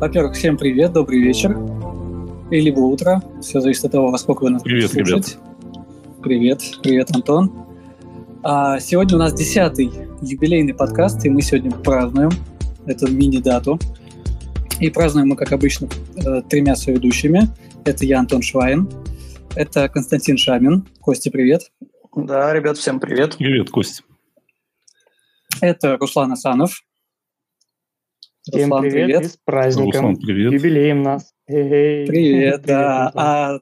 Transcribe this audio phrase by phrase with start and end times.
[0.00, 1.56] Во-первых, всем привет, добрый вечер.
[2.50, 3.22] И либо утро.
[3.40, 5.38] Все зависит от того, во сколько вы нас привет, будете слушать.
[5.38, 6.22] Ребят.
[6.22, 7.52] Привет, привет, Антон.
[8.42, 9.90] А, сегодня у нас десятый
[10.20, 12.30] юбилейный подкаст, и мы сегодня празднуем
[12.86, 13.78] эту мини-дату.
[14.80, 17.48] И празднуем мы, как обычно, э, тремя соведущими.
[17.84, 18.88] Это я, Антон Швайн.
[19.56, 20.86] Это Константин Шамин.
[21.00, 21.70] Костя, привет.
[22.16, 23.36] Да, ребят, всем привет.
[23.36, 24.02] Привет, Костя.
[25.60, 26.82] Это Руслан Асанов.
[28.46, 29.22] Всем Руслан, привет, привет.
[29.22, 29.86] И с праздником.
[29.86, 30.52] Руслан, привет.
[30.52, 31.32] Юбилеем нас.
[31.46, 33.10] Эй, привет, да.
[33.14, 33.60] А,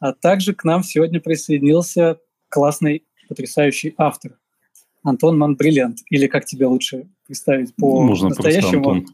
[0.00, 2.18] а также к нам сегодня присоединился
[2.48, 4.36] классный, потрясающий автор.
[5.04, 5.98] Антон Манбриллиант.
[6.10, 8.90] Или как тебе лучше представить по Можно настоящему?
[8.90, 9.06] Антон.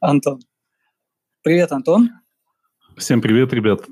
[0.00, 0.40] Антон.
[1.42, 2.12] Привет, Антон.
[2.96, 3.84] Всем привет, ребят.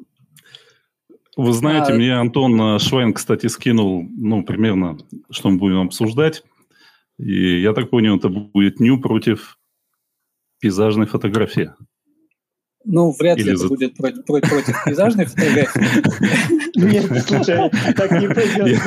[1.37, 1.97] Вы знаете, а...
[1.97, 4.97] мне Антон Швайн, кстати, скинул, ну, примерно,
[5.31, 6.43] что мы будем обсуждать.
[7.19, 9.59] И я так понял, это будет ню против
[10.61, 11.73] пейзажной фотографии.
[12.85, 15.81] Ну, вряд ли это будет против, против, против пейзажной фотографии.
[16.79, 18.81] Нет, слушай, так не пойдет.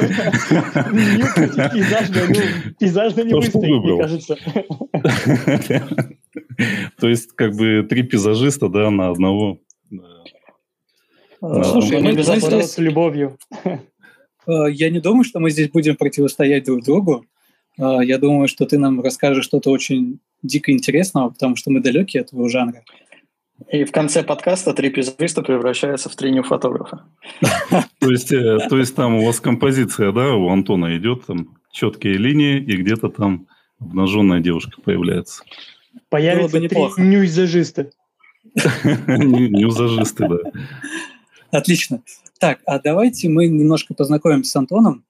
[1.35, 4.37] Против пейзажной, ну, пейзажно не выстоит, мне кажется.
[6.99, 9.59] То есть, как бы, три пейзажиста, да, на одного.
[11.39, 13.37] Слушай, мы здесь с любовью.
[14.45, 17.25] Э, я не думаю, что мы здесь будем противостоять друг другу.
[17.77, 22.19] Э, я думаю, что ты нам расскажешь что-то очень дико интересного, потому что мы далеки
[22.19, 22.83] от твоего жанра.
[23.71, 27.05] И в конце подкаста три пейзажиста превращаются в три фотографа.
[27.99, 32.15] То есть, э, то есть там у вас композиция, да, у Антона идет, там четкие
[32.15, 33.47] линии, и где-то там
[33.79, 35.43] обнаженная девушка появляется.
[36.09, 37.91] Появится три нюзажиста.
[39.07, 40.37] Нюзажисты, да.
[41.51, 42.01] Отлично.
[42.39, 45.05] Так, а давайте мы немножко познакомимся с Антоном.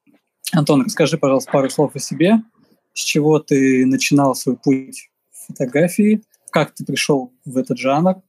[0.52, 2.44] Антон, расскажи, пожалуйста, пару слов о себе.
[2.94, 5.10] С чего ты начинал свой путь
[5.48, 6.22] фотографии?
[6.52, 8.22] Как ты пришел в этот жанр?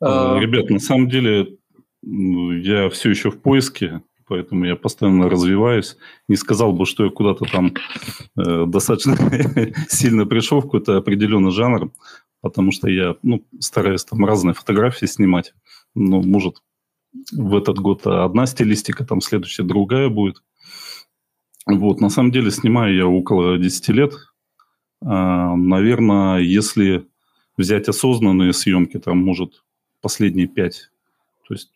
[0.00, 1.56] А, ребят, на самом деле
[2.02, 5.96] я все еще в поиске, поэтому я постоянно развиваюсь.
[6.28, 7.74] Не сказал бы, что я куда-то там
[8.36, 9.16] э, достаточно
[9.88, 11.92] сильно пришел в какой-то определенный жанр,
[12.40, 15.54] потому что я ну, стараюсь там разные фотографии снимать.
[15.94, 16.56] Ну, может,
[17.32, 20.42] в этот год одна стилистика, там следующая другая будет.
[21.66, 24.14] Вот, на самом деле снимаю я около 10 лет.
[25.04, 27.06] А, наверное, если
[27.56, 29.62] взять осознанные съемки, там, может,
[30.00, 30.90] последние 5.
[31.48, 31.70] То есть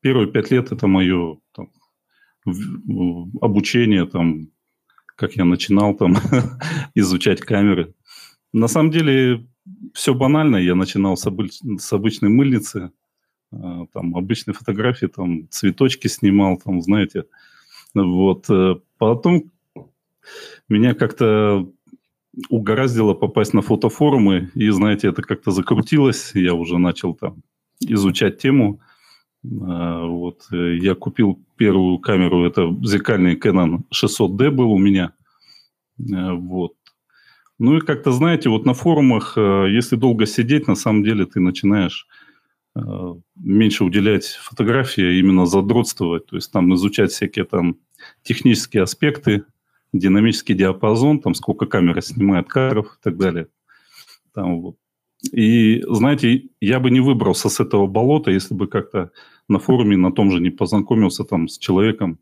[0.00, 1.70] первые 5 лет это мое там,
[3.40, 4.48] обучение, там,
[5.16, 6.16] как я начинал там
[6.94, 7.94] изучать камеры.
[8.52, 9.46] На самом деле
[9.92, 10.56] все банально.
[10.56, 11.60] Я начинал с, обыч...
[11.78, 12.92] с обычной мыльницы,
[13.52, 17.24] а, там обычные фотографии, там цветочки снимал, там, знаете.
[17.94, 18.48] Вот.
[18.50, 19.50] Э, потом
[20.68, 21.70] меня как-то
[22.48, 27.42] угораздило попасть на фотофорумы, и, знаете, это как-то закрутилось, я уже начал там
[27.80, 28.80] изучать тему.
[29.62, 30.46] А, вот.
[30.52, 35.12] Э, я купил первую камеру, это зеркальный Canon 600D был у меня.
[35.98, 36.74] Э, вот.
[37.58, 42.06] Ну и как-то, знаете, вот на форумах, если долго сидеть, на самом деле ты начинаешь
[42.76, 47.78] Э, меньше уделять фотографии, а именно задротствовать, то есть там изучать всякие там
[48.22, 49.44] технические аспекты,
[49.98, 53.48] динамический диапазон, там сколько камера снимает кадров и так далее.
[54.34, 54.76] Там вот.
[55.32, 59.10] И, знаете, я бы не выбрался с этого болота, если бы как-то
[59.48, 62.18] на форуме на том же не познакомился там с человеком,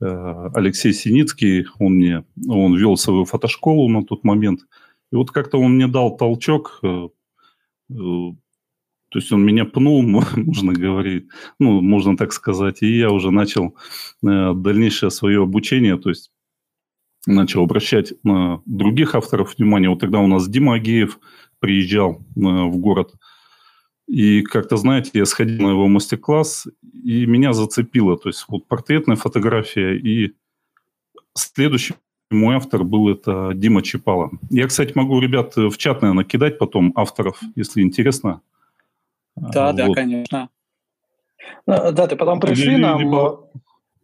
[0.00, 4.60] э, Алексей Синицкий, он мне, он вел свою фотошколу на тот момент,
[5.12, 7.08] и вот как-то он мне дал толчок, э,
[7.88, 10.02] то есть он меня пнул,
[10.36, 11.28] можно говорить,
[11.58, 13.76] ну, можно так сказать, и я уже начал
[14.22, 16.30] э, дальнейшее свое обучение, то есть
[17.26, 19.90] начал обращать на других авторов внимание.
[19.90, 21.18] Вот тогда у нас Дима Агеев
[21.58, 23.14] приезжал э, в город,
[24.06, 26.68] и как-то, знаете, я сходил на его мастер-класс,
[27.04, 28.16] и меня зацепило.
[28.16, 30.34] То есть вот портретная фотография, и
[31.34, 31.94] следующий
[32.30, 34.30] мой автор был это Дима Чепала.
[34.50, 38.40] Я, кстати, могу, ребят, в чат, наверное, кидать потом авторов, если интересно.
[39.36, 39.76] Да, вот.
[39.76, 40.48] да, конечно.
[41.66, 43.48] Ну, да, ты потом пришли нам либо...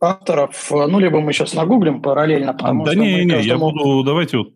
[0.03, 3.71] авторов, ну, либо мы сейчас нагуглим параллельно, потому а, да что не, не, каждому...
[3.71, 4.53] я буду, давайте вот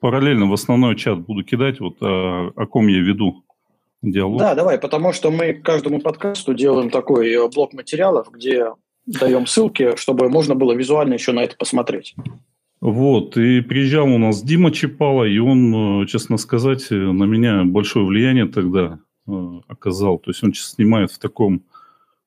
[0.00, 3.44] параллельно в основной чат буду кидать, вот о, о ком я веду
[4.02, 4.38] диалог.
[4.38, 8.72] Да, давай, потому что мы каждому подкасту делаем такой э, блок материалов, где
[9.06, 12.14] даем ссылки, чтобы можно было визуально еще на это посмотреть.
[12.80, 17.64] Вот, и приезжал у нас Дима Чепала, и он, э, честно сказать, э, на меня
[17.64, 19.00] большое влияние тогда
[19.68, 20.18] оказал.
[20.18, 21.62] То есть он сейчас снимает в таком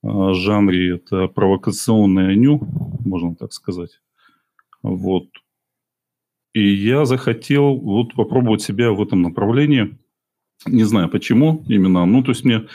[0.03, 2.59] жанре, это провокационное ню,
[3.05, 4.01] можно так сказать.
[4.83, 5.27] Вот.
[6.53, 9.97] И я захотел вот попробовать себя в этом направлении.
[10.65, 12.05] Не знаю почему именно.
[12.05, 12.67] Ну, то есть мне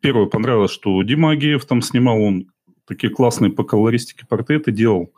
[0.00, 2.50] первое понравилось, что Дима Агеев там снимал, он
[2.86, 5.12] такие классные по колористике портреты делал.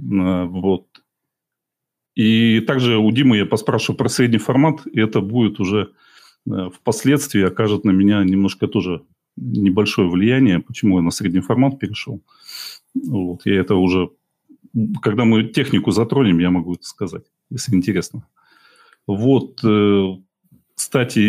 [0.00, 0.86] Э, вот.
[2.14, 5.92] И также у Димы я поспрашиваю про средний формат, и это будет уже
[6.50, 9.02] э, впоследствии окажет на меня немножко тоже
[9.40, 12.20] небольшое влияние, почему я на средний формат перешел.
[12.94, 14.10] Вот, я это уже,
[15.02, 18.26] когда мы технику затронем, я могу это сказать, если интересно.
[19.06, 20.16] Вот, э,
[20.74, 21.20] кстати,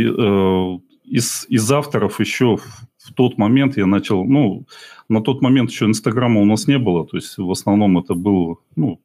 [1.09, 4.67] из, из авторов еще в, тот момент я начал, ну,
[5.09, 8.59] на тот момент еще Инстаграма у нас не было, то есть в основном это был,
[8.75, 9.01] ну,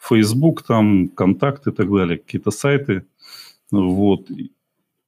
[0.00, 3.06] Facebook, там, контакты и так далее, какие-то сайты,
[3.70, 4.28] вот.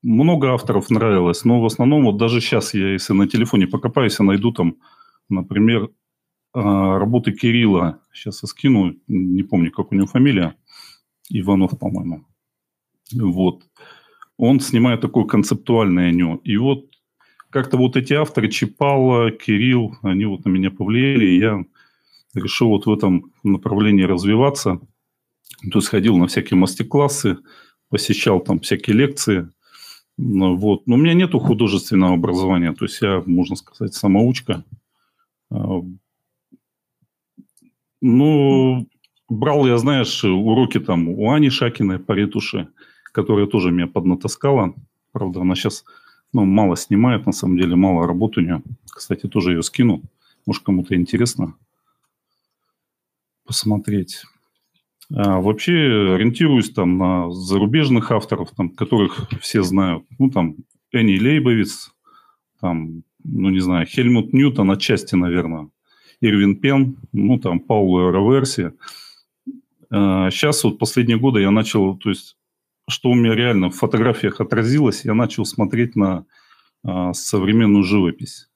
[0.02, 4.24] Много авторов нравилось, но в основном вот даже сейчас я, если на телефоне покопаюсь, я
[4.24, 4.76] найду там,
[5.28, 5.90] например,
[6.52, 10.54] а, работы Кирилла, сейчас я скину, не помню, как у него фамилия,
[11.28, 12.24] Иванов, по-моему.
[13.12, 13.64] Вот
[14.36, 16.36] он снимает такое концептуальное ню.
[16.44, 16.86] И вот
[17.50, 21.64] как-то вот эти авторы, Чипала, Кирилл, они вот на меня повлияли, и я
[22.34, 24.80] решил вот в этом направлении развиваться.
[25.72, 27.38] То есть ходил на всякие мастер-классы,
[27.88, 29.48] посещал там всякие лекции.
[30.18, 30.86] Ну, вот.
[30.86, 34.64] Но у меня нет художественного образования, то есть я, можно сказать, самоучка.
[35.50, 35.80] А,
[38.00, 38.86] ну,
[39.28, 42.68] брал я, знаешь, уроки там у Ани Шакиной по ретуши
[43.12, 44.74] которая тоже меня поднатаскала.
[45.10, 45.84] Правда, она сейчас
[46.32, 48.62] ну, мало снимает, на самом деле, мало работы у нее.
[48.86, 50.02] Кстати, тоже ее скину.
[50.46, 51.54] Может, кому-то интересно
[53.44, 54.22] посмотреть.
[55.14, 60.04] А вообще ориентируюсь там на зарубежных авторов, там, которых все знают.
[60.18, 60.56] Ну, там,
[60.92, 61.92] Энни Лейбовиц,
[62.60, 65.70] там, ну, не знаю, Хельмут Ньютон отчасти, наверное,
[66.20, 68.72] Ирвин Пен, ну, там, Пауло Раверси.
[69.90, 72.36] А сейчас вот последние годы я начал, то есть
[72.88, 76.24] что у меня реально в фотографиях отразилось, я начал смотреть на
[76.82, 78.48] а, современную живопись.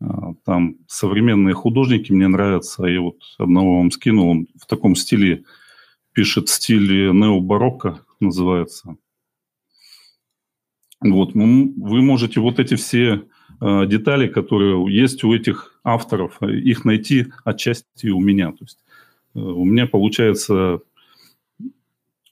[0.00, 2.84] А, там современные художники мне нравятся.
[2.84, 5.44] Я вот одного вам скинул, он в таком стиле
[6.12, 8.96] пишет, стиле необарокко называется.
[11.00, 13.24] Вот, вы можете вот эти все
[13.60, 18.52] э, детали, которые есть у этих авторов, их найти отчасти у меня.
[18.52, 18.78] То есть
[19.34, 20.80] э, у меня получается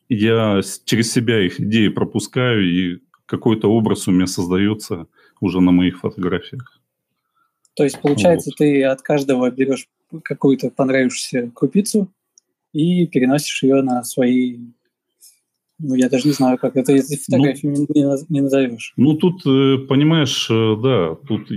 [0.09, 5.07] я через себя их идеи пропускаю, и какой-то образ у меня создается
[5.41, 6.81] уже на моих фотографиях.
[7.75, 8.57] То есть, получается, вот.
[8.57, 9.87] ты от каждого берешь
[10.23, 12.09] какую-то понравившуюся крупицу
[12.79, 14.59] и переносишь ее на свои...
[15.81, 18.93] Ну, я даже не знаю, как это из фотографии ну, не, не назовешь.
[18.97, 21.51] Ну, тут, э, понимаешь, э, да, тут...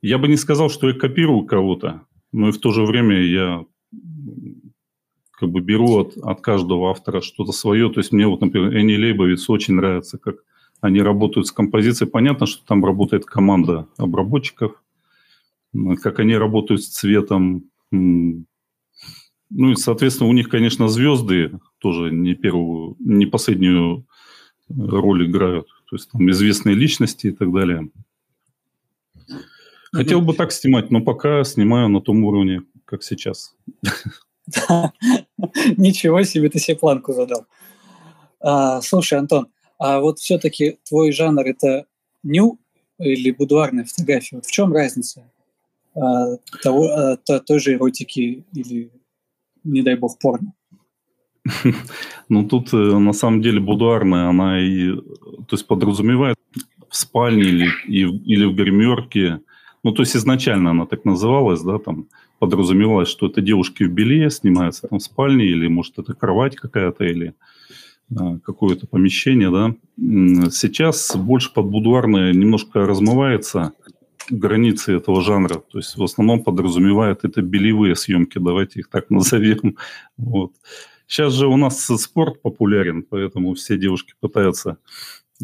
[0.00, 2.02] Я бы не сказал, что я копирую кого-то,
[2.32, 3.64] но и в то же время я
[5.32, 7.90] как бы беру от, от каждого автора что-то свое.
[7.90, 10.36] То есть мне вот, например, Энни Лейбовиц очень нравится, как
[10.80, 12.10] они работают с композицией.
[12.10, 14.80] Понятно, что там работает команда обработчиков,
[16.00, 17.64] как они работают с цветом.
[19.54, 24.06] Ну и, соответственно, у них, конечно, звезды тоже не первую, не последнюю
[24.68, 25.66] роль играют.
[25.90, 27.90] То есть там известные личности и так далее.
[29.92, 33.54] Хотел бы так снимать, но пока снимаю на том уровне, как сейчас.
[35.76, 37.46] Ничего себе, ты себе планку задал.
[38.40, 41.84] А, слушай, Антон, а вот все-таки твой жанр это
[42.22, 42.58] ню
[42.98, 44.36] или будуарная фотография?
[44.36, 45.30] Вот в чем разница
[45.94, 48.90] а, того, а, то, той же эротики или,
[49.64, 50.52] не дай бог, порно?
[52.28, 56.36] Ну, тут э, на самом деле будуарная, она и, то есть подразумевает
[56.88, 59.40] в спальне или, и, или в гримерке,
[59.84, 62.06] ну, то есть изначально она так называлась, да, там,
[62.38, 67.04] подразумевалось, что это девушки в белье снимаются там в спальне, или, может, это кровать какая-то,
[67.04, 67.34] или
[68.16, 69.74] а, какое-то помещение, да.
[70.50, 73.72] Сейчас больше под будуарное немножко размывается
[74.32, 75.62] границы этого жанра.
[75.70, 79.76] То есть в основном подразумевает это белевые съемки, давайте их так назовем.
[80.16, 80.52] Вот.
[81.06, 84.78] Сейчас же у нас спорт популярен, поэтому все девушки пытаются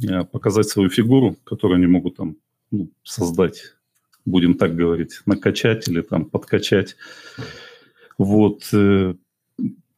[0.09, 2.37] а, показать свою фигуру, которую они могут там
[2.71, 3.75] ну, создать
[4.29, 6.97] будем так говорить, накачать или там подкачать.
[8.17, 8.63] Вот.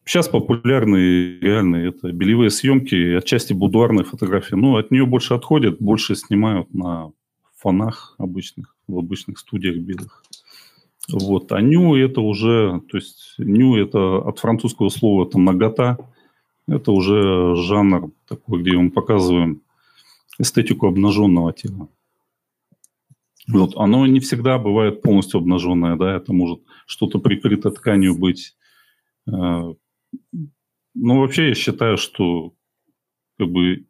[0.04, 4.54] Сейчас э, популярны реально это белевые съемки, отчасти будуарные фотографии.
[4.54, 7.12] Но от нее больше отходят, больше снимают на
[7.56, 10.22] фонах обычных, в обычных студиях белых.
[11.10, 11.50] Вот.
[11.52, 15.98] А ню это уже, то есть ню это от французского слова это нагота,
[16.68, 19.62] это уже жанр такой, где мы показываем
[20.38, 21.88] эстетику обнаженного тела.
[23.48, 28.54] Вот, оно не всегда бывает полностью обнаженное, да, это может что-то прикрыто тканью быть.
[29.26, 29.74] Э,
[30.94, 32.54] ну, вообще я считаю, что
[33.38, 33.86] как бы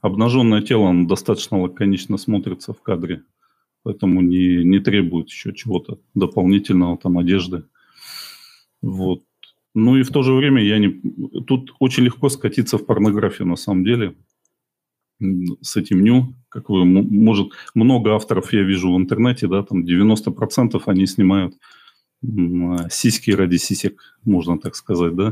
[0.00, 3.22] обнаженное тело достаточно лаконично смотрится в кадре,
[3.88, 7.64] поэтому не, не требует еще чего-то дополнительного, там, одежды.
[8.82, 9.22] Вот.
[9.74, 11.00] Ну и в то же время я не...
[11.46, 14.14] Тут очень легко скатиться в порнографию на самом деле
[15.62, 16.34] с этим ню.
[16.50, 21.54] Как вы, может, много авторов я вижу в интернете, да, там 90% они снимают
[22.90, 25.30] сиськи ради сисек, можно так сказать, да.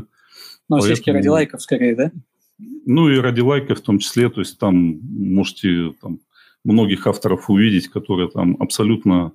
[0.67, 0.95] Ну, Поэтому...
[0.95, 2.11] сиськи ради лайков скорее, да?
[2.57, 6.21] Ну и ради лайков в том числе, то есть там можете там,
[6.67, 9.31] многих авторов увидеть, которые там абсолютно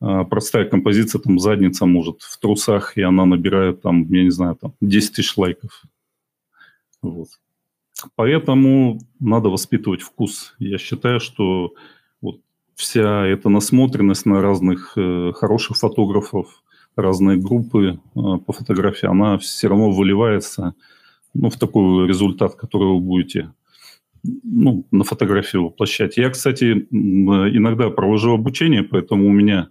[0.00, 4.56] э, простая композиция, там задница может в трусах, и она набирает там, я не знаю,
[4.56, 5.82] там 10 тысяч лайков.
[7.02, 7.28] Вот.
[8.16, 10.54] Поэтому надо воспитывать вкус.
[10.58, 11.74] Я считаю, что
[12.20, 12.40] вот
[12.74, 16.62] вся эта насмотренность на разных э, хороших фотографов,
[16.96, 20.74] разные группы э, по фотографии, она все равно выливается
[21.34, 23.52] ну, в такой результат, который вы будете
[24.24, 26.16] ну, на фотографии воплощать.
[26.16, 29.68] Я, кстати, иногда провожу обучение, поэтому у меня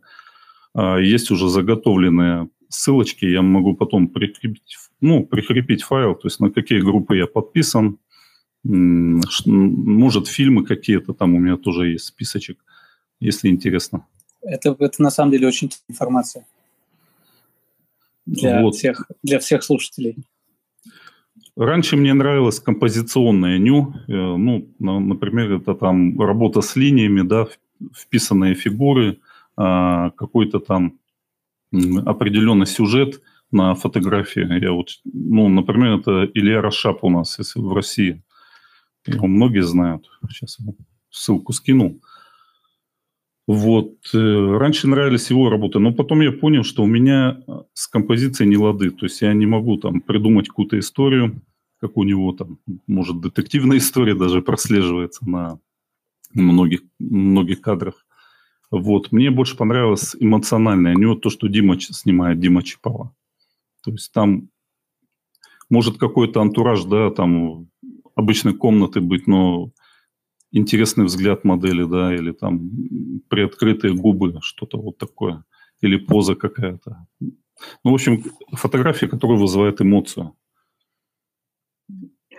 [0.76, 6.52] э, есть уже заготовленные ссылочки, я могу потом прикрепить, ну, прикрепить файл, то есть на
[6.52, 7.98] какие группы я подписан,
[8.64, 12.64] может, фильмы какие-то, там у меня тоже есть списочек,
[13.20, 14.06] если интересно.
[14.42, 16.46] Это, это на самом деле очень информация
[18.26, 18.76] для, вот.
[18.76, 20.18] всех, для всех слушателей.
[21.56, 23.94] Раньше мне нравилось композиционное ню.
[24.08, 27.48] Э, ну, например, это там работа с линиями, да,
[27.96, 29.20] вписанные фигуры,
[29.56, 31.00] а, какой-то там
[32.06, 34.62] определенный сюжет на фотографии.
[34.62, 38.24] Я вот, ну, например, это Илья Рашап у нас, если в России.
[39.06, 40.10] Его многие знают.
[40.30, 40.58] Сейчас
[41.10, 42.00] ссылку скинул.
[43.48, 43.96] Вот.
[44.14, 48.50] Э, раньше нравились его работы, но потом я понял, что у меня э, с композицией
[48.50, 48.90] не лады.
[48.92, 51.42] То есть я не могу там придумать какую-то историю,
[51.82, 55.60] как у него там, может, детективная история даже прослеживается на
[56.34, 58.06] многих, многих кадрах.
[58.72, 59.12] Вот.
[59.12, 60.96] Мне больше понравилось эмоциональное.
[60.96, 63.14] У него то, что Дима снимает, Дима Чапала.
[63.84, 64.50] То есть там
[65.70, 67.68] может какой-то антураж, да, там
[68.16, 69.72] обычной комнаты быть, но
[70.54, 72.70] интересный взгляд модели, да, или там
[73.28, 75.44] приоткрытые губы, что-то вот такое,
[75.82, 77.06] или поза какая-то.
[77.20, 80.36] Ну, в общем, фотография, которая вызывает эмоцию.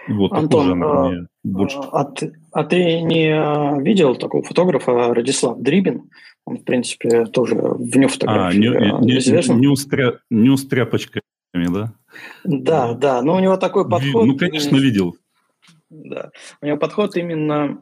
[0.09, 1.79] Вот Антон, жанр а, мне больше.
[1.79, 6.11] А, ты, а ты не видел такого фотографа Радислав Дрибин?
[6.45, 9.55] Он, в принципе, тоже в ню фотографии а, не, не, известен.
[9.59, 11.23] Не, не, не с тряпочками,
[11.55, 11.95] да?
[12.45, 14.27] Да, да, но у него такой подход...
[14.27, 15.17] Ну, конечно, видел.
[16.03, 16.31] Да.
[16.61, 17.79] У него подход именно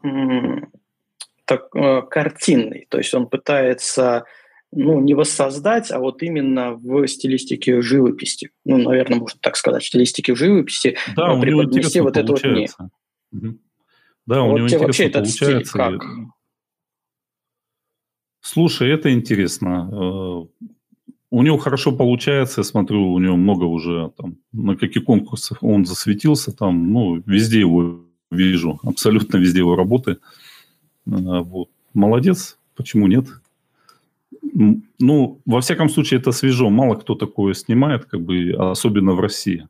[1.45, 4.25] так, э, картинный, то есть он пытается
[4.75, 8.51] ну, не воссоздать, а вот именно в стилистике живописи.
[8.65, 12.69] Ну, наверное, можно так сказать, в стилистике живописи да, преподнести вот это вот не.
[13.31, 13.57] Угу.
[14.25, 16.03] Да, у вот него интересно вообще этот стиль как?
[18.41, 20.47] Слушай, это интересно.
[21.35, 25.83] У него хорошо получается, я смотрю, у него много уже там, на каких конкурсах он
[25.83, 30.17] засветился, там, ну, везде его вижу, абсолютно везде его работы.
[31.07, 31.69] А, вот.
[31.95, 33.25] Молодец, почему нет?
[34.99, 36.69] Ну, во всяком случае, это свежо.
[36.69, 39.67] Мало кто такое снимает, как бы, особенно в России.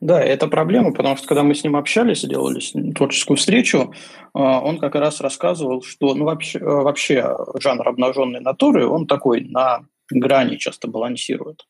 [0.00, 2.60] Да, это проблема, потому что когда мы с ним общались, делали
[2.92, 3.92] творческую встречу,
[4.32, 9.86] а, он как раз рассказывал, что ну, вообще, вообще жанр обнаженной натуры, он такой на
[10.10, 11.66] грани часто балансирует.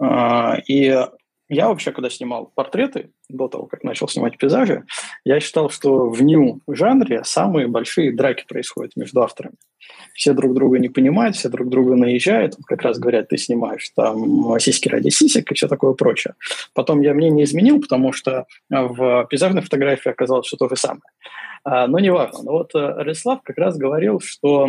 [0.00, 1.06] А, и
[1.48, 4.84] я вообще, когда снимал портреты, до того, как начал снимать пейзажи,
[5.24, 9.56] я считал, что в нью-жанре самые большие драки происходят между авторами.
[10.14, 14.58] Все друг друга не понимают, все друг друга наезжают, как раз говорят, ты снимаешь там
[14.58, 16.34] сиськи ради сисек и все такое прочее.
[16.74, 21.02] Потом я мне не изменил, потому что в пейзажной фотографии оказалось все то же самое.
[21.64, 22.42] А, но не важно.
[22.42, 24.68] Но вот э, Рислав как раз говорил, что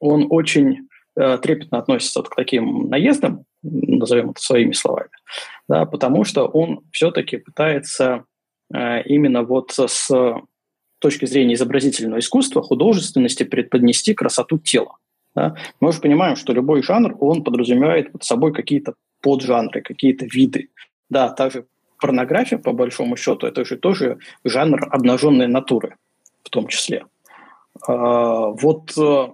[0.00, 5.10] он очень трепетно относится к таким наездам, назовем это своими словами,
[5.68, 8.24] да, потому что он все-таки пытается
[8.72, 10.10] э, именно вот с
[10.98, 14.96] точки зрения изобразительного искусства, художественности преподнести красоту тела.
[15.34, 15.56] Да.
[15.80, 20.68] Мы же понимаем, что любой жанр, он подразумевает под собой какие-то поджанры, какие-то виды.
[21.10, 21.66] Да, также
[21.98, 25.96] порнография, по большому счету, это же тоже жанр обнаженной натуры
[26.42, 27.06] в том числе.
[27.86, 29.28] А, вот э,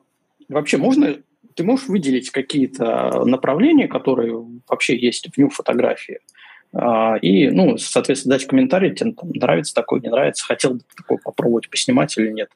[0.48, 1.16] вообще можно
[1.58, 4.32] ты можешь выделить какие-то направления, которые
[4.68, 6.20] вообще есть в ню-фотографии?
[6.72, 11.18] А, и, ну, соответственно, дать комментарий, тебе там, нравится такое, не нравится, хотел бы такое
[11.18, 12.50] попробовать поснимать или нет.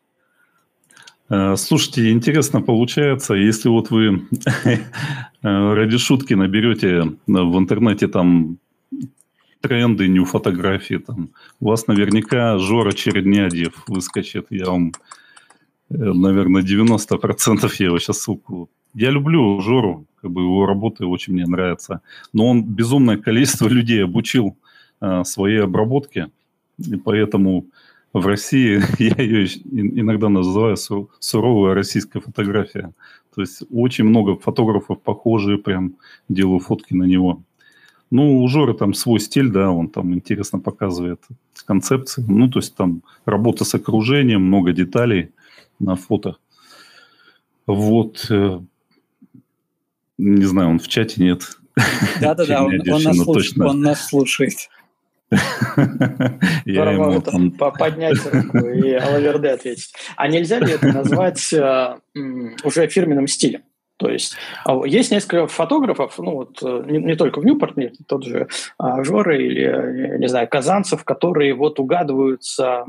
[1.30, 4.28] Э, слушайте, интересно получается, если вот вы
[5.42, 8.58] ради шутки наберете в интернете там
[9.60, 10.98] тренды нью фотографии.
[10.98, 11.30] Там.
[11.58, 14.46] У вас наверняка Жора Череднядьев выскочит.
[14.50, 14.92] Я вам,
[15.90, 18.70] э, наверное, 90% я его сейчас ссылку.
[18.94, 22.00] Я люблю Жору, как бы его работы очень мне нравятся.
[22.32, 24.56] Но он безумное количество людей обучил
[25.00, 26.30] э, своей обработке.
[26.78, 27.66] И поэтому
[28.12, 30.76] в России я ее иногда называю
[31.18, 32.92] суровая российская фотография.
[33.34, 35.94] То есть очень много фотографов похожие, прям
[36.28, 37.42] делаю фотки на него.
[38.10, 41.20] Ну, у Жоры там свой стиль, да, он там интересно показывает
[41.64, 42.22] концепции.
[42.28, 45.30] Ну, то есть там работа с окружением, много деталей
[45.78, 46.36] на фото.
[47.66, 48.30] Вот.
[50.22, 51.42] Э, не знаю, он в чате нет.
[52.20, 53.68] Да-да-да, он, он, нас точно...
[53.68, 54.54] он нас слушает.
[56.66, 57.50] Я ему там...
[57.52, 59.92] поднять руку и Алаверде ответить.
[60.16, 61.96] А нельзя ли это назвать э,
[62.64, 63.62] уже фирменным стилем?
[63.96, 68.24] То есть а, есть несколько фотографов, ну вот э, не, не только в Ньюпорте, тот
[68.24, 72.86] же а, Жора или, не знаю, Казанцев, которые вот угадываются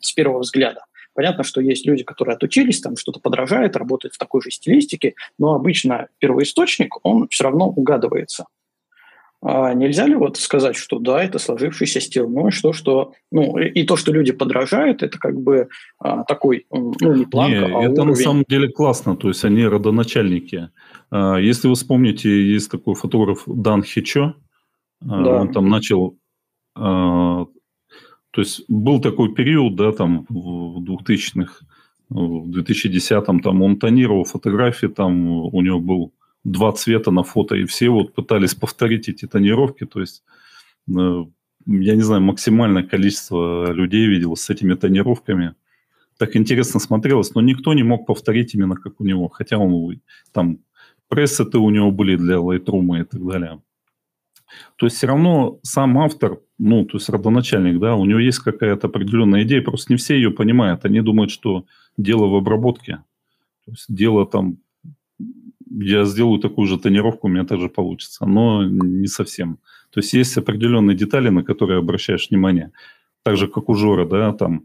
[0.00, 0.84] с первого взгляда.
[1.16, 5.54] Понятно, что есть люди, которые отучились, там что-то подражают, работают в такой же стилистике, но
[5.54, 8.44] обычно первоисточник, он все равно угадывается.
[9.42, 13.58] А нельзя ли вот сказать, что да, это сложившийся стиль, ну и что, что, ну
[13.58, 15.68] и то, что люди подражают, это как бы
[15.98, 18.08] а, такой, ну не планка, не, а это уровень.
[18.08, 20.70] на самом деле классно, то есть они родоначальники.
[21.10, 24.34] А, если вы вспомните, есть такой фотограф Дан Хичо,
[25.02, 25.40] а, да.
[25.40, 26.18] он там начал,
[26.74, 27.46] а,
[28.30, 31.64] то есть был такой период, да, там в 2000-х,
[32.08, 36.12] в 2010-м, там он тонировал фотографии, там у него был
[36.44, 40.22] два цвета на фото, и все вот пытались повторить эти тонировки, то есть
[40.88, 41.24] э,
[41.66, 45.54] я не знаю, максимальное количество людей видел с этими тонировками.
[46.16, 50.00] Так интересно смотрелось, но никто не мог повторить именно как у него, хотя он
[50.32, 50.60] там
[51.08, 53.60] прессы-то у него были для Lightroom и так далее.
[54.76, 58.86] То есть все равно сам автор, ну, то есть родоначальник, да, у него есть какая-то
[58.86, 60.84] определенная идея, просто не все ее понимают.
[60.84, 61.64] Они думают, что
[61.96, 63.02] дело в обработке.
[63.64, 64.58] То есть дело там
[65.78, 68.26] я сделаю такую же тонировку, у меня также получится.
[68.26, 69.58] Но не совсем.
[69.90, 72.72] То есть есть определенные детали, на которые обращаешь внимание.
[73.22, 74.58] Так же, как у Жора, да, там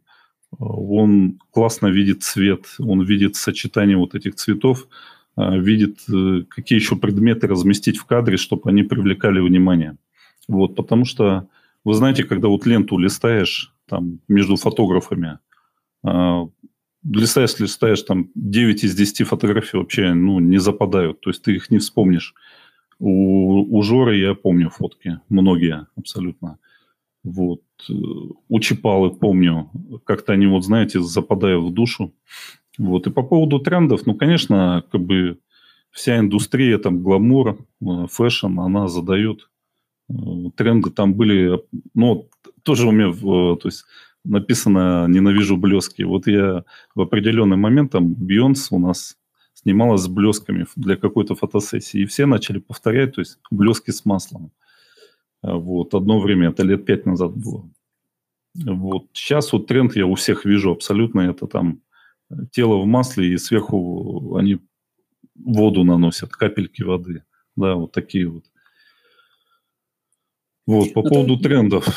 [0.51, 4.87] э, он классно видит цвет, он видит сочетание вот этих цветов,
[5.37, 9.97] видит, э, какие еще предметы разместить в кадре, чтобы они привлекали внимание.
[10.47, 11.47] Вот, потому что,
[11.83, 15.39] вы знаете, когда вот ленту листаешь там между фотографами,
[17.03, 21.69] листаешь, листаешь, там 9 из 10 фотографий вообще ну, не западают, то есть ты их
[21.69, 22.33] не вспомнишь.
[22.99, 26.59] У, у Жоры я помню фотки, многие абсолютно.
[27.23, 27.61] Вот.
[28.47, 29.71] У Чипалы помню,
[30.05, 32.13] как-то они, вот знаете, западают в душу.
[32.81, 33.05] Вот.
[33.05, 35.37] И по поводу трендов, ну, конечно, как бы
[35.91, 39.49] вся индустрия, там, гламур, э, fashion, она задает.
[40.09, 40.13] Э,
[40.55, 41.61] тренды там были,
[41.93, 42.27] ну,
[42.63, 43.85] тоже у меня, э, то есть
[44.23, 46.01] написано «Ненавижу блески».
[46.01, 46.63] Вот я
[46.95, 49.15] в определенный момент, там, Бьонс у нас
[49.53, 54.51] снималась с блесками для какой-то фотосессии, и все начали повторять, то есть блески с маслом.
[55.43, 57.69] Вот, одно время, это лет пять назад было.
[58.55, 61.81] Вот, сейчас вот тренд я у всех вижу абсолютно, это там
[62.51, 64.59] тело в масле, и сверху они
[65.35, 67.23] воду наносят, капельки воды.
[67.55, 68.45] Да, вот такие вот.
[70.67, 71.43] Вот, по Но ну, поводу ты...
[71.43, 71.87] трендов.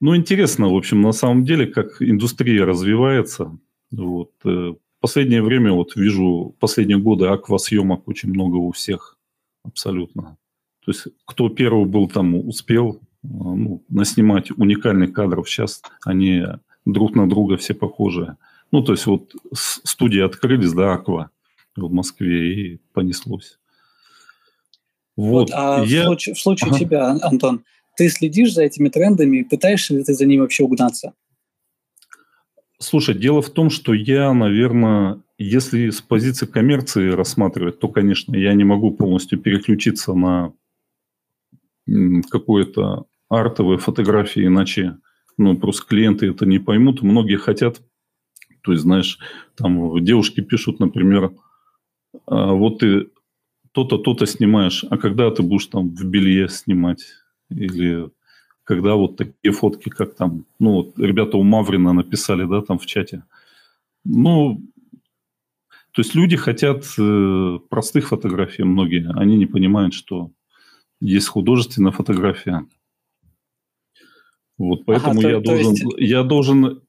[0.00, 3.58] Ну, интересно, в общем, на самом деле, как индустрия развивается.
[3.90, 4.30] Вот.
[4.44, 9.18] Э, последнее время вот вижу, последние годы аквасъемок очень много у всех
[9.64, 10.36] абсолютно.
[10.84, 15.48] То есть, кто первый был там, успел э, ну, наснимать уникальных кадров.
[15.48, 16.44] Сейчас они
[16.84, 18.36] друг на друга все похожие.
[18.70, 21.30] Ну, то есть, вот студии открылись, да, Аква
[21.76, 23.58] в Москве, и понеслось.
[25.16, 26.02] Вот, вот а я...
[26.02, 26.78] в случае, в случае ага.
[26.78, 27.64] тебя, Антон,
[27.96, 31.14] ты следишь за этими трендами, пытаешься ли ты за ними вообще угнаться?
[32.78, 38.54] Слушай, дело в том, что я, наверное, если с позиции коммерции рассматривать, то, конечно, я
[38.54, 40.52] не могу полностью переключиться на
[42.30, 44.98] какое-то артовые фотографии, иначе
[45.36, 47.02] ну, просто клиенты это не поймут.
[47.02, 47.80] Многие хотят,
[48.68, 49.18] то есть, знаешь,
[49.54, 51.32] там девушки пишут, например,
[52.26, 53.08] «А вот ты
[53.72, 57.06] то-то, то-то снимаешь, а когда ты будешь там в белье снимать?
[57.48, 58.10] Или
[58.64, 62.84] когда вот такие фотки, как там, ну, вот ребята у Маврина написали, да, там в
[62.84, 63.22] чате.
[64.04, 64.60] Ну,
[65.92, 69.10] то есть люди хотят э, простых фотографий, многие.
[69.18, 70.30] Они не понимают, что
[71.00, 72.66] есть художественная фотография.
[74.58, 75.86] Вот поэтому ага, то, я, то должен, есть...
[75.96, 76.82] я должен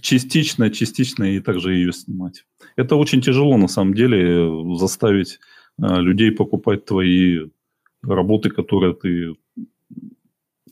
[0.00, 2.44] частично, частично и также ее снимать.
[2.76, 5.38] Это очень тяжело, на самом деле, заставить
[5.78, 7.48] э, людей покупать твои
[8.02, 9.34] работы, которые ты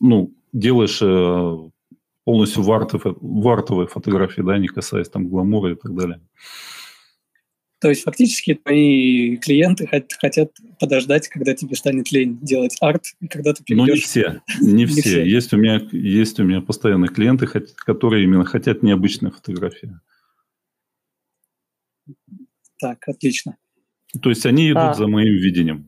[0.00, 1.70] ну, делаешь э,
[2.24, 6.20] полностью вартовые, вартовые фотографии, да, не касаясь там гламура и так далее.
[7.80, 13.54] То есть фактически твои клиенты хотят подождать, когда тебе станет лень делать арт, и когда
[13.54, 13.86] ты перейдешь...
[13.88, 15.24] Ну, не все, не, не все.
[15.24, 19.98] Есть, у меня, есть у меня постоянные клиенты, которые именно хотят необычные фотографии.
[22.78, 23.56] Так, отлично.
[24.20, 25.86] То есть они идут а, за моим видением.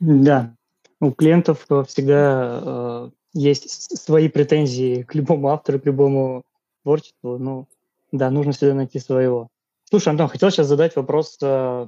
[0.00, 0.56] Да.
[1.00, 6.44] У клиентов всегда э, есть свои претензии к любому автору, к любому
[6.82, 7.38] творчеству.
[7.38, 7.68] Ну,
[8.12, 9.50] да, нужно всегда найти своего.
[9.90, 11.38] Слушай, Антон, хотел сейчас задать вопрос.
[11.40, 11.86] Э,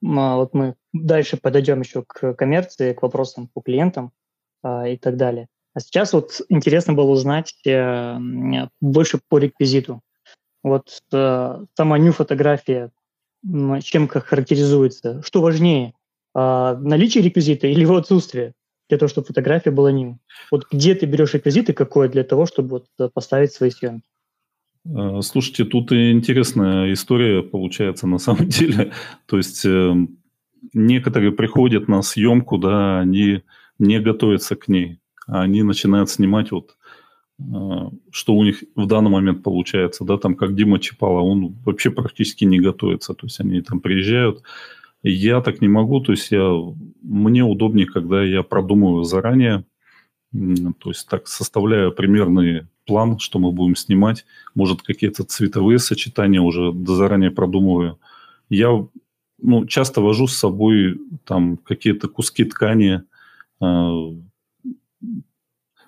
[0.00, 4.10] вот мы дальше подойдем еще к коммерции, к вопросам по клиентам
[4.64, 5.46] э, и так далее.
[5.72, 8.18] А сейчас вот интересно было узнать э,
[8.80, 10.00] больше по реквизиту.
[10.64, 12.90] Вот сама ню фотография,
[13.42, 15.22] чем как характеризуется?
[15.22, 15.94] Что важнее,
[16.34, 18.52] наличие реквизита или его отсутствие?
[18.90, 20.18] для того, чтобы фотография была ним.
[20.50, 24.09] Вот где ты берешь реквизиты какое для того, чтобы вот поставить свои съемки?
[24.90, 28.92] Э, слушайте, тут интересная история получается на самом деле.
[29.26, 29.94] То есть э,
[30.72, 33.42] некоторые приходят на съемку, да, они
[33.78, 34.98] не готовятся к ней.
[35.26, 36.76] Они начинают снимать вот
[37.38, 37.42] э,
[38.10, 42.44] что у них в данный момент получается, да, там как Дима Чипала, он вообще практически
[42.44, 44.42] не готовится, то есть они там приезжают,
[45.02, 46.52] я так не могу, то есть я,
[47.02, 49.64] мне удобнее, когда я продумываю заранее,
[50.32, 54.26] то есть так составляю примерный план, что мы будем снимать,
[54.56, 58.00] может какие-то цветовые сочетания уже заранее продумываю.
[58.48, 58.84] Я
[59.38, 63.02] ну, часто вожу с собой там какие-то куски ткани,
[63.60, 63.90] э,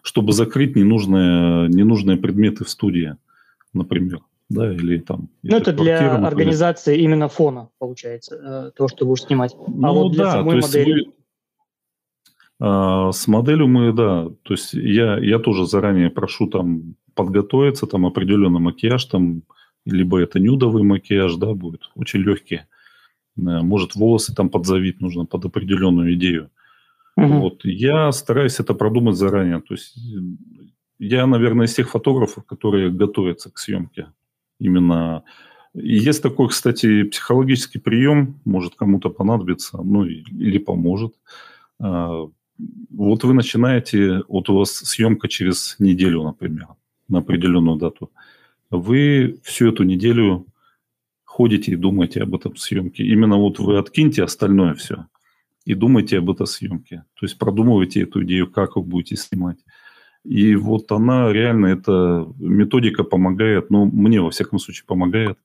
[0.02, 3.16] чтобы закрыть ненужные, ненужные предметы в студии,
[3.72, 5.28] например да, или там...
[5.42, 6.26] Ну, это для например.
[6.26, 9.54] организации именно фона, получается, э, то, что будешь снимать.
[9.54, 10.92] А ну, вот для да, самой модели...
[10.92, 11.21] Мы, а,
[12.60, 18.60] с моделью мы, да, то есть я, я тоже заранее прошу там подготовиться, там определенный
[18.60, 19.42] макияж, там,
[19.84, 22.60] либо это нюдовый макияж, да, будет очень легкий.
[23.36, 26.50] Э, может, волосы там подзавить нужно под определенную идею.
[27.16, 27.26] Угу.
[27.26, 27.64] Вот.
[27.64, 29.60] Я стараюсь это продумать заранее.
[29.60, 29.96] То есть
[30.98, 34.06] я, наверное, из тех фотографов, которые готовятся к съемке
[34.58, 35.24] именно...
[35.74, 41.14] Есть такой, кстати, психологический прием, может кому-то понадобиться, ну или поможет.
[42.90, 46.68] Вот вы начинаете, вот у вас съемка через неделю, например,
[47.08, 48.10] на определенную дату.
[48.70, 50.46] Вы всю эту неделю
[51.24, 53.04] ходите и думаете об этом съемке.
[53.04, 55.06] Именно вот вы откиньте остальное все
[55.64, 57.04] и думайте об этой съемке.
[57.14, 59.58] То есть продумывайте эту идею, как вы будете снимать.
[60.24, 65.38] И вот она реально, эта методика помогает, ну, мне, во всяком случае, помогает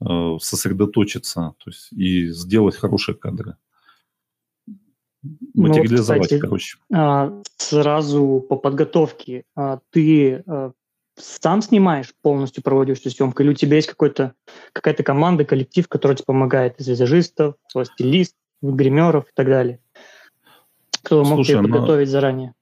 [0.00, 3.56] э, сосредоточиться то есть, и сделать хорошие кадры.
[5.54, 6.78] Материализовать, ну, кстати, короче.
[6.92, 9.44] А, сразу по подготовке.
[9.54, 10.72] А, ты а,
[11.16, 14.34] сам снимаешь, полностью проводишь эту съемку, или у тебя есть какой-то,
[14.72, 19.78] какая-то команда, коллектив, который тебе помогает, из визажистов, стилист, гримеров и так далее?
[21.04, 22.12] Кто Слушай, мог тебе подготовить на...
[22.12, 22.54] заранее?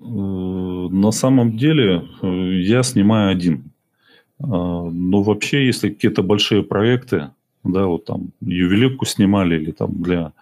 [0.00, 2.26] Э, на самом деле э,
[2.62, 3.72] я снимаю один.
[4.40, 7.30] Но вообще, если какие-то большие проекты,
[7.64, 10.32] да, вот там ювелирку снимали или там для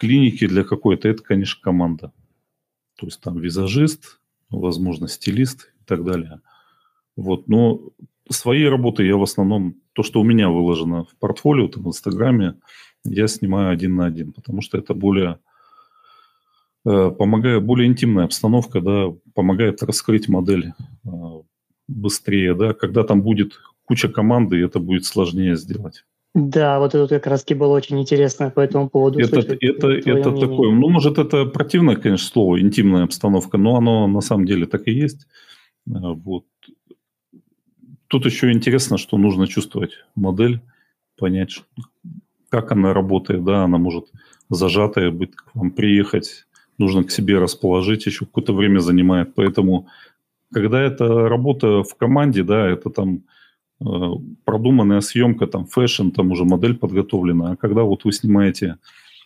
[0.00, 2.12] клиники, для какой-то, это, конечно, команда.
[2.98, 6.40] То есть там визажист, возможно, стилист и так далее.
[7.16, 7.80] Вот, но
[8.28, 12.56] своей работы я в основном, то, что у меня выложено в портфолио, там, в Инстаграме,
[13.04, 15.38] я снимаю один на один, потому что это более
[16.86, 20.72] Э, помогает более интимная обстановка, да, помогает раскрыть модель
[21.04, 21.08] э,
[21.88, 26.04] быстрее, да, когда там будет куча команды, это будет сложнее сделать.
[26.34, 29.18] Да, вот это как раз было очень интересно по этому поводу.
[29.18, 34.20] Это, это, это такое, ну, может, это противное, конечно, слово, интимная обстановка, но оно на
[34.20, 35.26] самом деле так и есть.
[35.88, 36.44] Э, вот.
[38.06, 40.60] Тут еще интересно, что нужно чувствовать модель,
[41.18, 41.62] понять,
[42.48, 44.06] как она работает, да, она может
[44.48, 46.46] зажатая быть, к вам приехать,
[46.78, 49.34] нужно к себе расположить, еще какое-то время занимает.
[49.34, 49.88] Поэтому,
[50.52, 53.24] когда это работа в команде, да, это там
[54.44, 57.52] продуманная съемка, там fashion, там уже модель подготовлена.
[57.52, 58.76] А когда вот вы снимаете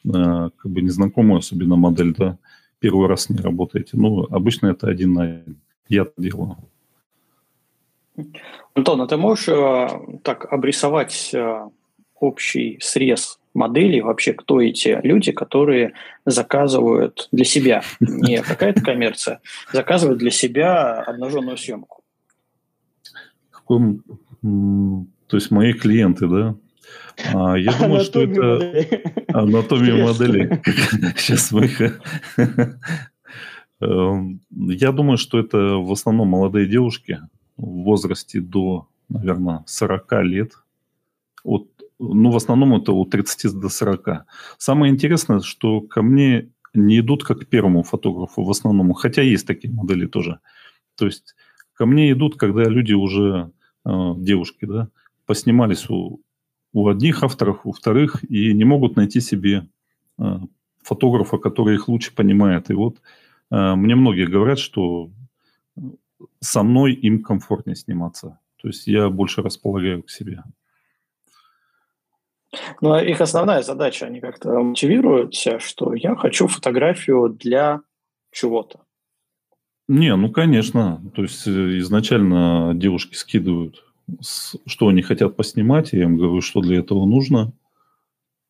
[0.04, 2.38] э, как бы незнакомую особенно модель, да,
[2.78, 5.56] первый раз не работаете, ну, обычно это один на один.
[5.88, 6.56] Я делаю.
[8.74, 9.88] Антон, а ты можешь э,
[10.22, 11.68] так обрисовать э,
[12.20, 19.40] общий срез моделей, вообще кто эти люди, которые заказывают для себя, не какая-то коммерция,
[19.72, 22.02] заказывают для себя обнаженную съемку.
[23.50, 24.00] Какой,
[24.44, 26.56] то есть мои клиенты, да?
[27.32, 28.86] А, я думаю, что это
[29.32, 30.62] анатомия модели.
[31.16, 32.00] Сейчас мы их...
[33.80, 37.20] Эм, я думаю, что это в основном молодые девушки
[37.56, 40.52] в возрасте до, наверное, 40 лет.
[41.42, 44.26] От, ну, в основном это от 30 до 40.
[44.58, 49.46] Самое интересное, что ко мне не идут как к первому фотографу в основном, хотя есть
[49.46, 50.40] такие модели тоже.
[50.96, 51.34] То есть
[51.74, 53.50] ко мне идут, когда люди уже,
[53.84, 54.88] девушки, да,
[55.26, 56.20] поснимались у,
[56.72, 59.66] у одних авторов, у вторых, и не могут найти себе
[60.18, 60.38] э,
[60.82, 62.70] фотографа, который их лучше понимает.
[62.70, 62.96] И вот
[63.50, 65.10] э, мне многие говорят, что
[66.40, 68.38] со мной им комфортнее сниматься.
[68.60, 70.42] То есть я больше располагаю к себе.
[72.80, 77.80] Ну, а их основная задача, они как-то мотивируют себя, что я хочу фотографию для
[78.30, 78.83] чего-то.
[79.88, 81.02] Не, ну, конечно.
[81.14, 83.84] То есть э, изначально девушки скидывают,
[84.66, 87.52] что они хотят поснимать, я им говорю, что для этого нужно.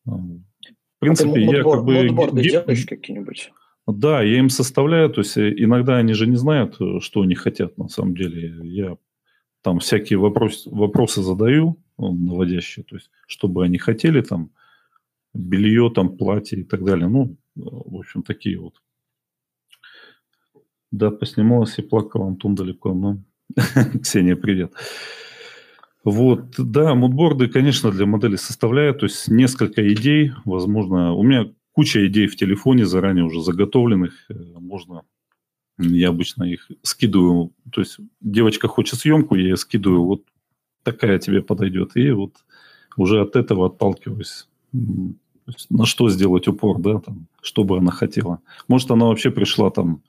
[0.05, 2.41] В принципе, а я как бы...
[2.41, 3.51] делаешь какие-нибудь?
[3.87, 7.35] Да, я им составляю, то есть э, иногда они же не знают, э, что они
[7.35, 8.55] хотят на самом деле.
[8.63, 8.97] Я
[9.61, 14.51] там всякие вопрос, вопросы задаю, наводящие, то есть чтобы они хотели там
[15.33, 17.07] белье, там платье и так далее.
[17.07, 18.81] Ну, в общем, такие вот.
[20.95, 23.17] Да, поснималась и плакала Антон далеко, но
[24.01, 24.71] Ксения, привет.
[26.05, 32.07] Вот, да, мудборды, конечно, для модели составляют, то есть несколько идей, возможно, у меня куча
[32.07, 35.01] идей в телефоне заранее уже заготовленных, э, можно,
[35.79, 40.23] я обычно их скидываю, то есть девочка хочет съемку, я ее скидываю, вот
[40.83, 42.35] такая тебе подойдет, и вот
[42.95, 48.39] уже от этого отталкиваюсь, на что сделать упор, да, там, что бы она хотела.
[48.69, 50.01] Может, она вообще пришла там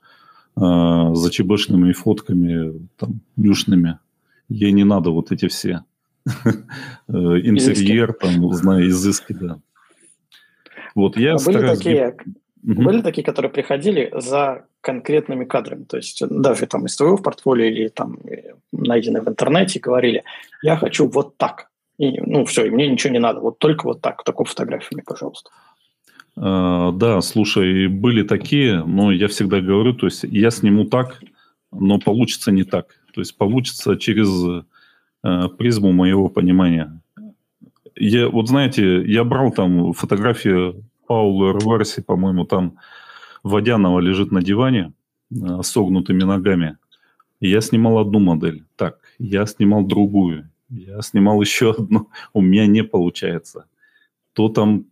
[0.57, 3.99] э, за чебышными фотками, там, нюшными,
[4.49, 5.83] ей не надо вот эти все
[6.25, 6.51] э,
[7.11, 9.59] интерьер, там, знаю, изыски, да.
[10.95, 11.63] Вот я а стараюсь...
[11.63, 12.17] Были такие,
[12.63, 12.81] угу.
[12.81, 17.65] были такие, которые приходили за конкретными кадрами, то есть даже там из твоего в портфолио
[17.65, 18.19] или там
[18.71, 20.23] найденные в интернете говорили,
[20.63, 21.69] я хочу вот так.
[21.97, 25.03] И, ну, все, и мне ничего не надо, вот только вот так, такую фотографию мне,
[25.03, 25.49] пожалуйста.
[26.39, 31.21] А, да, слушай, были такие, но я всегда говорю, то есть я сниму так,
[31.71, 32.87] но получится не так.
[33.13, 34.29] То есть получится через
[35.23, 37.01] э, призму моего понимания.
[37.95, 42.77] Я, вот знаете, я брал там фотографию Паула Рверси, по-моему, там
[43.41, 44.93] Водянова лежит на диване
[45.31, 46.77] э, согнутыми ногами.
[47.39, 48.63] я снимал одну модель.
[48.75, 50.51] Так, я снимал другую.
[50.69, 52.09] Я снимал еще одну.
[52.33, 53.65] У меня не получается.
[54.33, 54.85] То там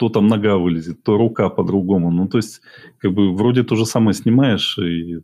[0.00, 2.10] то там нога вылезет, то рука по-другому.
[2.10, 2.62] Ну, то есть,
[2.96, 5.20] как бы, вроде то же самое снимаешь, и,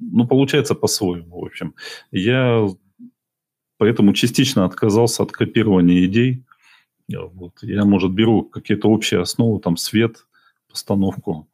[0.00, 1.74] ну, получается по-своему, в общем.
[2.10, 2.68] Я
[3.78, 6.44] поэтому частично отказался от копирования идей.
[7.08, 7.62] Вот.
[7.62, 10.26] Я, может, беру какие-то общие основы, там, свет,
[10.68, 11.48] постановку,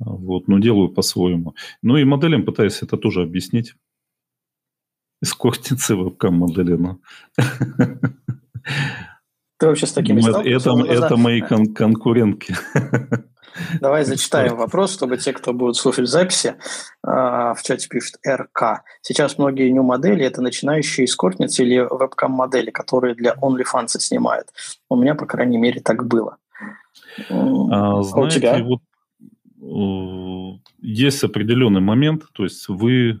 [0.00, 1.54] вот, но делаю по-своему.
[1.82, 3.76] Ну, и моделям пытаюсь это тоже объяснить.
[5.20, 7.00] Эскортницы вебкам-модели, ну.
[9.62, 12.56] Ты вообще с такими ну, Это, это мои кон- конкурентки.
[13.80, 16.56] Давай зачитаем вопрос, чтобы те, кто будут слушать записи,
[17.04, 18.82] а, в чате пишут РК.
[19.02, 24.48] Сейчас многие new модели это начинающие эскортницы или вебкам-модели, которые для OnlyFans снимают.
[24.88, 26.38] У меня, по крайней мере, так было.
[27.30, 28.64] А, знаете, а у тебя?
[28.64, 28.80] Вот,
[29.62, 33.20] э, есть определенный момент, то есть вы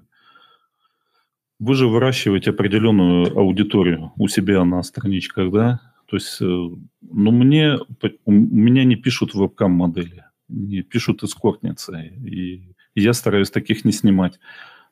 [1.60, 5.91] вы же выращиваете определенную аудиторию у себя на страничках, да?
[6.12, 7.78] То есть, э, ну, мне,
[8.26, 14.38] у меня не пишут вебкам-модели, не пишут эскортницы, и я стараюсь таких не снимать.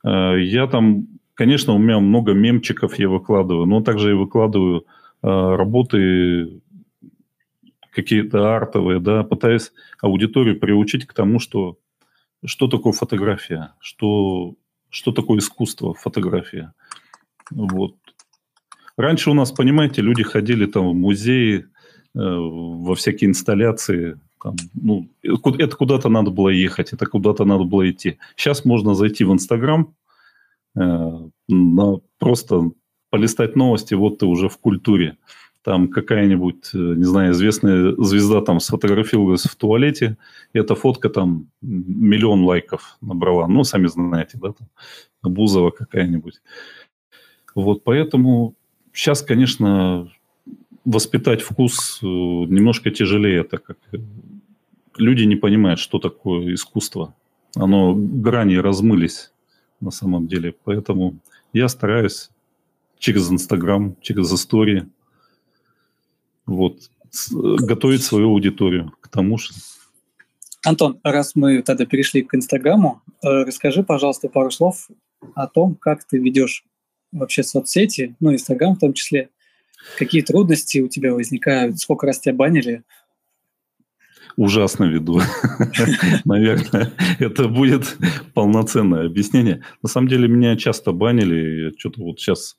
[0.03, 4.87] Э, я там, конечно, у меня много мемчиков я выкладываю, но также и выкладываю
[5.23, 6.63] э, работы
[7.91, 11.77] какие-то артовые, да, пытаюсь аудиторию приучить к тому, что
[12.47, 14.55] что такое фотография, что,
[14.89, 16.73] что такое искусство фотография.
[17.51, 17.97] Вот.
[19.01, 21.65] Раньше у нас, понимаете, люди ходили там в музеи, э,
[22.15, 24.21] во всякие инсталляции.
[24.43, 28.19] Там, ну, это куда-то надо было ехать, это куда-то надо было идти.
[28.37, 29.95] Сейчас можно зайти в Инстаграм,
[30.77, 31.29] э,
[32.19, 32.71] просто
[33.09, 35.17] полистать новости, вот ты уже в культуре.
[35.63, 40.19] Там какая-нибудь, э, не знаю, известная звезда там сфотографировалась в туалете,
[40.53, 43.49] и эта фотка там миллион лайков набрала.
[43.49, 44.69] Ну, сами знаете, да, там
[45.33, 46.43] Бузова какая-нибудь.
[47.55, 48.57] Вот поэтому
[48.93, 50.11] Сейчас, конечно,
[50.85, 53.79] воспитать вкус э, немножко тяжелее, так как
[54.97, 57.15] люди не понимают, что такое искусство.
[57.55, 59.33] Оно грани размылись
[59.81, 60.55] на самом деле.
[60.65, 61.17] Поэтому
[61.53, 62.31] я стараюсь
[62.99, 64.89] через Инстаграм, через истории
[66.47, 66.91] вот,
[67.33, 69.55] готовить свою аудиторию к тому, что...
[70.65, 74.89] Антон, раз мы тогда перешли к Инстаграму, э, расскажи, пожалуйста, пару слов
[75.35, 76.65] о том, как ты ведешь
[77.13, 79.31] вообще соцсети, ну, Инстаграм в том числе.
[79.99, 82.83] Какие трудности у тебя возникают, сколько раз тебя банили?
[84.37, 85.21] Ужасно веду.
[86.25, 87.97] Наверное, это будет
[88.35, 89.63] полноценное объяснение.
[89.83, 91.75] На самом деле, меня часто банили.
[91.79, 92.57] Что-то вот сейчас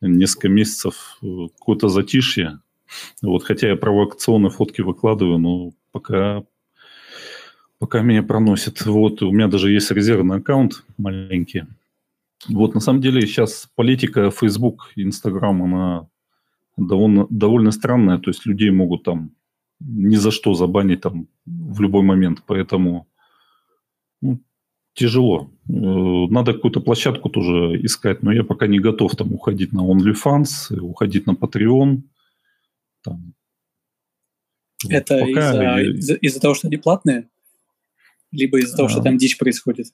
[0.00, 1.26] несколько месяцев э,
[1.58, 2.60] какое-то затишье.
[3.22, 6.42] Вот, хотя я провокационные фотки выкладываю, но пока
[7.78, 8.84] пока меня проносит.
[8.84, 11.64] Вот, у меня даже есть резервный аккаунт маленький.
[12.48, 16.08] Вот, на самом деле, сейчас политика Facebook, Instagram, она
[16.76, 18.18] довольно, довольно странная.
[18.18, 19.30] То есть, людей могут там
[19.80, 22.42] ни за что забанить там в любой момент.
[22.46, 23.08] Поэтому
[24.20, 24.40] ну,
[24.94, 25.50] тяжело.
[25.68, 30.78] Э, надо какую-то площадку тоже искать, но я пока не готов там уходить на OnlyFans,
[30.80, 32.02] уходить на Patreon.
[33.02, 33.34] Там.
[34.88, 37.28] Это из-за, из-за, из-за того, что они платные?
[38.32, 39.88] Либо из-за того, что там дичь происходит?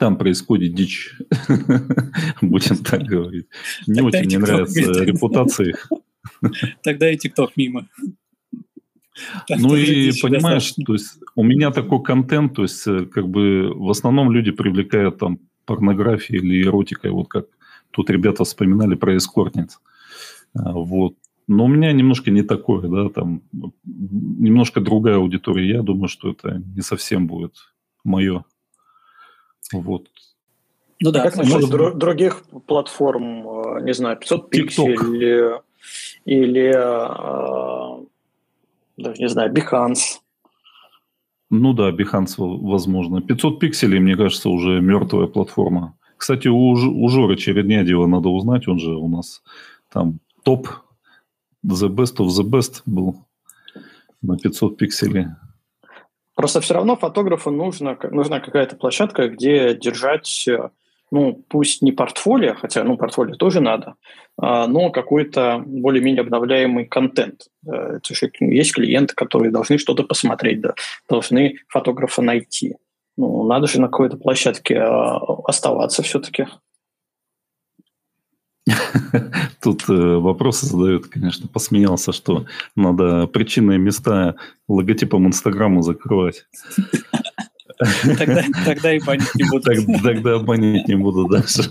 [0.00, 1.14] Там происходит дичь,
[2.40, 3.48] будем так говорить.
[3.86, 5.90] Не очень мне нравится репутация их.
[6.82, 7.86] Тогда и ТикТок мимо.
[9.50, 13.90] Ну и понимаешь, то есть у меня такой контент, то есть э, как бы в
[13.90, 17.44] основном люди привлекают там порнографией или эротикой, вот как
[17.90, 19.80] тут ребята вспоминали про эскортниц.
[20.54, 21.16] А, вот.
[21.46, 23.42] Но у меня немножко не такое, да, там
[23.82, 25.68] немножко другая аудитория.
[25.68, 27.52] Я думаю, что это не совсем будет
[28.02, 28.46] мое.
[29.72, 30.08] Вот.
[31.00, 35.60] Ну да, как насчет дру- других платформ, э, не знаю, 500 пикселей или,
[36.26, 38.04] или э,
[38.98, 40.20] даже не знаю, Behance?
[41.48, 43.22] Ну да, Behance возможно.
[43.22, 45.96] 500 пикселей, мне кажется, уже мертвая платформа.
[46.16, 49.42] Кстати, у, у Жоры Череднядева надо узнать, он же у нас
[49.90, 50.68] там топ
[51.66, 53.24] The Best of the Best был
[54.22, 55.26] на 500 пикселей.
[56.40, 60.48] Просто все равно фотографу нужно, нужна какая-то площадка, где держать,
[61.10, 63.96] ну, пусть не портфолио, хотя, ну, портфолио тоже надо,
[64.38, 67.48] а, но какой-то более-менее обновляемый контент.
[67.70, 67.98] Э,
[68.40, 70.72] есть клиенты, которые должны что-то посмотреть, да,
[71.10, 72.76] должны фотографа найти.
[73.18, 76.46] Ну, надо же на какой-то площадке а, оставаться все-таки.
[79.62, 84.36] Тут э, вопросы задают, конечно, посмеялся, что надо причинные места
[84.68, 86.46] логотипом Инстаграма закрывать.
[88.18, 89.62] Тогда, тогда и банить не буду.
[89.62, 91.62] Тогда, тогда банить не буду дальше.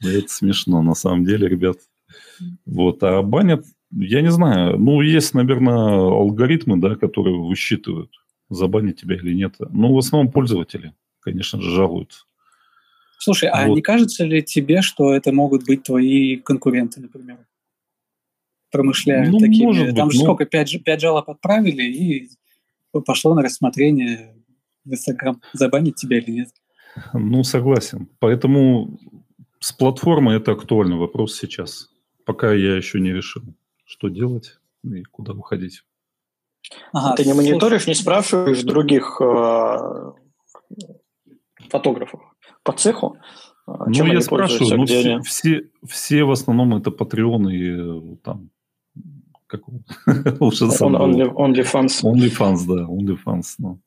[0.00, 1.78] Это смешно, на самом деле, ребят.
[2.64, 8.12] Вот, а банят, я не знаю, ну, есть, наверное, алгоритмы, да, которые высчитывают,
[8.50, 9.56] забанить тебя или нет.
[9.58, 12.24] Ну, в основном пользователи, конечно же, жалуются.
[13.18, 13.74] Слушай, а вот.
[13.74, 17.38] не кажется ли тебе, что это могут быть твои конкуренты, например?
[18.70, 19.64] Промышляют ну, такими.
[19.64, 20.24] Может быть, Там же ну...
[20.24, 22.30] сколько, пять, пять жалоб отправили, и
[23.04, 24.34] пошло на рассмотрение
[24.84, 26.48] в Инстаграм, забанить тебя или нет.
[27.12, 28.08] Ну, согласен.
[28.18, 28.98] Поэтому
[29.60, 31.90] с платформой это актуальный вопрос сейчас.
[32.24, 33.42] Пока я еще не решил,
[33.84, 35.82] что делать и куда уходить.
[36.92, 40.12] Ага, Ты не мониторишь, не спрашиваешь других э,
[41.70, 42.20] фотографов?
[42.66, 43.16] По цеху?
[43.66, 48.16] А, чем ну, я спрашиваю, ну, все, все, все в основном это Patreon и э,
[48.22, 48.50] там
[49.46, 49.62] как
[50.40, 52.02] уже On, only, OnlyFans.
[52.02, 53.80] OnlyFans, да, OnlyFans, ну.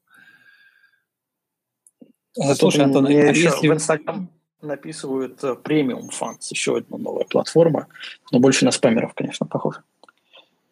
[2.41, 3.67] А, слушай, Антон, а если...
[3.67, 4.29] в Instagram
[4.61, 7.87] написывают премиум uh, еще одна новая платформа,
[8.31, 9.81] но больше на спамеров, конечно, похоже.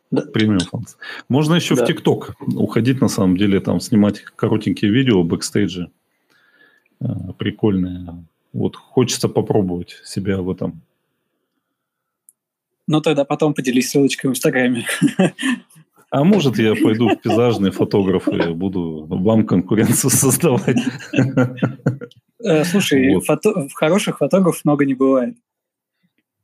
[0.09, 0.65] Премиум да.
[0.65, 0.97] fans.
[1.27, 1.83] Можно еще да.
[1.83, 5.91] в ТикТок уходить, на самом деле, там снимать коротенькие видео, бэкстейджи.
[6.99, 7.05] Э,
[7.37, 8.25] прикольные.
[8.53, 10.81] Вот хочется попробовать себя в этом.
[12.87, 14.85] Ну, тогда потом поделись ссылочкой в Инстаграме.
[16.09, 20.77] А может, я пойду в пейзажные фотографы, буду вам конкуренцию создавать.
[22.41, 23.25] Э, слушай, вот.
[23.25, 23.67] фото...
[23.73, 25.35] хороших фотографов много не бывает.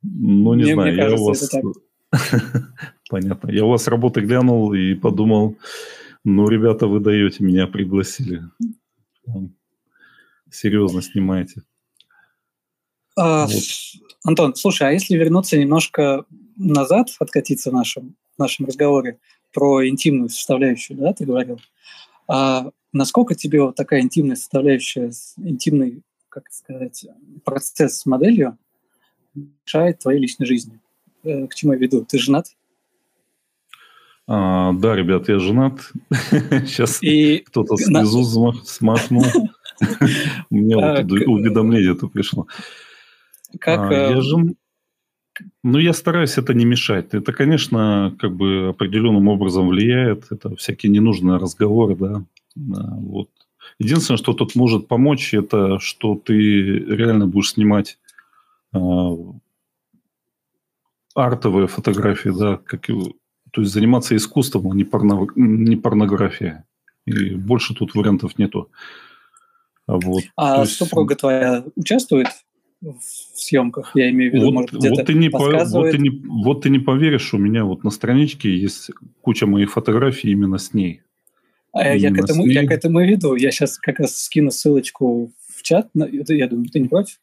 [0.01, 2.31] Ну, не мне, знаю, мне кажется, я у вас...
[3.09, 3.51] Понятно.
[3.51, 5.55] Я у вас работы глянул и подумал,
[6.25, 8.41] ну, ребята, вы даете, меня пригласили
[10.53, 11.63] серьезно снимаете.
[13.15, 13.63] А, вот.
[14.23, 16.25] Антон, слушай, а если вернуться немножко
[16.55, 19.19] назад, откатиться в нашем, в нашем разговоре
[19.51, 21.59] про интимную составляющую, да, ты говорил.
[22.27, 27.05] А насколько тебе вот такая интимная составляющая, интимный, как сказать,
[27.43, 28.57] процесс с моделью
[29.35, 30.79] мешает твоей личной жизни?
[31.23, 32.05] Э, к чему я веду?
[32.05, 32.47] Ты женат?
[34.25, 35.91] А, да, ребят, я женат.
[36.31, 37.39] Сейчас и...
[37.39, 39.25] кто-то слезу смахнул.
[40.49, 42.47] Мне вот уведомление это пришло.
[43.59, 43.91] Как...
[43.91, 44.55] А, я э, же...
[45.63, 47.13] Ну, я стараюсь это не мешать.
[47.13, 50.31] Это, конечно, как бы определенным образом влияет.
[50.31, 52.23] Это всякие ненужные разговоры, да.
[52.55, 53.29] Вот.
[53.79, 57.97] Единственное, что тут может помочь, это что ты реально будешь снимать
[58.73, 58.77] э,
[61.15, 62.87] артовые фотографии, да, как,
[63.51, 66.63] то есть заниматься искусством, а не, порно, не порнографией.
[67.05, 68.69] И больше тут вариантов нету.
[68.69, 68.75] А,
[69.87, 70.73] вот, а есть...
[70.73, 72.27] супруга твоя участвует
[72.81, 73.91] в съемках?
[73.95, 76.09] Я имею в виду, вот, может, вот ты, не по, вот, ты не,
[76.43, 80.73] вот ты не поверишь, у меня вот на страничке есть куча моих фотографий именно с
[80.73, 81.01] ней.
[81.73, 83.35] А я, к этому, я к этому и веду.
[83.35, 85.89] Я сейчас как раз скину ссылочку в чат.
[85.95, 87.19] Я думаю, ты не против?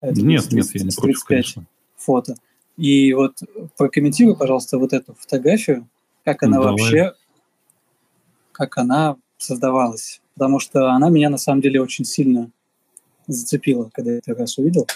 [0.00, 1.66] Это нет, 30, нет, я не против, конечно.
[1.96, 2.34] фото.
[2.76, 3.38] И вот
[3.76, 5.88] прокомментируй, пожалуйста, вот эту фотографию,
[6.24, 6.70] как она Давай.
[6.72, 7.12] вообще,
[8.52, 10.20] как она создавалась.
[10.34, 12.50] Потому что она меня на самом деле очень сильно
[13.26, 14.86] зацепила, когда я это раз увидел.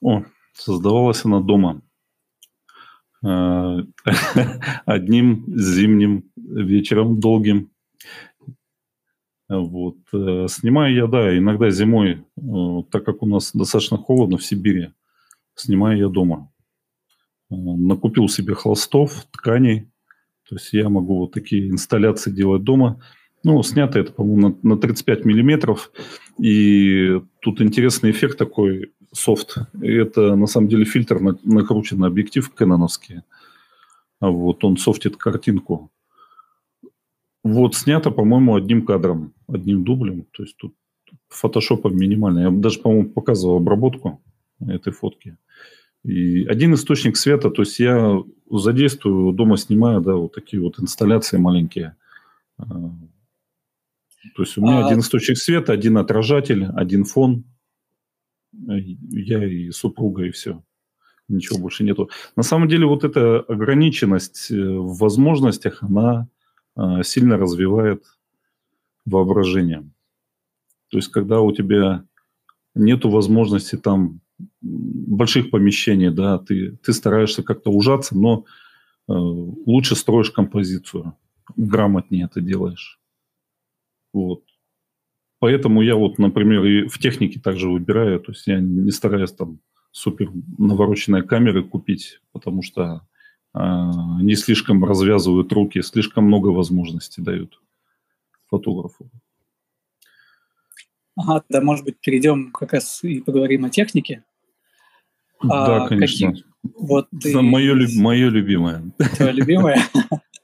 [0.00, 0.22] О,
[0.54, 1.82] создавалась она дома.
[3.24, 3.82] Э,
[4.86, 7.70] одним зимним вечером долгим.
[9.48, 9.96] Вот.
[10.12, 14.92] Э, снимаю я, да, иногда зимой, э, так как у нас достаточно холодно в Сибири,
[15.54, 16.52] снимаю я дома.
[17.50, 19.88] Накупил себе холстов, тканей.
[20.48, 23.00] То есть я могу вот такие инсталляции делать дома.
[23.44, 25.92] Ну, снято это, по-моему, на, на 35 миллиметров.
[26.38, 29.56] И тут интересный эффект такой софт.
[29.80, 33.22] Это на самом деле фильтр на, накручен на объектив кэноновский.
[34.20, 35.90] А вот он софтит картинку.
[37.44, 40.24] Вот снято, по-моему, одним кадром, одним дублем.
[40.32, 40.74] То есть тут
[41.28, 42.40] фотошопом минимально.
[42.40, 44.20] Я даже, по-моему, показывал обработку
[44.60, 45.36] этой фотки.
[46.04, 51.36] И один источник света, то есть я задействую, дома снимаю, да, вот такие вот инсталляции
[51.36, 51.96] маленькие.
[52.56, 54.86] А, то есть у меня а...
[54.86, 57.44] один источник света, один отражатель, один фон–
[58.52, 60.62] я и супруга, и все.
[61.28, 62.08] Ничего больше нету.
[62.36, 66.28] На самом деле вот эта ограниченность э, в возможностях, она
[66.74, 68.04] а, сильно развивает
[69.04, 69.88] воображение.
[70.88, 72.04] То есть когда у тебя
[72.74, 74.20] нету возможности там
[74.60, 78.44] больших помещений, да, ты, ты стараешься как-то ужаться, но
[79.08, 81.16] э, лучше строишь композицию,
[81.56, 83.00] грамотнее это делаешь.
[84.12, 84.42] Вот.
[85.40, 89.60] Поэтому я вот, например, и в технике также выбираю, то есть я не стараюсь там
[89.92, 93.06] супер навороченные камеры купить, потому что
[93.54, 93.58] э,
[94.22, 97.60] не слишком развязывают руки, слишком много возможностей дают
[98.48, 99.10] фотографу.
[101.16, 104.24] Ага, да, может быть, перейдем как раз и поговорим о технике.
[105.42, 106.30] Да, а, конечно.
[106.30, 106.44] Какие...
[106.78, 107.40] Вот ты...
[107.40, 108.82] мое, мое любимое.
[109.16, 109.78] Твое любимое?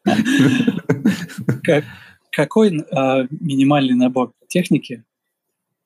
[2.31, 5.05] Какой а, минимальный набор техники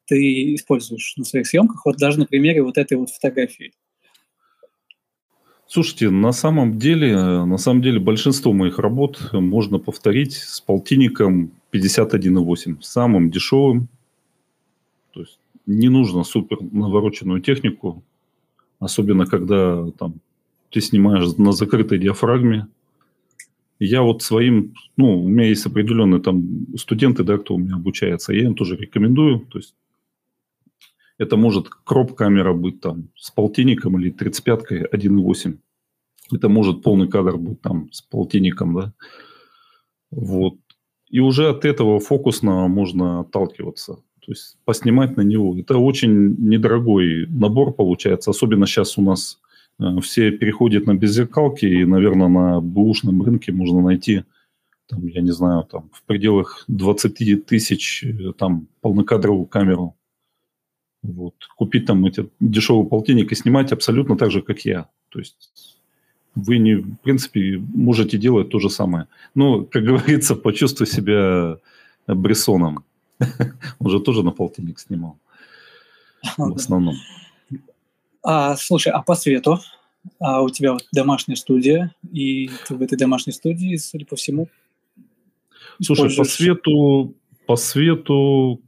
[0.07, 1.85] ты используешь на своих съемках?
[1.85, 3.73] Вот даже на примере вот этой вот фотографии.
[5.67, 12.81] Слушайте, на самом деле, на самом деле большинство моих работ можно повторить с полтинником 51,8,
[12.81, 13.89] самым дешевым.
[15.13, 18.03] То есть не нужно супер навороченную технику,
[18.79, 20.15] особенно когда там
[20.71, 22.67] ты снимаешь на закрытой диафрагме,
[23.81, 28.33] я вот своим, ну, у меня есть определенные там студенты, да, кто у меня обучается,
[28.33, 29.75] я им тоже рекомендую, то есть
[31.19, 35.59] это может кроп-камера быть там с полтинником или 35-кой 1.8.
[36.33, 38.93] Это может полный кадр быть там с полтинником, да.
[40.11, 40.55] Вот.
[41.11, 43.99] И уже от этого фокусно можно отталкиваться.
[44.29, 45.59] То есть поснимать на него.
[45.59, 48.31] Это очень недорогой набор получается.
[48.31, 49.41] Особенно сейчас у нас
[49.79, 54.25] Э, все переходят на беззеркалки, и, наверное, на бэушном рынке можно найти,
[54.89, 59.95] там, я не знаю, там, в пределах 20 тысяч э, там, полнокадровую камеру.
[61.03, 61.35] Вот.
[61.57, 64.89] Купить там эти дешевый полтинник и снимать абсолютно так же, как я.
[65.11, 65.79] То есть
[66.35, 69.07] вы, не, в принципе, можете делать то же самое.
[69.35, 71.59] Но, как говорится, почувствуй себя
[72.07, 72.85] Брессоном.
[73.79, 75.19] Он же тоже на полтинник снимал.
[76.37, 76.97] В основном.
[78.23, 79.59] А, слушай, а по свету?
[80.19, 84.49] А у тебя вот домашняя студия, и ты в этой домашней студии, судя по всему,
[85.83, 87.15] Слушай, по свету,
[87.47, 88.61] по свету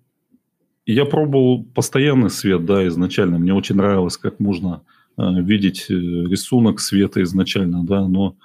[0.86, 3.38] я пробовал постоянный свет, да, изначально.
[3.38, 4.82] Мне очень нравилось, как можно
[5.16, 8.36] э, видеть э, рисунок света изначально, да, но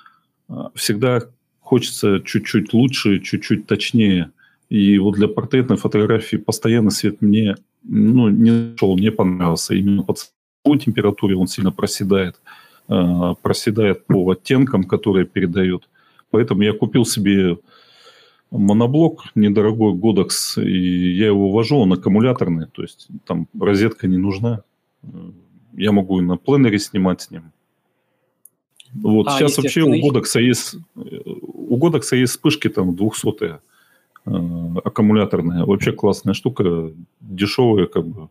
[0.50, 1.22] э, всегда
[1.60, 4.32] хочется чуть-чуть лучше, чуть-чуть точнее.
[4.70, 9.76] И вот для портретной фотографии постоянный свет мне ну, не шел, не понравился.
[9.76, 12.36] Именно по температуре он сильно проседает,
[12.90, 15.88] э, проседает по оттенкам, которые передает.
[16.32, 17.58] Поэтому я купил себе
[18.52, 24.64] моноблок, недорогой Godox, и я его вожу, он аккумуляторный, то есть там розетка не нужна.
[25.74, 27.52] Я могу и на пленере снимать с ним.
[28.94, 33.60] Вот а, сейчас вообще у Godox есть у у Godox есть вспышки там 200
[34.26, 34.30] э,
[34.84, 35.66] аккумуляторные.
[35.66, 38.30] Вообще классная штука, дешевая как бы.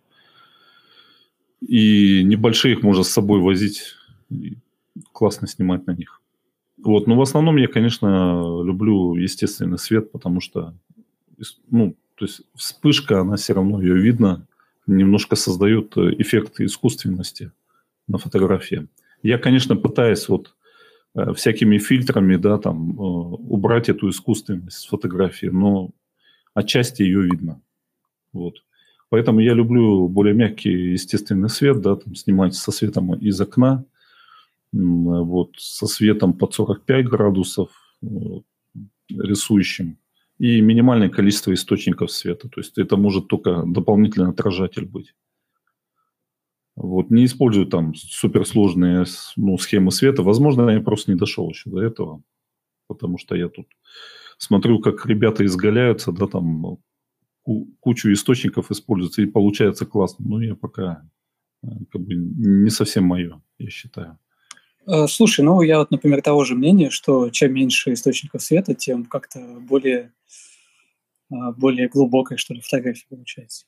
[1.61, 3.95] И небольшие их можно с собой возить.
[5.12, 6.20] Классно снимать на них.
[6.78, 10.74] Вот, но в основном я, конечно, люблю естественный свет, потому что,
[11.70, 14.47] ну, то есть вспышка, она все равно ее видно,
[14.86, 17.53] немножко создает э, эффект искусственности
[18.07, 18.86] на фотографии.
[19.22, 20.55] Я, конечно, пытаюсь вот
[21.35, 25.91] всякими фильтрами, да, там, э, убрать эту искусственность с фотографии, но
[26.55, 27.61] отчасти ее видно.
[28.33, 28.65] Вот.
[29.11, 33.85] Поэтому я люблю более мягкий естественный свет, да, там, снимать со светом из окна,
[34.73, 37.71] вот, со светом под 45 градусов,
[39.09, 39.99] рисующим,
[40.39, 42.49] и минимальное количество источников света.
[42.49, 45.15] То есть это может только дополнительный отражатель быть.
[46.77, 49.05] Вот, не использую там суперсложные
[49.37, 50.22] ну, схемы света.
[50.22, 52.22] Возможно, я просто не дошел еще до этого,
[52.89, 53.66] потому что я тут
[54.39, 56.79] смотрю, как ребята изгаляются, да, там
[57.81, 60.25] кучу источников используются, и получается классно.
[60.29, 61.09] Но я пока
[61.62, 64.18] э, как бы не совсем мое, я считаю.
[64.87, 69.05] Э, слушай, ну я вот, например, того же мнения, что чем меньше источников света, тем
[69.05, 70.12] как-то более,
[71.31, 73.66] э, более глубокая, что ли, фотография получается.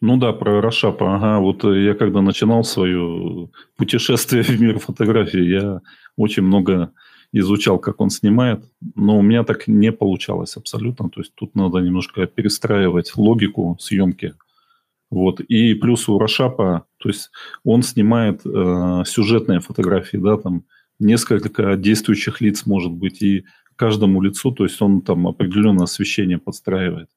[0.00, 1.16] Ну да, про Рошапа.
[1.16, 5.80] Ага, вот э, я когда начинал свое путешествие в мир фотографии, я
[6.16, 6.92] очень много
[7.32, 8.64] изучал, как он снимает,
[8.94, 11.08] но у меня так не получалось абсолютно.
[11.08, 14.34] То есть тут надо немножко перестраивать логику съемки–
[15.12, 15.40] вот.
[15.40, 17.30] И плюс у Рошапа, то есть
[17.64, 20.64] он снимает э, сюжетные фотографии, да, там
[20.98, 23.44] несколько действующих лиц может быть, и
[23.76, 27.10] каждому лицу, то есть он там определенное освещение подстраивает.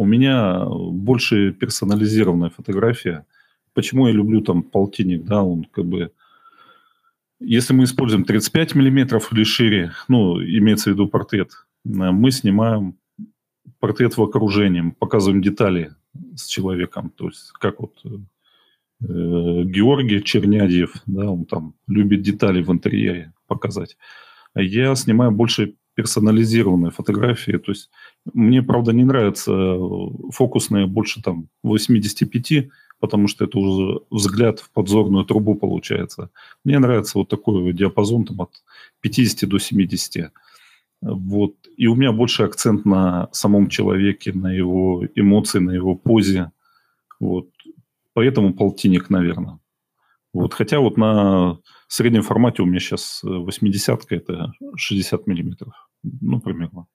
[0.00, 3.26] У меня больше персонализированная фотография.
[3.74, 6.10] Почему я люблю там полтинник, да, он как бы...
[7.38, 11.50] Если мы используем 35 миллиметров или шире, ну, имеется в виду портрет,
[11.84, 12.96] э, мы снимаем
[13.78, 15.92] портрет в окружении, показываем детали
[16.34, 17.10] с человеком.
[17.10, 18.14] То есть, как вот э,
[19.00, 23.98] Георгий Чернядьев, да, он там любит детали в интерьере показать.
[24.54, 27.58] А я снимаю больше персонализированные фотографии.
[27.58, 27.90] То есть
[28.32, 29.52] мне, правда, не нравится
[30.30, 32.68] фокусные больше там 85,
[33.00, 36.30] потому что это уже взгляд в подзорную трубу получается.
[36.64, 38.62] Мне нравится вот такой диапазон там, от
[39.00, 40.32] 50 до 70.
[41.02, 41.54] Вот.
[41.76, 46.50] И у меня больше акцент на самом человеке, на его эмоции, на его позе.
[47.18, 47.48] Вот.
[48.12, 49.58] Поэтому полтинник, наверное.
[50.34, 50.54] Вот.
[50.54, 51.58] Хотя вот на
[51.94, 55.72] среднем формате у меня сейчас 80-ка, это 60 миллиметров.
[56.02, 56.86] Ну, примерно.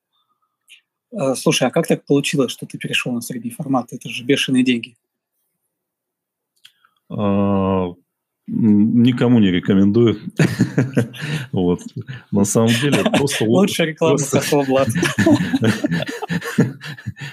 [1.14, 3.94] А, слушай, а как так получилось, что ты перешел на средний формат?
[3.94, 4.96] Это же бешеные деньги.
[7.10, 7.94] А,
[8.48, 10.20] Никому не рекомендую.
[11.52, 11.82] вот.
[12.32, 13.44] На самом деле просто...
[13.46, 14.90] Лучшая реклама Hasselblad.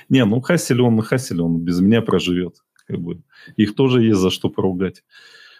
[0.09, 2.57] Не, ну Хассель, он Хассель, он без меня проживет.
[2.87, 3.21] Как бы.
[3.57, 5.05] Их тоже есть за что поругать.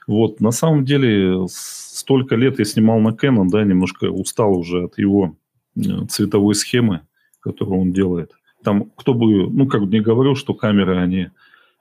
[0.07, 4.99] Вот, на самом деле, столько лет я снимал на Canon, да, немножко устал уже от
[4.99, 5.37] его
[5.77, 7.03] э, цветовой схемы,
[7.41, 8.33] которую он делает.
[8.65, 11.29] Там, кто бы, ну, как бы не говорил, что камеры, они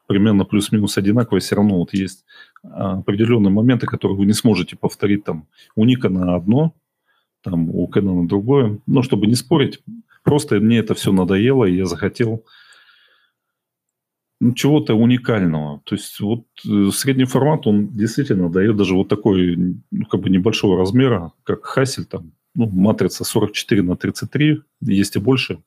[0.07, 2.25] примерно плюс-минус одинаковые, все равно вот есть
[2.63, 6.73] а, определенные моменты, которые вы не сможете повторить там у Никона одно,
[7.43, 8.79] там у Canon другое.
[8.87, 9.79] Но чтобы не спорить,
[10.23, 12.43] просто мне это все надоело, и я захотел
[14.55, 15.81] чего-то уникального.
[15.85, 19.55] То есть вот э, средний формат, он действительно дает даже вот такой,
[19.91, 25.19] ну, как бы небольшого размера, как Хасель, там, ну, матрица 44 на 33, есть и
[25.19, 25.61] больше.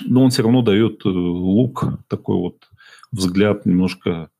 [0.00, 2.68] Но он все равно дает э, лук такой вот
[3.12, 4.30] взгляд немножко...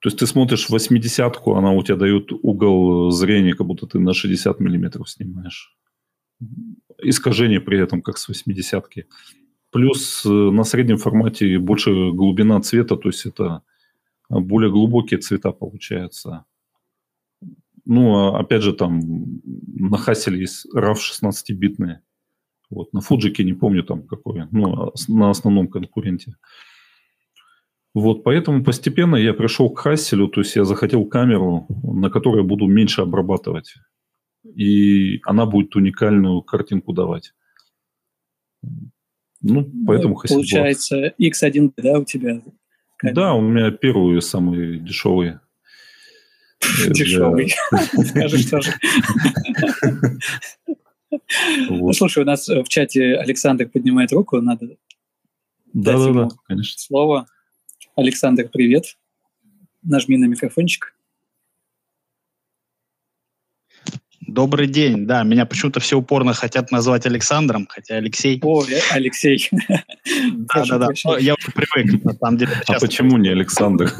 [0.00, 4.14] То есть ты смотришь 80-ку, она у тебя дает угол зрения, как будто ты на
[4.14, 5.76] 60 миллиметров снимаешь.
[7.02, 9.06] Искажение при этом, как с 80-ки.
[9.70, 13.62] Плюс э, на среднем формате больше глубина цвета, то есть это
[14.28, 16.44] более глубокие цвета получаются.
[17.84, 19.00] Ну, а опять же, там
[19.44, 22.00] на Хаселе есть RAW 16-битные.
[22.70, 26.36] Вот, на Фуджике не помню там какой, ну, на основном конкуренте.
[27.94, 32.66] Вот, поэтому постепенно я пришел к Хасселю, то есть я захотел камеру, на которой буду
[32.66, 33.74] меньше обрабатывать.
[34.44, 37.34] И она будет уникальную картинку давать.
[39.42, 42.42] Ну, поэтому ну, Получается, X1, да, у тебя?
[42.96, 43.14] Камера?
[43.14, 45.40] Да, у меня первые самые дешевые.
[46.88, 47.54] Дешевый.
[48.06, 48.72] Скажешь тоже.
[51.68, 54.76] Ну, слушай, у нас в чате Александр поднимает руку, надо
[55.72, 56.78] да, да, да, конечно.
[56.78, 57.26] Слово.
[57.94, 58.96] Александр, привет.
[59.82, 60.94] Нажми на микрофончик.
[64.30, 65.06] Добрый день.
[65.06, 68.38] Да, меня почему-то все упорно хотят назвать Александром, хотя Алексей.
[68.42, 68.62] О,
[68.92, 69.50] Алексей.
[70.54, 71.18] Да, да, да.
[71.18, 72.52] Я уже привык, на самом деле.
[72.66, 73.92] А почему не Александр?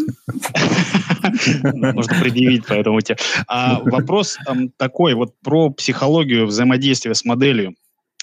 [1.75, 3.17] Можно предъявить по этому тебе.
[3.47, 4.39] А вопрос
[4.77, 7.75] такой, вот про психологию взаимодействия с моделью.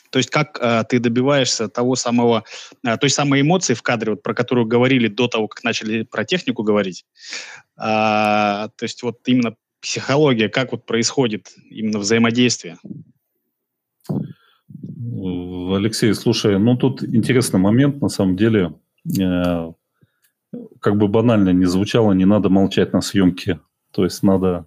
[0.10, 2.44] То есть как э, ты добиваешься того самого,
[2.86, 6.24] э, той самой эмоции в кадре, вот, про которую говорили до того, как начали про
[6.24, 7.06] технику говорить.
[7.76, 9.56] А, то есть вот именно
[9.88, 12.78] психология, как вот происходит именно взаимодействие?
[15.74, 18.74] Алексей, слушай, ну тут интересный момент, на самом деле,
[19.18, 19.72] э,
[20.82, 23.62] как бы банально не звучало, не надо молчать на съемке,
[23.92, 24.66] то есть надо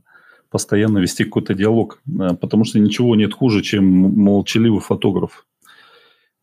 [0.48, 5.46] постоянно вести какой-то диалог, э, потому что ничего нет хуже, чем молчаливый фотограф.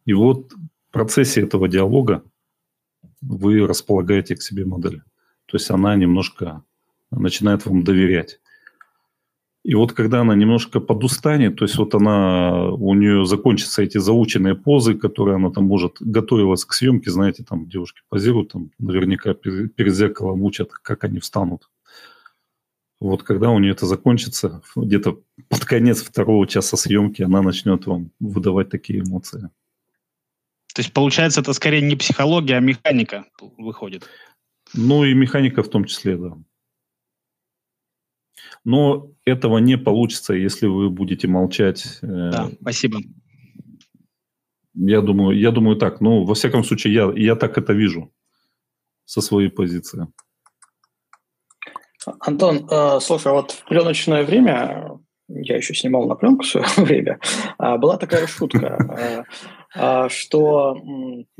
[0.05, 2.23] И вот в процессе этого диалога
[3.21, 5.01] вы располагаете к себе модель.
[5.47, 6.63] То есть она немножко
[7.09, 8.39] начинает вам доверять.
[9.67, 14.55] И вот когда она немножко подустанет, то есть вот она, у нее закончатся эти заученные
[14.55, 19.75] позы, которые она там может готовилась к съемке, знаете, там девушки позируют, там наверняка перед,
[19.75, 21.69] перед зеркалом учат, как они встанут.
[23.01, 28.11] Вот когда у нее это закончится, где-то под конец второго часа съемки она начнет вам
[28.21, 29.49] выдавать такие эмоции.
[30.73, 33.25] То есть, получается, это скорее не психология, а механика
[33.57, 34.07] выходит.
[34.73, 36.37] Ну и механика в том числе, да.
[38.67, 41.99] Но этого не получится, если вы будете молчать.
[42.01, 42.99] Э, да, спасибо.
[44.73, 46.01] Я думаю, я думаю так.
[46.01, 48.11] Ну, во всяком случае, я, я так это вижу
[49.05, 50.07] со своей позиции.
[52.19, 54.99] Антон, э, слушай, а вот в пленочное время,
[55.29, 57.21] я еще снимал на пленку в свое время,
[57.57, 59.23] а, была такая шутка, э,
[60.09, 60.77] что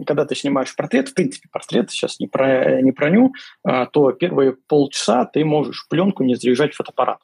[0.05, 5.25] когда ты снимаешь портрет, в принципе, портрет сейчас не, про, не броню, то первые полчаса
[5.25, 7.19] ты можешь пленку не заряжать фотоаппарат.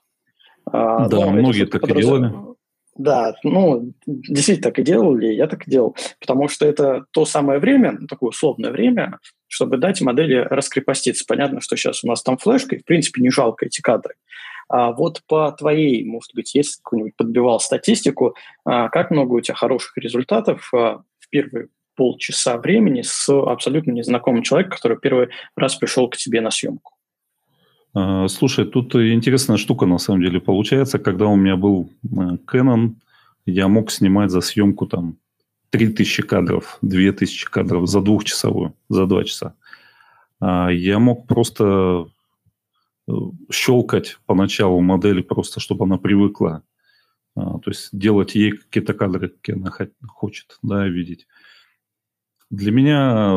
[0.66, 2.32] А, да, ну, многие так и делали.
[2.96, 7.60] Да, ну, действительно так и делали, я так и делал, потому что это то самое
[7.60, 11.26] время, такое условное время, чтобы дать модели раскрепоститься.
[11.28, 14.14] Понятно, что сейчас у нас там флешка, и, в принципе, не жалко эти кадры.
[14.70, 18.36] А вот по твоей, может быть, если какую-нибудь подбивал статистику,
[18.66, 24.42] а, как много у тебя хороших результатов а, в первые полчаса времени с абсолютно незнакомым
[24.42, 26.94] человеком, который первый раз пришел к тебе на съемку?
[27.94, 30.98] А, слушай, тут интересная штука на самом деле получается.
[30.98, 31.92] Когда у меня был
[32.52, 32.94] Canon,
[33.46, 35.18] я мог снимать за съемку там
[35.70, 39.56] 3000 кадров, 2000 кадров за двухчасовую, за два часа.
[40.42, 42.08] Я мог просто
[43.52, 46.64] щелкать поначалу модели просто, чтобы она привыкла.
[47.36, 49.72] А, то есть делать ей какие-то кадры, какие она
[50.08, 51.28] хочет да, видеть.
[52.50, 53.36] Для меня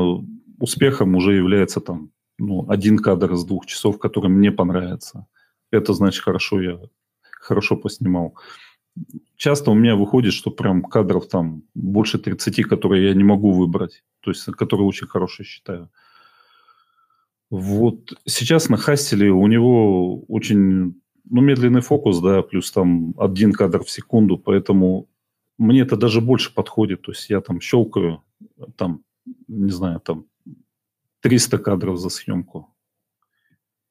[0.59, 5.27] успехом уже является там ну, один кадр из двух часов, который мне понравится.
[5.71, 6.81] Это значит, хорошо я
[7.47, 8.37] хорошо поснимал.
[9.37, 14.05] Часто у меня выходит, что прям кадров там больше 30, которые я не могу выбрать.
[14.21, 15.91] То есть, которые очень хорошие считаю.
[17.51, 23.84] Вот сейчас на Хасселе у него очень ну, медленный фокус, да, плюс там один кадр
[23.84, 25.09] в секунду, поэтому
[25.59, 27.03] мне это даже больше подходит.
[27.03, 28.22] То есть я там щелкаю,
[28.76, 29.03] там,
[29.49, 30.26] не знаю, там
[31.20, 32.68] 300 кадров за съемку.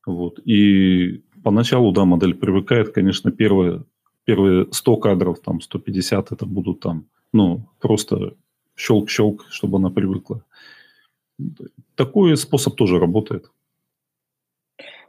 [0.05, 0.39] Вот.
[0.45, 3.83] И поначалу, да, модель привыкает, конечно, первые,
[4.23, 8.35] первые 100 кадров, там, 150, это будут там, ну, просто
[8.77, 10.43] щелк-щелк, чтобы она привыкла.
[11.95, 13.51] Такой способ тоже работает.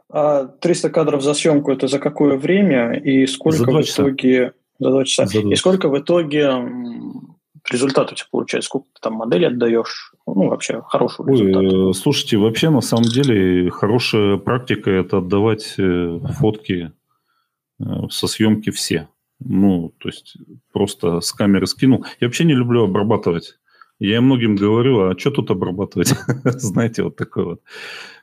[0.09, 5.03] 300 а кадров за съемку это за какое время и сколько в итоге за два
[5.03, 5.51] часа за 2.
[5.51, 6.49] и сколько в итоге
[7.69, 8.67] результат у тебя получается?
[8.67, 10.13] Сколько ты там модели отдаешь?
[10.25, 11.95] Ну, вообще, хорошую результат.
[11.95, 16.91] слушайте, вообще, на самом деле, хорошая практика– это отдавать э, фотки
[17.79, 19.07] э, со съемки все.
[19.39, 20.37] Ну, то есть,
[20.71, 22.05] просто с камеры скинул.
[22.19, 23.59] Я вообще не люблю обрабатывать.
[23.99, 26.09] Я многим говорю, а что тут обрабатывать?
[26.43, 27.61] Знаете, вот такой вот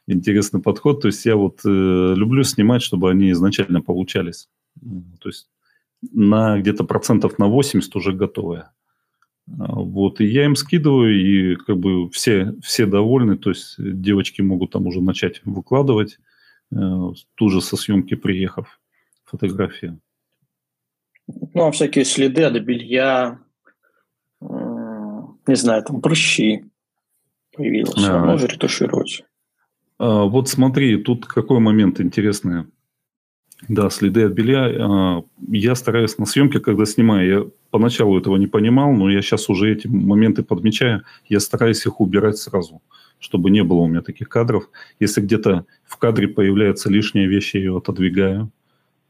[0.06, 1.02] интересный подход.
[1.02, 4.48] То есть, я вот э, люблю снимать, чтобы они изначально получались.
[5.20, 5.48] То есть,
[6.12, 8.70] на где-то процентов на 80 уже готовые.
[9.58, 14.40] А, вот, и я им скидываю, и как бы все, все довольны, то есть девочки
[14.40, 16.18] могут там уже начать выкладывать,
[16.72, 16.76] э,
[17.34, 18.80] тут же со съемки приехав,
[19.24, 19.98] фотографии.
[21.26, 23.40] Ну, а всякие следы от белья,
[25.47, 26.64] не знаю, там прыщи
[27.55, 29.24] появилось, а, можно ретушировать.
[29.99, 32.64] А, вот смотри, тут какой момент интересный.
[33.68, 34.66] Да, следы от белья.
[34.66, 39.49] А, я стараюсь на съемке, когда снимаю, я поначалу этого не понимал, но я сейчас
[39.49, 42.82] уже эти моменты подмечаю, я стараюсь их убирать сразу,
[43.18, 44.68] чтобы не было у меня таких кадров.
[45.01, 48.51] Если где-то в кадре появляется лишняя вещь, я ее отодвигаю.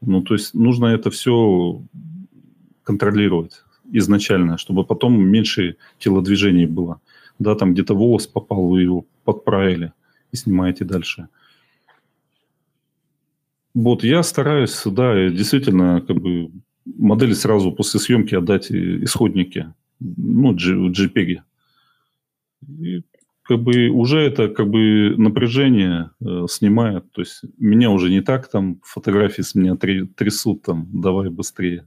[0.00, 1.82] Ну, то есть нужно это все
[2.82, 7.00] контролировать изначально, чтобы потом меньше телодвижений было.
[7.38, 9.92] Да, там где-то волос попал, вы его подправили
[10.32, 11.28] и снимаете дальше.
[13.74, 16.50] Вот, я стараюсь, да, действительно, как бы
[16.84, 21.40] модели сразу после съемки отдать исходники, ну, JPEG.
[22.80, 23.02] И
[23.44, 27.10] как бы уже это как бы напряжение э, снимает.
[27.12, 31.86] То есть меня уже не так там фотографии с меня трясут там, давай быстрее.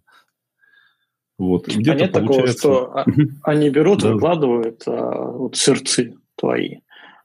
[1.38, 1.68] Вот.
[1.68, 2.14] А нет получается...
[2.14, 3.06] такого, что
[3.44, 6.78] они берут, выкладывают а, вот сырцы твои,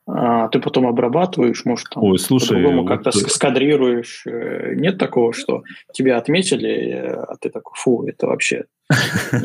[0.07, 3.31] а ты потом обрабатываешь, может, там Ой, слушай, по-другому как-то вот...
[3.31, 4.25] скадрируешь.
[4.27, 8.65] Э, нет такого, что тебя отметили, а ты такой, фу, это вообще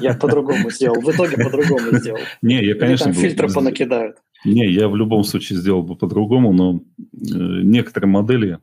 [0.01, 0.99] я по-другому сделал.
[1.01, 2.20] В итоге по-другому сделал.
[2.41, 3.13] Не, я, конечно...
[3.13, 4.18] Фильтры понакидают.
[4.45, 8.59] Не, я в любом случае сделал бы по-другому, но э, некоторые модели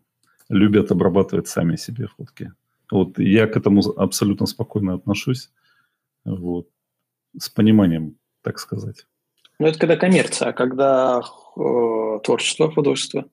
[0.49, 2.53] любят обрабатывать сами себе фотки.
[2.91, 5.51] Вот я к этому абсолютно спокойно отношусь.
[6.25, 6.68] Вот.
[7.39, 9.07] С пониманием, так сказать.
[9.59, 11.22] Ну, это когда коммерция, а когда
[11.57, 13.27] э, творчество, художество?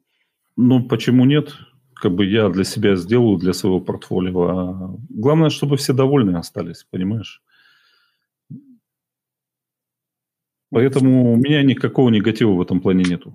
[0.56, 1.54] Ну, почему нет?
[1.96, 4.42] Как бы я для себя сделаю, для своего портфолио.
[4.48, 7.44] А главное, чтобы все довольны остались, понимаешь?
[10.72, 13.34] Поэтому у меня никакого негатива в этом плане нету.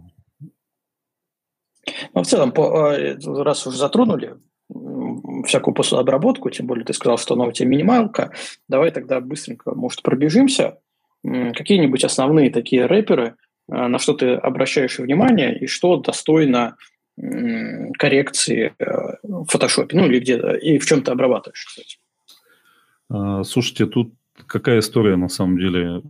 [2.15, 4.37] Ну, в целом, э, раз уже затронули
[5.45, 8.33] всякую посудообработку, тем более ты сказал, что она у тебя минималка,
[8.69, 10.79] давай тогда быстренько, может, пробежимся.
[11.23, 13.35] Какие-нибудь основные такие рэперы,
[13.69, 16.77] э, на что ты обращаешь внимание и что достойно
[17.99, 18.85] коррекции э,
[19.23, 21.99] в фотошопе, ну или где-то, и в чем ты обрабатываешь, кстати.
[23.09, 24.13] А, слушайте, тут
[24.47, 26.03] какая история на самом деле?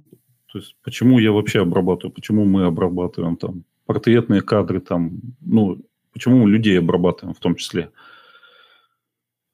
[0.52, 5.78] То есть, почему я вообще обрабатываю, почему мы обрабатываем там портретные кадры, там, ну,
[6.12, 7.90] почему мы людей обрабатываем в том числе?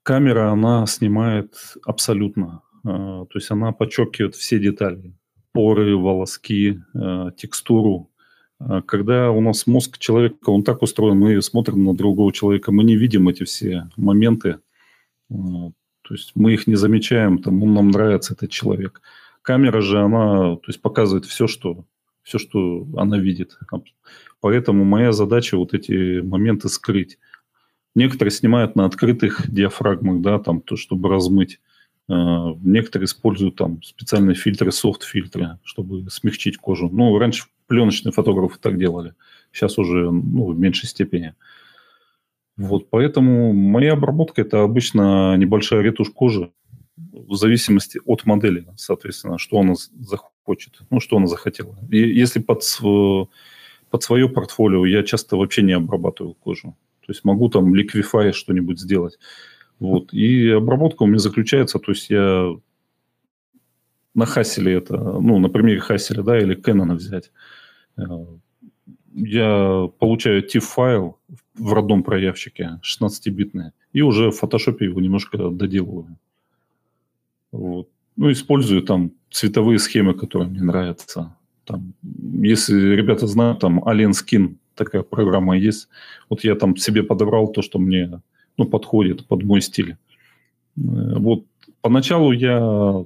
[0.02, 2.62] Камера, она снимает абсолютно.
[2.84, 5.14] Э, то есть она подчеркивает все детали.
[5.52, 8.10] Поры, волоски, э, текстуру.
[8.60, 12.82] Э, когда у нас мозг человека, он так устроен, мы смотрим на другого человека, мы
[12.84, 14.58] не видим эти все моменты.
[15.28, 19.00] То есть мы их не замечаем, там, он нам нравится, этот человек.
[19.40, 21.86] Камера же, она то есть показывает все, что,
[22.22, 23.58] все, что она видит.
[24.40, 27.18] Поэтому моя задача вот эти моменты скрыть.
[27.94, 31.60] Некоторые снимают на открытых диафрагмах, да, там, то, чтобы размыть.
[32.08, 36.88] А, некоторые используют там специальные фильтры, софт-фильтры, чтобы смягчить кожу.
[36.90, 39.14] Ну, раньше пленочные фотографы так делали.
[39.52, 41.34] Сейчас уже ну, в меньшей степени.
[42.56, 46.52] Вот, поэтому моя обработка– это обычно небольшая ретушь кожи
[46.96, 51.78] в зависимости от модели, соответственно, что она захочет, ну, что она захотела.
[51.90, 52.62] И если под,
[53.90, 56.76] под свое портфолио я часто вообще не обрабатываю кожу.
[57.06, 59.18] То есть могу там ликвифай что-нибудь сделать.
[59.78, 60.12] Вот.
[60.12, 62.54] И обработка у меня заключается, то есть я
[64.14, 67.32] на Хаселе это, ну, на примере Хаселя, да, или Canon взять.
[67.96, 68.02] Э,
[69.14, 71.18] я получаю TIFF-файл
[71.54, 76.16] в родном проявщике, 16-битный, и уже в фотошопе его немножко доделываю.
[77.50, 77.88] Вот.
[78.16, 81.36] Ну, использую там цветовые схемы, которые мне нравятся.
[81.64, 85.88] Там, если ребята знают, там Alien Skin такая программа есть.
[86.28, 88.20] Вот я там себе подобрал то, что мне
[88.56, 89.96] ну, подходит под мой стиль.
[90.76, 91.44] Э, вот
[91.80, 93.04] поначалу я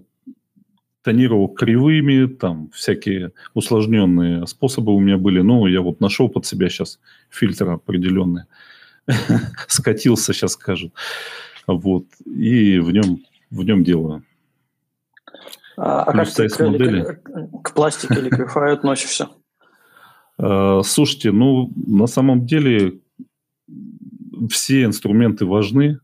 [1.02, 5.40] тонировал кривыми, там всякие усложненные способы у меня были.
[5.40, 6.98] Ну, я вот нашел под себя сейчас
[7.30, 8.42] фильтр определенный.
[9.68, 10.92] Скатился, сейчас скажут.
[11.68, 12.06] Вот.
[12.24, 14.24] И в нем, в нем делаю.
[15.76, 17.20] А, а как ты к, модели.
[17.62, 19.28] к пластике ликвифай относишься?
[20.38, 23.00] Э, слушайте, ну, на самом деле
[24.50, 26.00] все инструменты важны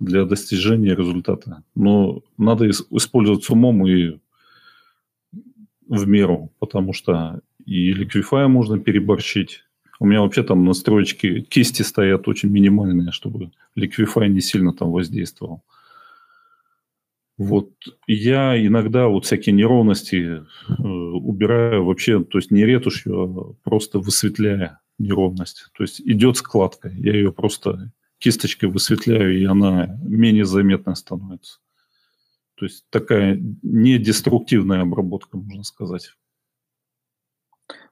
[0.00, 4.18] для достижения результата, но надо использовать с умом и
[5.88, 9.64] в меру, потому что и ликвифая можно переборщить.
[10.00, 15.62] У меня вообще там настроечки кисти стоят очень минимальные, чтобы ликвифай не сильно там воздействовал.
[17.38, 17.70] Вот
[18.08, 24.80] я иногда вот всякие неровности э, убираю вообще, то есть не ретушью, а просто высветляя
[24.98, 25.66] неровность.
[25.76, 31.60] То есть идет складка, я ее просто кисточкой высветляю, и она менее заметная становится.
[32.56, 36.10] То есть такая недеструктивная обработка, можно сказать.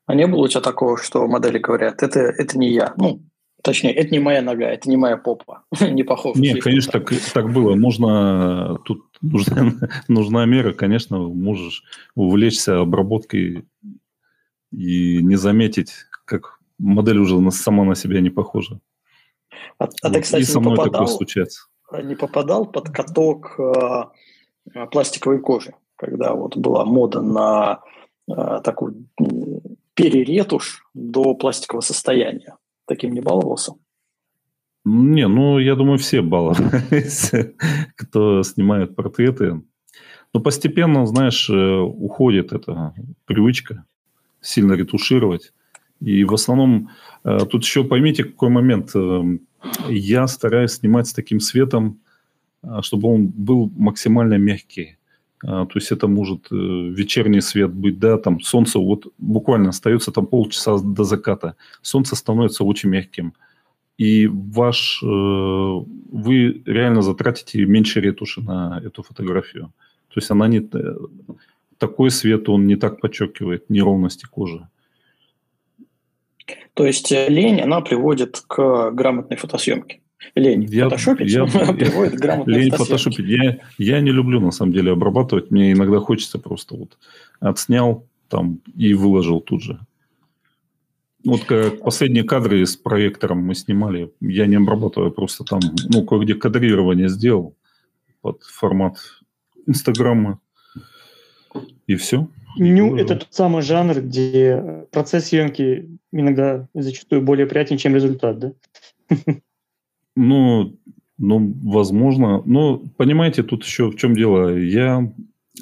[0.07, 2.94] А не было у тебя такого, что модели говорят, это, это не я?
[2.97, 3.22] Ну,
[3.67, 5.64] Точнее, это не моя нога, это не моя попа.
[5.81, 6.37] не похож.
[6.37, 7.75] Нет, конечно, так, так было.
[7.75, 9.73] Можно, тут нужна,
[10.09, 11.83] нужна мера, конечно, можешь
[12.14, 13.64] увлечься обработкой
[14.71, 15.91] и не заметить,
[16.27, 18.79] как модель уже сама на себя не похожа.
[19.79, 21.67] А, а ты, кстати, и со мной не попадал, такое случается.
[22.05, 27.81] Не попадал под каток э, пластиковой кожи, когда вот была мода на
[28.31, 29.09] э, такую
[29.95, 32.55] переретушь до пластикового состояния.
[32.87, 33.74] Таким не баловался?
[34.84, 37.32] Не, ну, я думаю, все баловались,
[37.97, 39.61] кто снимает портреты.
[40.32, 43.84] Но постепенно, знаешь, э, уходит эта привычка
[44.41, 45.53] сильно ретушировать.
[46.01, 46.91] И в основном,
[47.24, 48.95] э, тут еще поймите, какой момент.
[48.95, 49.22] Э,
[49.89, 52.01] я стараюсь снимать с таким светом,
[52.82, 54.99] чтобы он был максимально мягкий.
[55.41, 60.78] То есть это может вечерний свет быть, да, там солнце вот буквально остается там полчаса
[60.78, 61.57] до заката.
[61.82, 63.34] Солнце становится очень мягким
[63.99, 69.72] и ваш, э, вы реально затратите меньше ретуши на эту фотографию.
[70.09, 70.59] То есть она не...
[70.59, 70.97] Э,
[71.78, 74.66] такой свет, он не так подчеркивает неровности кожи.
[76.74, 80.01] То есть э, лень, она приводит к грамотной фотосъемке.
[80.35, 83.27] Лень я, фотошопить я, приводит лень фотошопить.
[83.27, 85.51] Я, я не люблю, на самом деле, обрабатывать.
[85.51, 86.99] Мне иногда хочется просто вот
[87.41, 89.79] отснял там и выложил тут же.
[91.25, 96.35] Вот как последние кадры с проектором мы снимали, я не обрабатываю, просто там, ну, кое-где
[96.35, 97.57] кадрирование сделал
[98.21, 98.99] под формат
[99.67, 100.41] Инстаграма,
[101.87, 102.29] и все.
[102.59, 108.53] Ну, это тот самый жанр, где процесс съемки иногда зачастую более приятен, чем результат, да?
[110.17, 110.77] Ну,
[111.19, 112.43] ну, возможно.
[112.47, 114.57] Но, понимаете, тут еще в чем дело.
[114.57, 115.12] Я,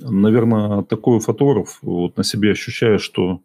[0.01, 3.41] наверное, такой фотограф, вот на себе ощущаю, что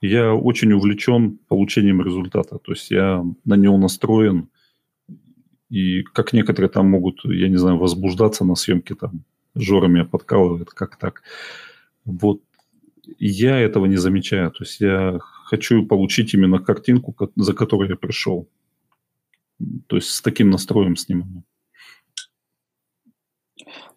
[0.00, 2.58] я очень увлечен получением результата.
[2.58, 4.48] То есть я на него настроен.
[5.70, 10.70] И как некоторые там могут, я не знаю, возбуждаться на съемке, там, Жора меня подкалывает,
[10.70, 11.22] как так.
[12.04, 12.40] Вот
[13.18, 14.50] я этого не замечаю.
[14.50, 18.48] То есть я хочу получить именно картинку, за которой я пришел.
[19.86, 21.44] То есть с таким настроем снимаю.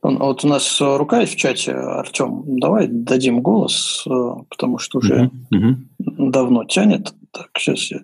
[0.02, 2.44] Вот у нас э, рука есть в чате, Артем.
[2.60, 4.10] Давай дадим голос, э,
[4.50, 5.76] потому что уже uh-huh.
[5.98, 7.14] давно тянет.
[7.32, 8.02] Так, сейчас я...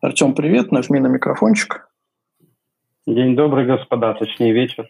[0.00, 1.90] Артем, привет, нажми на микрофончик.
[3.06, 4.88] День добрый, господа, точнее вечер.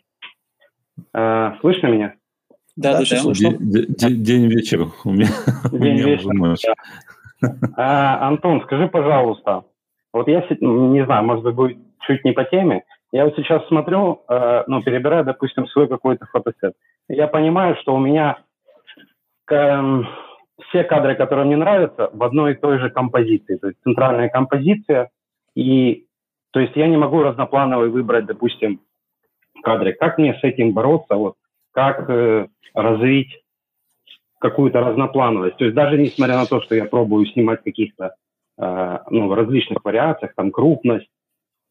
[1.12, 2.14] А, слышно меня?
[2.76, 3.56] Да, да, слышно.
[3.58, 5.28] День, вечер у меня.
[5.72, 6.74] День вечер.
[7.76, 9.64] А, Антон, скажи, пожалуйста,
[10.12, 14.22] вот я не знаю, может быть, будет чуть не по теме, я вот сейчас смотрю,
[14.28, 16.74] э, ну, перебираю, допустим, свой какой-то фотосет.
[17.08, 18.38] Я понимаю, что у меня
[19.50, 20.02] э,
[20.68, 23.56] все кадры, которые мне нравятся, в одной и той же композиции.
[23.56, 25.10] То есть центральная композиция.
[25.56, 26.06] И
[26.52, 28.80] то есть я не могу разноплановый выбрать, допустим,
[29.62, 29.92] кадры.
[29.92, 31.16] Как мне с этим бороться?
[31.16, 31.34] Вот,
[31.72, 33.42] как э, развить
[34.38, 35.56] какую-то разноплановость?
[35.56, 38.14] То есть даже несмотря на то, что я пробую снимать каких-то
[38.60, 41.08] ну, в различных вариациях, там крупность,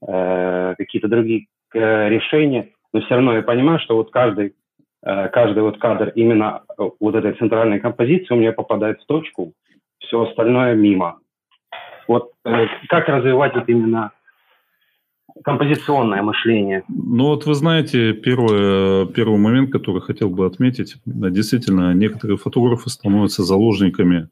[0.01, 4.55] Э, какие-то другие э, решения, но все равно я понимаю, что вот каждый,
[5.03, 6.61] э, каждый вот кадр именно
[7.01, 9.51] вот этой центральной композиции у меня попадает в точку,
[9.99, 11.19] все остальное мимо.
[12.07, 12.31] Вот
[12.87, 14.11] как развивать это именно
[15.43, 16.83] композиционное мышление.
[16.87, 23.43] Ну вот вы знаете, первый, первый момент, который хотел бы отметить, действительно, некоторые фотографы становятся
[23.43, 24.29] заложниками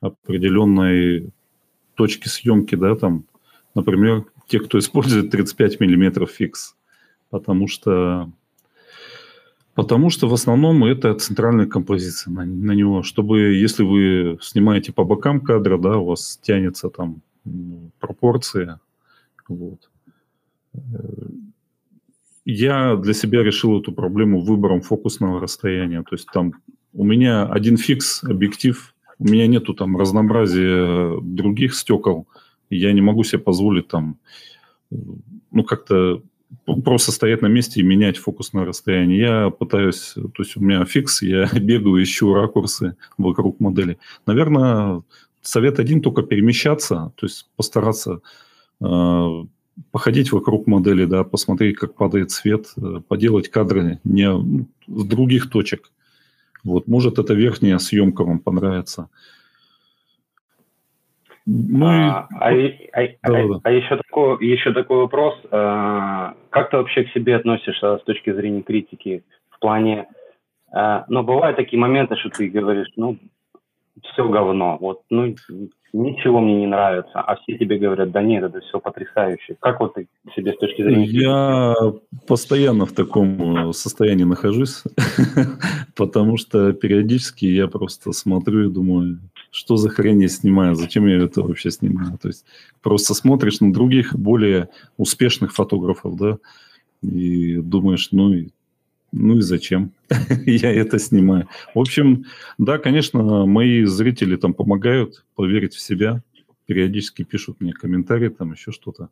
[0.00, 1.30] определенной
[1.94, 3.24] точки съемки, да, там,
[3.74, 6.76] например, те, кто использует 35 миллиметров фикс,
[7.30, 8.30] потому что
[9.74, 13.02] Потому что в основном это центральная композиция на, на него.
[13.02, 18.80] Чтобы, если вы снимаете по бокам кадра, да, у вас тянется там ну, пропорция.
[19.48, 19.90] Вот.
[22.44, 26.02] Я для себя решил эту проблему выбором фокусного расстояния.
[26.02, 26.54] То есть там
[26.92, 32.26] у меня один фикс, объектив, у меня нету там разнообразия других стекол–
[32.70, 34.18] я не могу себе позволить там,
[34.90, 36.22] ну, как-то
[36.84, 39.18] просто стоять на месте и менять фокусное расстояние.
[39.18, 43.98] Я пытаюсь, то есть у меня фикс, я бегаю, ищу ракурсы вокруг модели.
[44.26, 45.02] Наверное,
[45.42, 48.20] совет один только перемещаться, то есть постараться
[48.80, 49.44] э,
[49.90, 55.50] походить вокруг модели, да, посмотреть, как падает свет, э, поделать кадры не ну, с других
[55.50, 55.90] точек.
[56.64, 59.08] Вот, может, эта верхняя съемка вам понравится.
[61.46, 65.34] Ну, а, а, а, а, а еще, такой, еще такой вопрос.
[65.50, 70.06] А, как ты вообще к себе относишься с точки зрения критики в плане...
[70.72, 73.18] А, ну, бывают такие моменты, что ты говоришь, ну,
[74.02, 75.34] все говно, вот, ну,
[75.92, 79.56] ничего мне не нравится, а все тебе говорят, да нет, это все потрясающе.
[79.60, 81.06] Как вот ты себе с точки зрения...
[81.06, 81.74] Я
[82.26, 84.82] постоянно в таком э, состоянии нахожусь,
[85.96, 89.20] потому что периодически я просто смотрю и думаю,
[89.50, 92.18] что за хрень я снимаю, зачем я это вообще снимаю.
[92.20, 92.44] То есть
[92.82, 96.38] просто смотришь на других более успешных фотографов, да,
[97.02, 98.32] и думаешь, ну,
[99.16, 99.92] Ну и зачем?
[100.44, 101.48] Я это снимаю.
[101.72, 102.24] В общем,
[102.58, 106.20] да, конечно, мои зрители там помогают поверить в себя.
[106.66, 109.10] Периодически пишут мне комментарии, там еще что-то.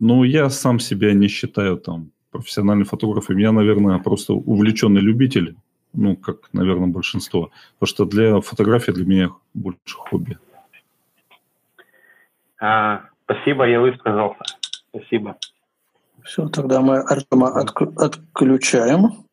[0.00, 3.36] Но я сам себя не считаю там профессиональным фотографом.
[3.36, 5.56] Я, наверное, просто увлеченный любитель,
[5.92, 7.50] ну, как, наверное, большинство.
[7.78, 10.38] Потому что для фотографии для меня больше хобби.
[12.58, 14.44] А, спасибо, я высказался.
[14.88, 15.36] Спасибо.
[16.24, 19.26] Все, тогда мы Артема отключаем.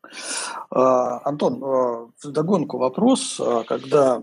[0.69, 3.39] А, Антон, а, в догонку вопрос.
[3.39, 4.21] А, когда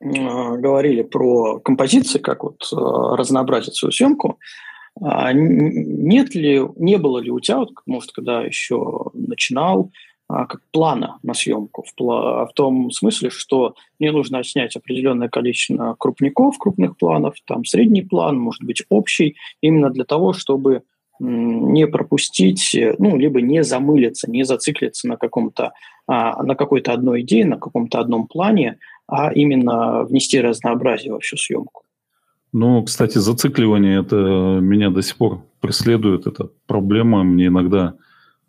[0.00, 4.38] говорили про композиции, как вот разнообразить свою съемку,
[5.00, 9.90] нет ли, не было ли у тебя, вот, может, когда еще начинал,
[10.28, 16.58] как плана на съемку, в, в том смысле, что мне нужно снять определенное количество крупников,
[16.58, 20.84] крупных планов, там средний план, может быть, общий, именно для того, чтобы
[21.20, 25.72] не пропустить, ну, либо не замылиться, не зациклиться на каком-то,
[26.06, 31.36] а, на какой-то одной идее, на каком-то одном плане, а именно внести разнообразие во всю
[31.36, 31.82] съемку.
[32.52, 36.26] Ну, кстати, зацикливание это меня до сих пор преследует.
[36.26, 37.22] Это проблема.
[37.22, 37.94] Мне иногда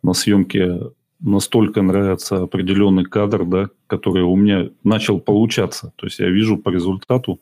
[0.04, 0.80] на съемке
[1.20, 5.92] настолько нравится определенный кадр, да, который у меня начал получаться.
[5.98, 7.42] То есть я вижу по результату,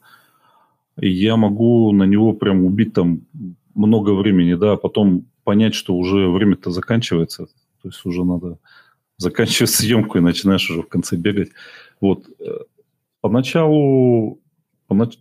[1.00, 3.22] и я могу на него прям убить там
[3.78, 7.46] много времени, да, а потом понять, что уже время-то заканчивается,
[7.82, 8.60] то есть уже надо
[9.18, 11.52] заканчивать съемку и начинаешь уже в конце бегать.
[12.02, 12.28] Вот.
[12.40, 12.64] Э,
[13.22, 14.42] поначалу,
[14.88, 15.20] понач...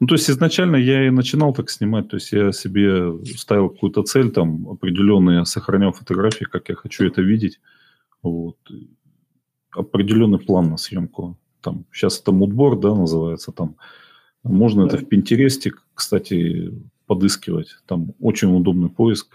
[0.00, 4.02] ну, то есть изначально я и начинал так снимать, то есть я себе ставил какую-то
[4.02, 7.60] цель, там, определенные, сохранял фотографии, как я хочу это видеть,
[8.22, 8.56] вот.
[9.70, 11.38] Определенный план на съемку.
[11.60, 13.76] Там, сейчас это мудборд, да, называется, там,
[14.42, 14.96] можно да.
[14.96, 16.72] это в Пинтересте, кстати,
[17.06, 17.76] подыскивать.
[17.86, 19.28] Там очень удобный поиск.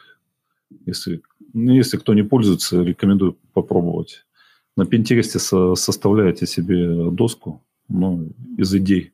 [0.85, 1.21] Если,
[1.53, 4.25] ну, если кто не пользуется, рекомендую попробовать.
[4.77, 9.11] На Пинтересте со, составляете себе доску ну, из идей.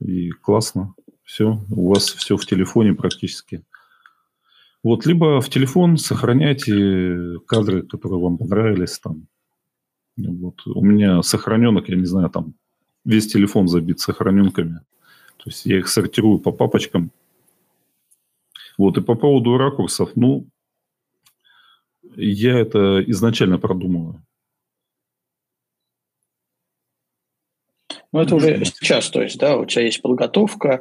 [0.00, 0.94] И классно.
[1.24, 1.58] Все.
[1.70, 3.62] У вас все в телефоне практически.
[4.82, 8.98] Вот, либо в телефон сохраняйте кадры, которые вам понравились.
[8.98, 9.26] Там.
[10.16, 10.66] Вот.
[10.66, 12.54] У меня сохраненок, я не знаю, там
[13.04, 14.80] весь телефон забит сохраненками.
[15.38, 17.10] То есть я их сортирую по папочкам.
[18.78, 20.46] Вот, и по поводу ракурсов, ну,
[22.16, 24.24] я это изначально продумываю.
[28.12, 30.80] Ну, это уже сейчас, то есть, да, у тебя есть подготовка.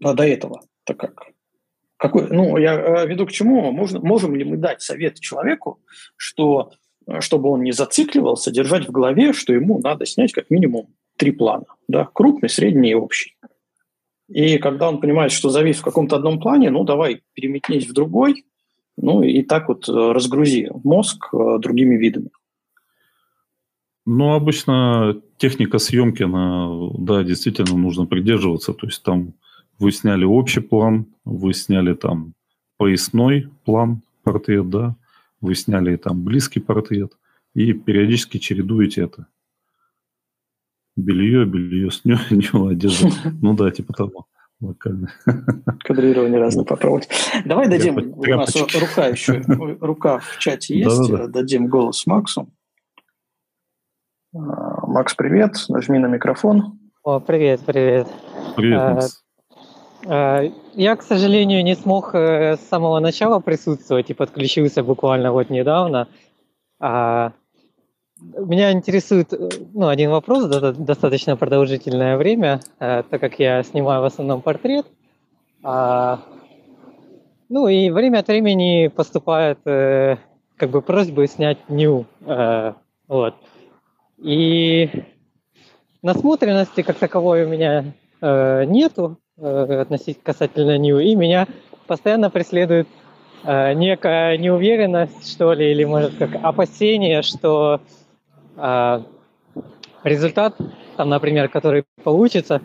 [0.00, 1.28] А до этого то как?
[1.96, 3.72] Какой, ну, я э, веду к чему?
[3.72, 5.80] Можно, можем ли мы дать совет человеку,
[6.16, 6.72] что,
[7.18, 11.64] чтобы он не зацикливался, держать в голове, что ему надо снять как минимум три плана.
[11.88, 12.08] Да?
[12.12, 13.36] Крупный, средний и общий.
[14.28, 18.44] И когда он понимает, что завис в каком-то одном плане, ну, давай переметнись в другой,
[18.96, 22.30] ну, и так вот э, разгрузи мозг э, другими видами.
[24.04, 26.68] Ну, обычно техника съемки, она,
[26.98, 28.72] да, действительно нужно придерживаться.
[28.72, 29.34] То есть там
[29.78, 32.34] вы сняли общий план, вы сняли там
[32.76, 34.96] поясной план, портрет, да,
[35.40, 37.12] вы сняли там близкий портрет,
[37.54, 39.26] и периодически чередуете это.
[40.98, 42.16] Белье, белье, сню,
[42.68, 43.08] одежду.
[43.40, 44.26] Ну да, типа того.
[44.60, 45.12] Локально.
[45.84, 47.08] Кадрирование разное попробовать.
[47.44, 49.40] Давай дадим, у нас рука еще,
[49.80, 52.48] рука в чате есть, дадим голос Максу.
[54.34, 56.80] А, Макс, привет, нажми на микрофон.
[57.04, 58.08] О, привет, привет.
[58.56, 59.24] Привет, а, Макс.
[60.04, 60.42] А,
[60.74, 66.08] я, к сожалению, не смог э, с самого начала присутствовать и подключился буквально вот недавно.
[68.20, 74.06] Меня интересует э, ну, один вопрос, достаточно продолжительное время, э, так как я снимаю в
[74.06, 74.86] основном портрет.
[75.62, 76.20] А,
[77.48, 80.16] ну и время от времени поступает э,
[80.56, 82.06] как бы просьбы снять ню.
[83.06, 83.34] Вот.
[84.18, 84.90] И
[86.02, 91.46] насмотренности как таковой у меня нету относительно касательно ню, и меня
[91.86, 92.88] постоянно преследует
[93.44, 97.80] некая неуверенность, что ли, или, может, как опасение, что
[100.04, 100.56] результат,
[100.96, 102.60] там, например, который получится,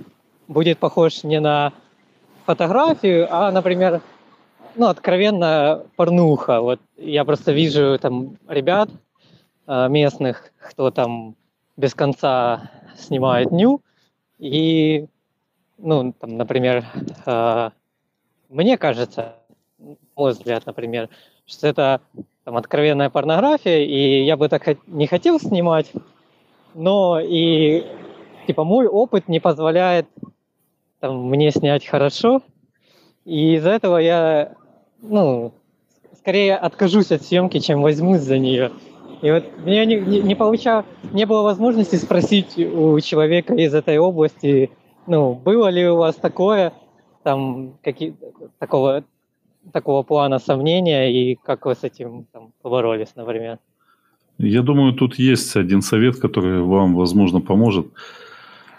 [0.47, 1.73] будет похож не на
[2.45, 4.01] фотографию, а, например,
[4.75, 6.61] ну, откровенно порнуха.
[6.61, 8.89] Вот я просто вижу там ребят
[9.67, 11.35] а, местных, кто там
[11.77, 13.81] без конца снимает ню,
[14.39, 15.07] и,
[15.77, 16.85] ну, там, например,
[17.25, 17.71] а,
[18.49, 19.35] мне кажется,
[20.15, 21.09] мой взгляд, например,
[21.45, 22.01] что это
[22.43, 25.91] там откровенная порнография, и я бы так не хотел снимать,
[26.73, 27.85] но и
[28.47, 30.07] типа мой опыт не позволяет
[30.99, 32.41] там, мне снять хорошо,
[33.25, 34.53] и из-за этого я,
[35.01, 35.53] ну,
[36.17, 38.71] скорее откажусь от съемки, чем возьмусь за нее.
[39.21, 40.83] И вот мне не, не, не получал,
[41.13, 44.69] не было возможности спросить у человека из этой области,
[45.07, 46.73] ну, было ли у вас такое,
[47.23, 48.15] там, какие,
[48.59, 49.05] такого,
[49.71, 53.59] такого плана сомнения, и как вы с этим там, поборолись, например?
[54.37, 57.87] Я думаю, тут есть один совет, который вам, возможно, поможет.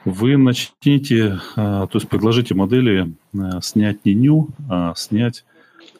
[0.04, 5.44] Вы начните, а, то есть предложите модели а, снять не ню, а снять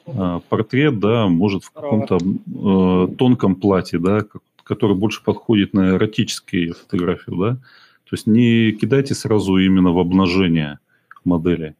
[0.06, 4.24] а, портрет, да, может в каком-то э, тонком платье, да,
[4.62, 7.56] который больше подходит на эротические фотографии, да.
[8.04, 10.78] То есть не кидайте сразу именно в обнажение
[11.24, 11.74] модели.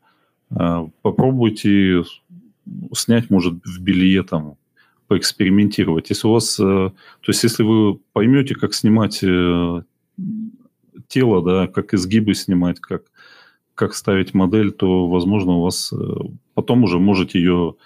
[0.51, 2.05] А попробуйте
[2.93, 4.57] снять, может, в белье там,
[5.09, 6.11] поэкспериментировать.
[6.11, 9.83] Если у вас, э, то есть если вы поймете, как снимать э,
[11.09, 13.03] тело, да, как изгибы снимать, как,
[13.75, 15.97] как ставить модель, то, возможно, у вас э,
[16.55, 17.77] потом уже можете ее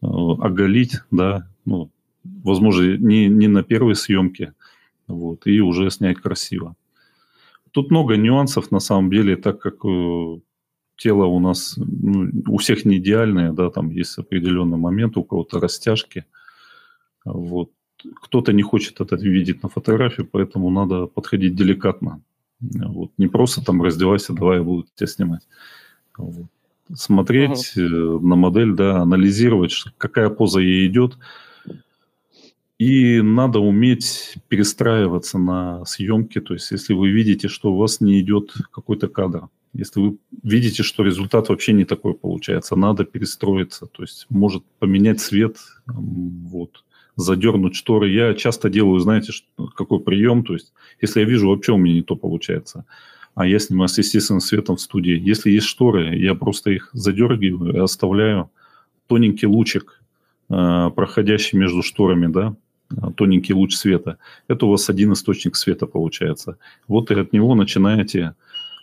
[0.00, 1.88] оголить, да, ну,
[2.24, 4.52] возможно, не, не на первой съемке,
[5.06, 6.74] вот, и уже снять красиво.
[7.70, 9.84] Тут много нюансов, на самом деле, так как
[11.02, 15.60] тело у нас, ну, у всех не идеальное, да, там есть определенный момент, у кого-то
[15.60, 16.24] растяжки,
[17.24, 17.70] вот.
[18.22, 22.20] Кто-то не хочет это видеть на фотографии, поэтому надо подходить деликатно.
[22.60, 23.12] Вот.
[23.16, 25.46] Не просто там раздевайся, давай я буду тебя снимать.
[26.18, 26.46] Вот
[26.94, 31.18] смотреть uh на модель, да, анализировать, какая поза ей идет.
[32.78, 36.40] И надо уметь перестраиваться на съемке.
[36.40, 40.82] То есть, если вы видите, что у вас не идет какой-то кадр, если вы видите,
[40.82, 43.86] что результат вообще не такой получается, надо перестроиться.
[43.86, 45.56] То есть, может поменять цвет,
[45.86, 46.84] вот,
[47.16, 48.10] задернуть шторы.
[48.10, 49.32] Я часто делаю, знаете,
[49.76, 50.44] какой прием.
[50.44, 52.84] То есть, если я вижу, вообще у меня не то получается–
[53.34, 55.18] а я снимаю с естественным светом в студии.
[55.18, 58.50] Если есть шторы, я просто их задергиваю и оставляю
[59.06, 60.02] тоненький лучик,
[60.50, 62.54] э, проходящий между шторами, да,
[63.16, 64.18] тоненький луч света.
[64.48, 66.58] Это у вас один источник света получается.
[66.88, 68.34] Вот и от него начинаете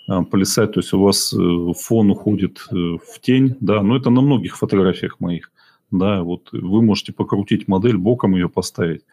[0.09, 4.21] э, плясать, то есть у вас э, фон уходит в тень, да, но это на
[4.21, 5.51] многих фотографиях моих,
[5.91, 9.03] да, вот вы можете покрутить модель, боком ее поставить,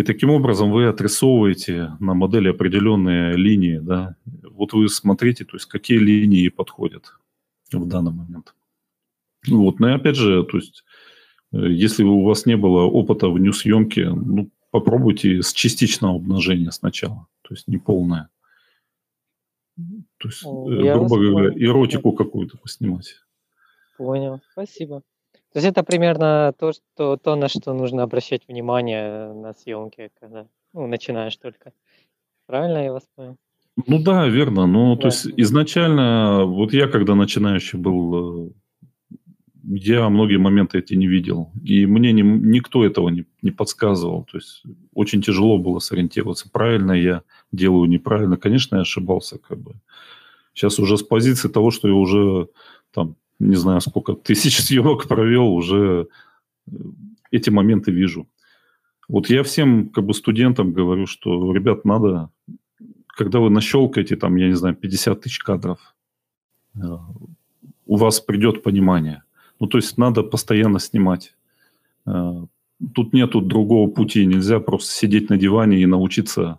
[0.00, 3.78] и таким образом вы отрисовываете на модели определенные линии.
[3.78, 4.16] Да?
[4.44, 7.18] Вот вы смотрите, то есть какие линии подходят
[7.70, 8.54] в данный момент.
[9.46, 9.78] Вот.
[9.78, 10.84] Ну и опять же, то есть,
[11.52, 17.26] э, если у вас не было опыта в нью-съемке, ну, попробуйте с частичного обнажения сначала,
[17.42, 18.30] то есть не полное.
[20.18, 23.16] То есть, э, Я грубо говоря, эротику какую-то поснимать.
[23.98, 25.02] Понял, спасибо.
[25.52, 30.46] То есть это примерно то, что, то, на что нужно обращать внимание на съемке, когда
[30.72, 31.72] ну, начинаешь только.
[32.46, 33.36] Правильно я вас понял?
[33.86, 34.66] Ну да, верно.
[34.66, 35.02] Ну, да.
[35.02, 38.50] то есть изначально, вот я когда начинающий был, э,
[39.64, 41.50] я многие моменты эти не видел.
[41.64, 44.24] И мне не, никто этого не, не подсказывал.
[44.30, 44.62] То есть
[44.94, 47.22] очень тяжело было сориентироваться, правильно я
[47.52, 48.36] делаю, неправильно.
[48.36, 49.38] Конечно, я ошибался.
[49.38, 49.74] Как бы.
[50.54, 52.48] Сейчас уже с позиции того, что я уже
[52.92, 56.08] там не знаю, сколько тысяч съемок провел, уже
[56.70, 56.72] э,
[57.32, 58.28] эти моменты вижу.
[59.08, 62.30] Вот я всем как бы студентам говорю, что, ребят, надо,
[63.08, 65.78] когда вы нащелкаете там, я не знаю, 50 тысяч кадров,
[66.76, 66.80] э,
[67.86, 69.24] у вас придет понимание.
[69.58, 71.34] Ну, то есть надо постоянно снимать.
[72.80, 74.26] Э, тут нету другого пути.
[74.26, 76.58] Нельзя просто сидеть на диване и научиться.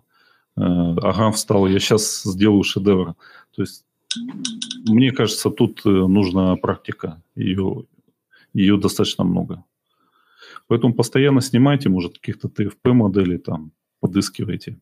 [0.54, 3.14] Ага, встал, я сейчас сделаю шедевр.
[3.56, 3.86] То есть
[4.86, 7.22] мне кажется, тут э, нужна практика.
[7.34, 7.86] Ее,
[8.52, 9.64] ее достаточно много.
[10.66, 14.78] Поэтому постоянно снимайте, может, каких-то ТФП-моделей там подыскивайте.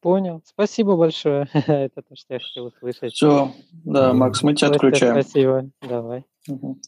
[0.00, 0.42] Понял.
[0.44, 1.48] Спасибо большое.
[1.52, 3.14] Это то, что я хотел услышать.
[3.14, 3.52] Все.
[3.72, 5.22] Да, Макс, мы тебя отключаем.
[5.22, 5.70] Спасибо.
[5.80, 6.24] Давай.
[6.46, 6.78] Угу.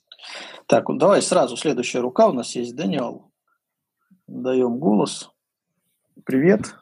[0.66, 2.74] Так, давай сразу следующая рука у нас есть.
[2.74, 3.30] Даниэл.
[4.26, 5.30] Даем голос.
[6.24, 6.74] Привет.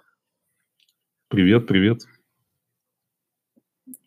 [1.28, 2.02] Привет, привет.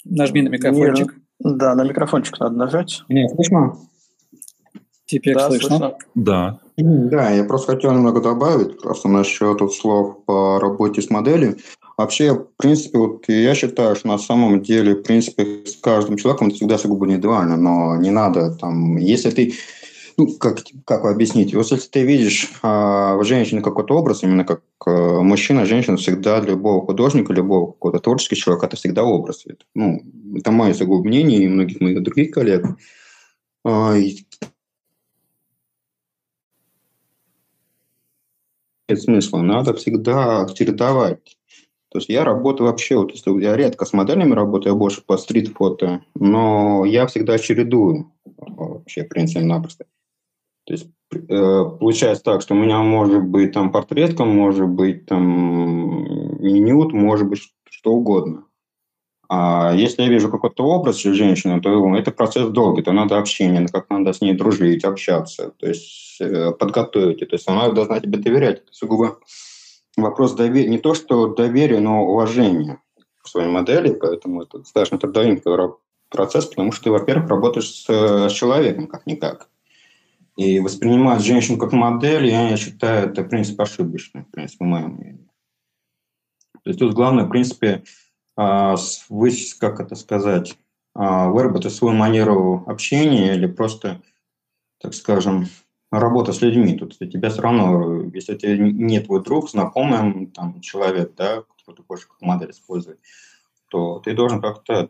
[0.03, 1.13] Нажми на микрофончик.
[1.39, 3.03] Нет, да, на микрофончик надо нажать.
[3.09, 3.77] Нет, слышно?
[5.05, 5.69] Теперь да, слышно.
[5.69, 5.97] слышно.
[6.15, 6.59] Да.
[6.77, 11.57] Да, я просто хотел немного добавить просто насчет слов по работе с моделью.
[11.97, 16.47] Вообще, в принципе, вот я считаю, что на самом деле, в принципе, с каждым человеком
[16.47, 19.53] это всегда сугубо индивидуально, но не надо там, если ты
[20.17, 21.53] ну, как, как объяснить?
[21.53, 26.41] Вот если ты видишь а, в женщине какой-то образ, именно как а, мужчина, женщина, всегда
[26.41, 29.43] для любого художника, любого какого-то творческого человека, это всегда образ.
[29.45, 30.01] Это, ну,
[30.35, 32.65] это мое сугубо мнение и многих моих других коллег.
[33.63, 34.25] А, и...
[38.89, 39.41] Нет смысла.
[39.41, 41.36] Надо всегда чередовать.
[41.97, 43.11] То есть я работаю вообще, вот
[43.41, 49.09] я редко с моделями работаю, я больше по стрит-фото, но я всегда чередую вообще, в
[49.09, 49.85] принципе, напросто.
[50.67, 56.37] То есть э, получается так, что у меня может быть там портретка, может быть там
[56.39, 58.43] минют, может быть что угодно.
[59.27, 63.89] А если я вижу какой-то образ женщины, то это процесс долгий, то надо общение, как
[63.89, 67.27] надо с ней дружить, общаться, то есть э, подготовить.
[67.27, 68.61] То есть она должна тебе доверять.
[68.69, 69.17] Сугубо
[69.97, 72.81] вопрос доверия, не то что доверия, но уважения
[73.21, 75.43] к своей модели, поэтому это достаточно трудоемкий
[76.09, 77.85] процесс, потому что ты, во-первых, работаешь с,
[78.29, 79.49] с человеком как-никак.
[80.37, 84.67] И воспринимать женщину как модель, я, я считаю, это, в принципе, ошибочно, в принципе, в
[84.67, 85.27] моем мнении.
[86.63, 87.83] То есть тут главное, в принципе,
[88.35, 88.75] а,
[89.09, 90.57] вы, как это сказать,
[90.93, 94.01] а, выработать свою манеру общения или просто,
[94.79, 95.47] так скажем,
[95.91, 96.75] работа с людьми.
[96.77, 101.83] Тут тебя все равно, если тебя не твой друг, знакомый там, человек, да, который ты
[101.83, 102.99] хочешь как модель использовать,
[103.69, 104.87] то ты должен как-то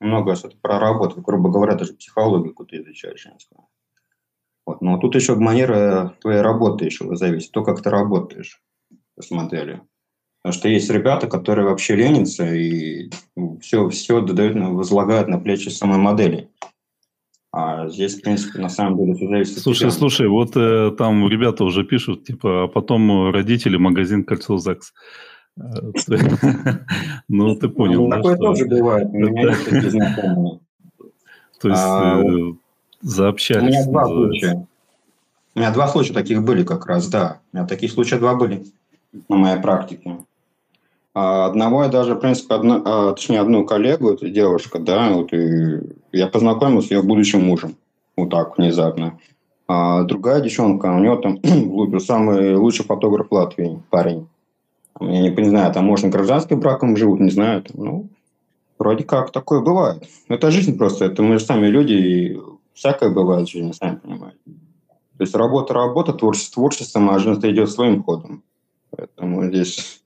[0.00, 3.66] много это проработать, грубо говоря, даже психологию какую-то изучать женскую.
[4.66, 4.80] Вот.
[4.80, 8.62] Но тут еще манера твоей работы еще зависит, то, как ты работаешь
[9.18, 9.86] с моделью.
[10.42, 13.10] Потому что есть ребята, которые вообще ленятся и
[13.60, 16.50] все, все додают, возлагают на плечи самой модели.
[17.56, 21.28] А здесь, в принципе, на самом деле все зависит Слушай, от слушай, вот э, там
[21.28, 24.92] ребята уже пишут, типа, а потом родители магазин «Кольцо ЗАГС».
[25.56, 25.62] Э,
[27.28, 28.10] ну, ты понял.
[28.10, 29.06] Такое тоже бывает.
[29.08, 30.58] У меня есть такие знакомые.
[31.60, 32.54] То есть а, э,
[33.02, 33.62] заобщались.
[33.62, 34.66] У меня два случая.
[35.54, 37.38] У меня два случая таких были как раз, да.
[37.52, 38.64] У меня таких случаев два были
[39.28, 40.18] на моей практике.
[41.14, 45.32] А одного я даже, в принципе, одно, а, точнее, одну коллегу, это девушка, да, вот
[45.32, 45.78] и
[46.14, 47.76] я познакомился с ее будущим мужем.
[48.16, 49.18] Вот так, внезапно.
[49.66, 54.28] А другая девчонка, у нее там самый лучший фотограф Латвии, парень.
[55.00, 57.62] Я не, не знаю, там, может, гражданским браком живут, не знаю.
[57.62, 58.08] Там, ну,
[58.78, 60.04] вроде как такое бывает.
[60.28, 62.40] Это жизнь просто, это мы же сами люди, и
[62.74, 64.38] всякое бывает в жизни, сами понимаете.
[65.16, 68.42] То есть работа, работа, творчество, творчество, а жизнь идет своим ходом.
[68.90, 70.02] Поэтому здесь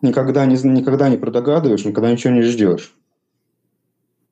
[0.00, 2.94] никогда не, никогда не предогадываешь, никогда ничего не ждешь.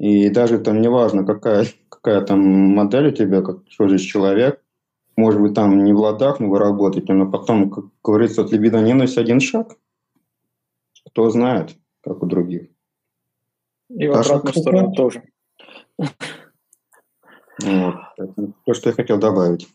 [0.00, 4.64] И даже там неважно, какая, какая там модель у тебя, как, что здесь человек,
[5.14, 8.80] может быть, там не в ладах, но вы работаете, но потом, как говорится, от либидо
[8.80, 9.76] ненависть один шаг.
[11.04, 12.68] Кто знает, как у других.
[13.90, 15.22] И в обратную сторону тоже.
[15.98, 17.94] Вот.
[18.64, 19.68] То, что я хотел добавить.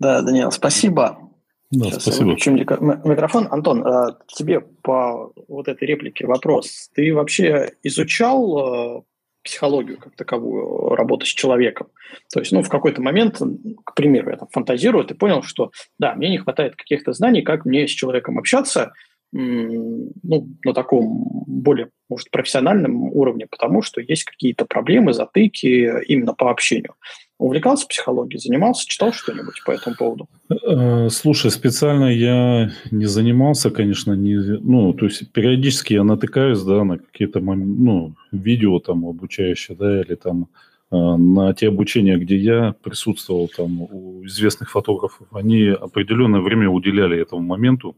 [0.00, 1.30] Да, Даниил, спасибо.
[1.70, 2.30] Да, Сейчас спасибо.
[2.32, 3.46] Включим микрофон.
[3.52, 6.90] Антон, а тебе по вот этой реплике вопрос.
[6.92, 9.02] Ты вообще изучал э,
[9.42, 11.88] психологию как таковую, работу с человеком?
[12.32, 13.40] То есть, ну, в какой-то момент,
[13.84, 17.64] к примеру, я там фантазирую, ты понял, что, да, мне не хватает каких-то знаний, как
[17.64, 18.92] мне с человеком общаться,
[19.32, 26.50] ну, на таком более, может, профессиональном уровне, потому что есть какие-то проблемы, затыки именно по
[26.50, 26.94] общению.
[27.40, 30.28] Увлекался психологией, занимался, читал что-нибудь по этому поводу?
[30.50, 36.84] Э, слушай, специально я не занимался, конечно, не, ну, то есть периодически я натыкаюсь, да,
[36.84, 40.48] на какие-то, ну, видео там обучающие, да, или там
[40.92, 47.18] э, на те обучения, где я присутствовал там у известных фотографов, они определенное время уделяли
[47.18, 47.96] этому моменту.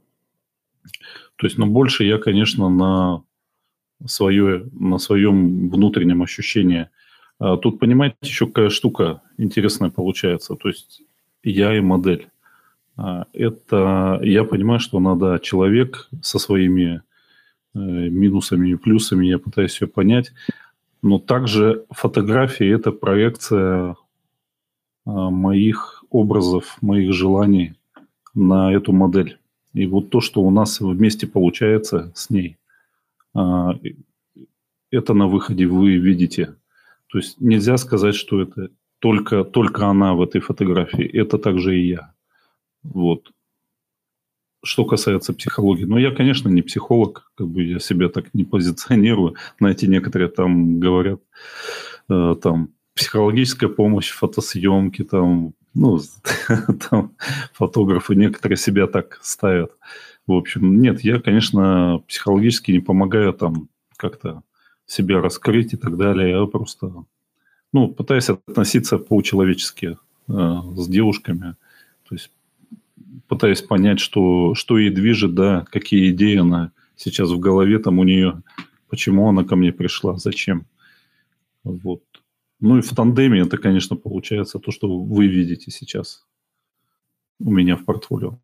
[1.34, 3.24] То есть, но больше я, конечно, на
[4.06, 6.86] свое, на своем внутреннем ощущении–
[7.56, 10.54] тут, понимаете, еще какая штука интересная получается.
[10.54, 11.02] То есть
[11.42, 12.28] я и модель.
[12.96, 17.02] А, это я понимаю, что надо человек со своими
[17.74, 20.32] э, минусами и плюсами, я пытаюсь ее понять.
[21.02, 23.96] Но также фотографии– это проекция
[25.04, 27.74] а, моих образов, моих желаний
[28.34, 29.38] на эту модель.
[29.72, 32.58] И вот то, что у нас вместе получается с ней,
[33.34, 36.54] это на выходе вы видите.
[37.12, 41.04] То есть нельзя сказать, что это только, только она в этой фотографии.
[41.04, 42.14] Это также и я.
[42.82, 43.30] Вот.
[44.64, 45.84] Что касается психологии.
[45.84, 49.34] Ну, я, конечно, не психолог, как бы я себя так не позиционирую.
[49.58, 51.20] Знаете, некоторые там говорят,
[52.08, 56.00] э, там, психологическая помощь, фотосъемки, там, ну,
[56.90, 57.14] там,
[57.52, 59.72] фотографы некоторые себя так ставят.
[60.26, 63.68] В общем, нет, я, конечно, психологически не помогаю там
[63.98, 64.44] как-то
[64.86, 66.30] себя раскрыть и так далее.
[66.30, 67.04] Я просто
[67.72, 69.96] ну, пытаюсь относиться по-человечески
[70.28, 70.32] э,
[70.76, 71.56] с девушками.
[72.08, 72.30] То есть
[73.28, 78.04] пытаюсь понять, что, что ей движет, да, какие идеи она сейчас в голове там у
[78.04, 78.42] нее,
[78.88, 80.66] почему она ко мне пришла, зачем.
[81.64, 82.02] Вот.
[82.60, 86.24] Ну и в тандеме это, конечно, получается то, что вы видите сейчас
[87.40, 88.38] у меня в портфолио.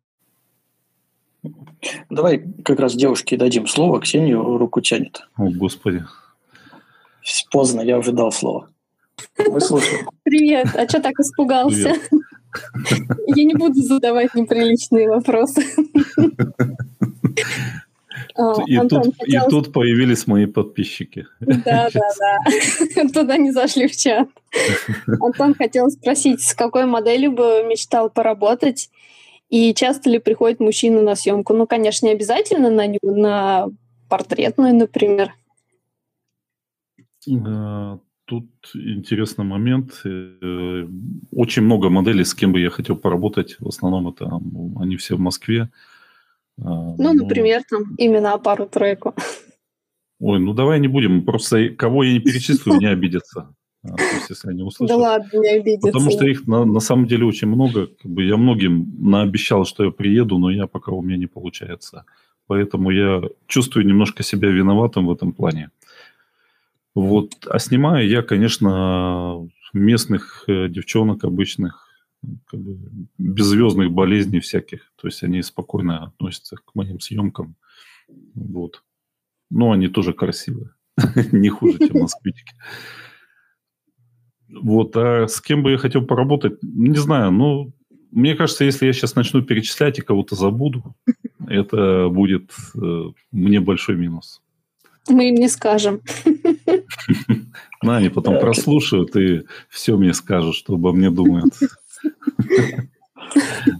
[2.09, 4.01] Давай как раз девушке дадим слово.
[4.01, 5.21] Ксения руку тянет.
[5.37, 6.03] О, Господи.
[7.51, 8.69] Поздно, я уже дал слово.
[9.37, 10.05] Вы слушаете.
[10.23, 11.93] Привет, а что так испугался?
[13.27, 15.63] Я не буду задавать неприличные вопросы.
[18.67, 19.47] И, Антон, тут, хотел...
[19.47, 21.27] и тут появились мои подписчики.
[21.41, 23.09] Да, да, да.
[23.13, 24.29] Туда не зашли в чат.
[25.19, 28.89] Антон хотел спросить, с какой моделью бы мечтал поработать,
[29.49, 31.53] и часто ли приходит мужчина на съемку?
[31.53, 33.67] Ну, конечно, не обязательно на, на
[34.07, 35.33] портретную, например.
[38.29, 40.01] Тут интересный момент.
[40.05, 40.87] Э,
[41.31, 43.55] очень много моделей, с кем бы я хотел поработать.
[43.59, 44.29] В основном это
[44.79, 45.69] они все в Москве.
[46.59, 47.13] А, ну, но...
[47.13, 49.15] например, там имена пару-тройку.
[50.19, 51.25] Ой, ну давай не будем.
[51.25, 53.55] Просто кого я не перечислю, не обидятся.
[53.83, 54.95] А, то есть, если они услышат.
[54.95, 55.87] Да ладно, не обидятся.
[55.87, 57.87] Потому что их на, на самом деле очень много.
[57.87, 62.05] Как бы я многим наобещал, что я приеду, но я пока у меня не получается.
[62.45, 65.71] Поэтому я чувствую немножко себя виноватым в этом плане.
[66.95, 67.33] Вот.
[67.47, 71.87] А снимаю я, конечно, местных э, девчонок обычных,
[72.47, 72.77] как бы,
[73.17, 74.91] без звездных болезней всяких.
[74.95, 77.55] То есть они спокойно относятся к моим съемкам.
[78.33, 78.83] Вот.
[79.49, 80.71] Но они тоже красивые.
[81.31, 82.53] Не хуже, чем москвички.
[84.49, 84.95] Вот.
[84.97, 86.57] А с кем бы я хотел поработать?
[86.61, 87.31] Не знаю.
[87.31, 87.73] Ну,
[88.11, 90.95] мне кажется, если я сейчас начну перечислять и кого-то забуду,
[91.47, 94.41] это будет э, мне большой минус.
[95.07, 96.01] Мы им не скажем.
[97.83, 101.53] На, они потом прослушают и все мне скажут, что обо мне думают.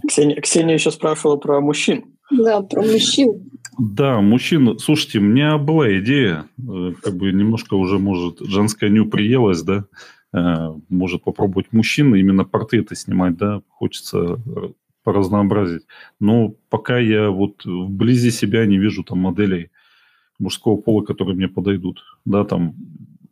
[0.08, 2.04] Ксения, Ксения еще спрашивала про мужчин.
[2.30, 3.50] Да, про мужчин.
[3.78, 4.78] Да, мужчин.
[4.78, 9.86] Слушайте, у меня была идея, э, как бы немножко уже, может, женская ню приелась, да,
[10.32, 14.40] э, может попробовать мужчин, именно портреты снимать, да, хочется
[15.02, 15.82] поразнообразить.
[16.20, 19.70] Но пока я вот вблизи себя не вижу там моделей
[20.38, 22.02] мужского пола, которые мне подойдут.
[22.24, 22.74] Да, там,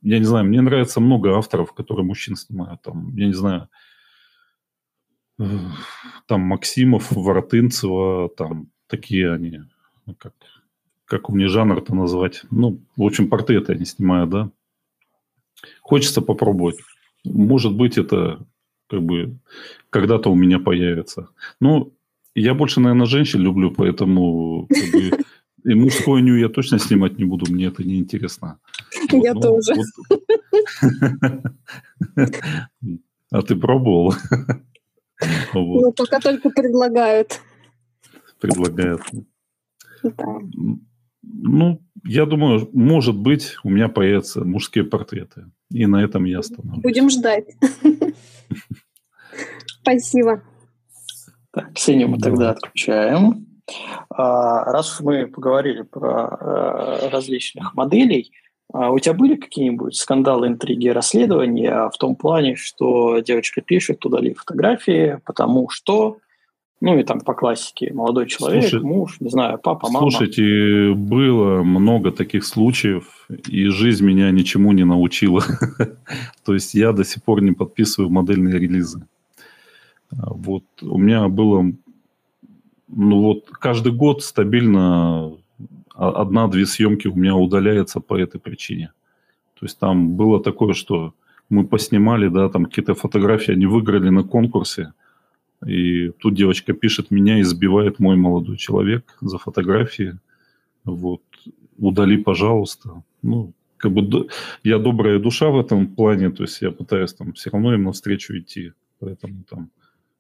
[0.03, 2.83] я не знаю, мне нравится много авторов, которые мужчин снимают.
[2.83, 3.69] Там, я не знаю,
[6.27, 9.61] там Максимов, Воротынцева, там такие они,
[10.19, 10.35] как,
[11.05, 12.43] как у меня жанр-то назвать.
[12.51, 14.51] Ну, в общем, портреты они снимают, да.
[15.81, 16.79] Хочется попробовать.
[17.25, 18.45] Может быть, это
[18.89, 19.39] как бы
[19.91, 21.29] когда-то у меня появится.
[21.61, 21.93] Ну,
[22.35, 25.25] я больше, наверное, женщин люблю, поэтому как бы,
[25.65, 28.59] и мужское ню я точно снимать не буду, мне это не интересно.
[29.13, 29.75] Я вот, ну, тоже.
[32.15, 32.99] Вот.
[33.31, 34.15] А ты пробовал?
[35.53, 35.83] Вот.
[35.83, 37.41] Ну, пока только предлагают.
[38.41, 39.03] Предлагают.
[40.05, 40.39] Да.
[41.23, 45.51] Ну, я думаю, может быть, у меня появятся мужские портреты.
[45.73, 46.85] И на этом я остановлюсь.
[46.85, 47.47] Будем ждать.
[49.83, 50.45] Спасибо.
[51.51, 53.48] Так, Ксению мы тогда отключаем.
[54.11, 58.33] А, раз мы поговорили про э, различных моделей,
[58.73, 64.35] а у тебя были какие-нибудь скандалы, интриги, расследования в том плане, что девочка пишет, удали
[64.35, 66.19] фотографии, потому что,
[66.81, 70.11] ну и там по классике, молодой человек, Слушай, муж, не знаю, папа, мама.
[70.11, 75.43] Слушайте, было много таких случаев, и жизнь меня ничему не научила.
[76.45, 79.07] То есть я до сих пор не подписываю модельные релизы.
[80.11, 81.73] Вот у меня было,
[82.89, 85.33] ну вот каждый год стабильно
[85.95, 88.93] одна-две съемки у меня удаляется по этой причине.
[89.59, 91.15] То есть там было такое, что
[91.51, 94.93] мы поснимали, да, там какие-то фотографии, они выиграли на конкурсе,
[95.67, 100.19] и тут девочка пишет, меня избивает мой молодой человек за фотографии,
[100.85, 101.23] вот,
[101.79, 103.03] удали, пожалуйста.
[103.23, 104.29] Ну, как бы
[104.63, 108.39] я добрая душа в этом плане, то есть я пытаюсь там все равно им навстречу
[108.39, 109.71] идти, поэтому там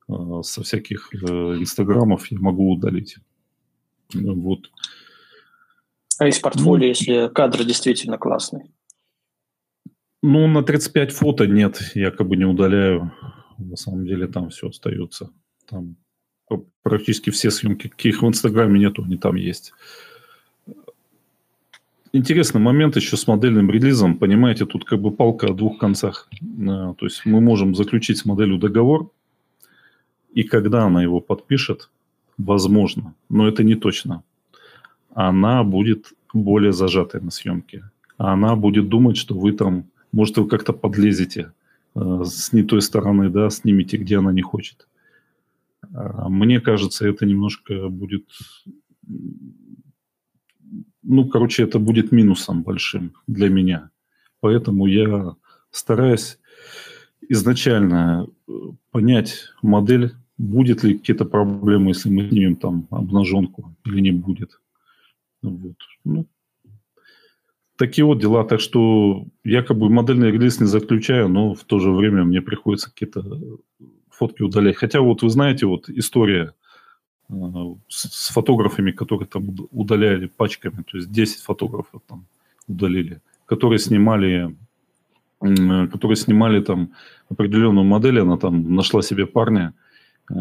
[0.09, 1.16] со всяких э,
[1.59, 3.16] инстаграмов я могу удалить.
[4.14, 4.70] Вот.
[6.18, 8.70] А из портфолио, ну, если кадр действительно классный?
[10.22, 13.12] Ну, на 35 фото нет, я как бы не удаляю.
[13.59, 15.30] На самом деле там все остается.
[15.68, 15.97] Там
[16.82, 19.72] практически все съемки, каких в Инстаграме нету, они там есть.
[22.12, 24.18] Интересный момент еще с модельным релизом.
[24.18, 26.28] Понимаете, тут как бы палка о двух концах.
[26.40, 29.12] То есть мы можем заключить с моделью договор,
[30.32, 31.90] и когда она его подпишет,
[32.36, 34.22] возможно, но это не точно
[35.18, 37.90] она будет более зажатой на съемке.
[38.18, 41.52] Она будет думать, что вы там, может, вы как-то подлезете
[41.96, 44.86] э, с не той стороны, да, снимете, где она не хочет.
[45.92, 48.28] А мне кажется, это немножко будет...
[51.02, 53.90] Ну, короче, это будет минусом большим для меня.
[54.38, 55.34] Поэтому я
[55.72, 56.38] стараюсь
[57.28, 58.52] изначально э,
[58.90, 64.60] понять модель, будет ли какие-то проблемы, если мы снимем там обнаженку или не будет.
[65.42, 65.76] Вот.
[66.05, 66.26] Ну,
[67.76, 68.44] такие вот дела.
[68.44, 72.42] Так что я как бы модельный релиз не заключаю, но в то же время мне
[72.42, 73.40] приходится какие-то
[74.10, 74.76] фотки удалять.
[74.76, 76.55] Хотя вот вы знаете, вот история
[77.30, 77.34] э,
[77.88, 82.26] с, фотографами, которые там удаляли пачками, то есть 10 фотографов там
[82.66, 84.55] удалили, которые снимали, э,
[85.40, 86.90] которые снимали там
[87.31, 89.73] определенную модель, она там нашла себе парня,
[90.31, 90.35] э,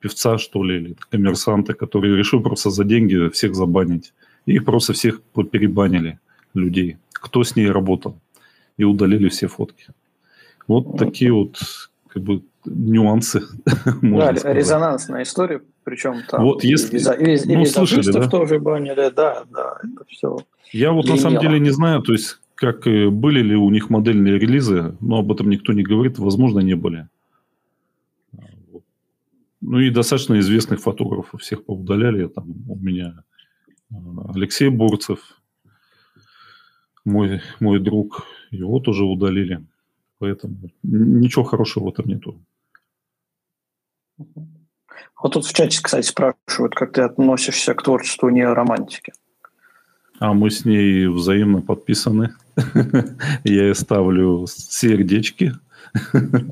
[0.00, 4.12] певца, что ли, или коммерсанта, который решил просто за деньги всех забанить.
[4.46, 5.20] И просто всех
[5.52, 6.18] перебанили,
[6.54, 8.18] людей, кто с ней работал.
[8.78, 9.86] И удалили все фотки.
[10.68, 11.58] Вот такие вот
[12.08, 13.42] как бы нюансы.
[14.02, 18.28] Да, резонансная история, причем там вот если, и, и, и ну, слышали, да?
[18.28, 20.38] тоже банили, да, да, это все.
[20.72, 24.38] Я вот на самом деле не знаю, то есть как были ли у них модельные
[24.38, 27.08] релизы, но об этом никто не говорит, возможно, не были.
[29.60, 32.26] Ну и достаточно известных фотографов всех поудаляли.
[32.28, 33.24] Там у меня
[33.90, 33.94] э,
[34.34, 35.40] Алексей Бурцев,
[37.04, 39.64] мой, мой друг, его тоже удалили.
[40.18, 42.40] Поэтому ничего хорошего в этом нету.
[44.16, 49.12] Вот тут в чате, кстати, спрашивают, как ты относишься к творчеству неоромантики.
[50.18, 52.34] А мы с ней взаимно подписаны.
[53.44, 55.52] Я ей ставлю сердечки.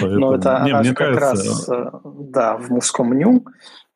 [0.00, 3.44] Ну, это она как раз, э, да, в мужском ню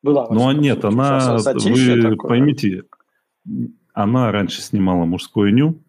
[0.03, 0.27] была.
[0.29, 2.83] Ну, а нет, она, вы поймите,
[3.93, 5.81] она раньше снимала мужское ню,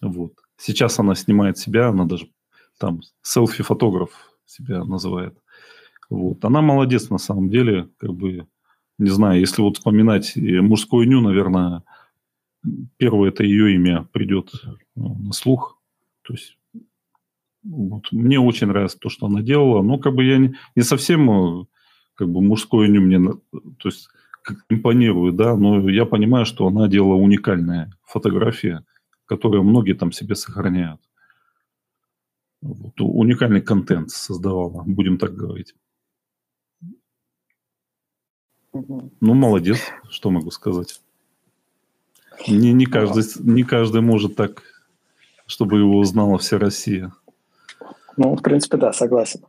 [0.00, 0.32] вот.
[0.56, 2.28] Сейчас она снимает себя, она даже
[2.78, 4.10] там селфи-фотограф
[4.46, 5.36] себя называет.
[6.10, 6.44] Вот.
[6.44, 8.46] Она молодец на самом деле, как бы,
[8.98, 11.82] не знаю, если вот вспоминать мужскую ню, наверное,
[12.96, 14.52] первое это ее имя придет
[14.94, 15.80] ну, на слух.
[16.22, 16.56] То есть
[17.64, 21.66] вот, мне очень нравится то, что она делала, но как бы я не, не совсем
[22.14, 24.08] как бы мужское ню мне, то есть
[24.68, 28.80] импонирует, да, но я понимаю, что она делала уникальные фотографии,
[29.24, 31.00] которые многие там себе сохраняют.
[32.60, 35.74] Вот, уникальный контент создавала, будем так говорить.
[38.74, 39.78] Ну, молодец,
[40.10, 41.00] что могу сказать.
[42.48, 44.62] Не, не, каждый, не каждый может так,
[45.46, 47.12] чтобы его узнала вся Россия.
[48.16, 49.44] Ну, в принципе, да, согласен.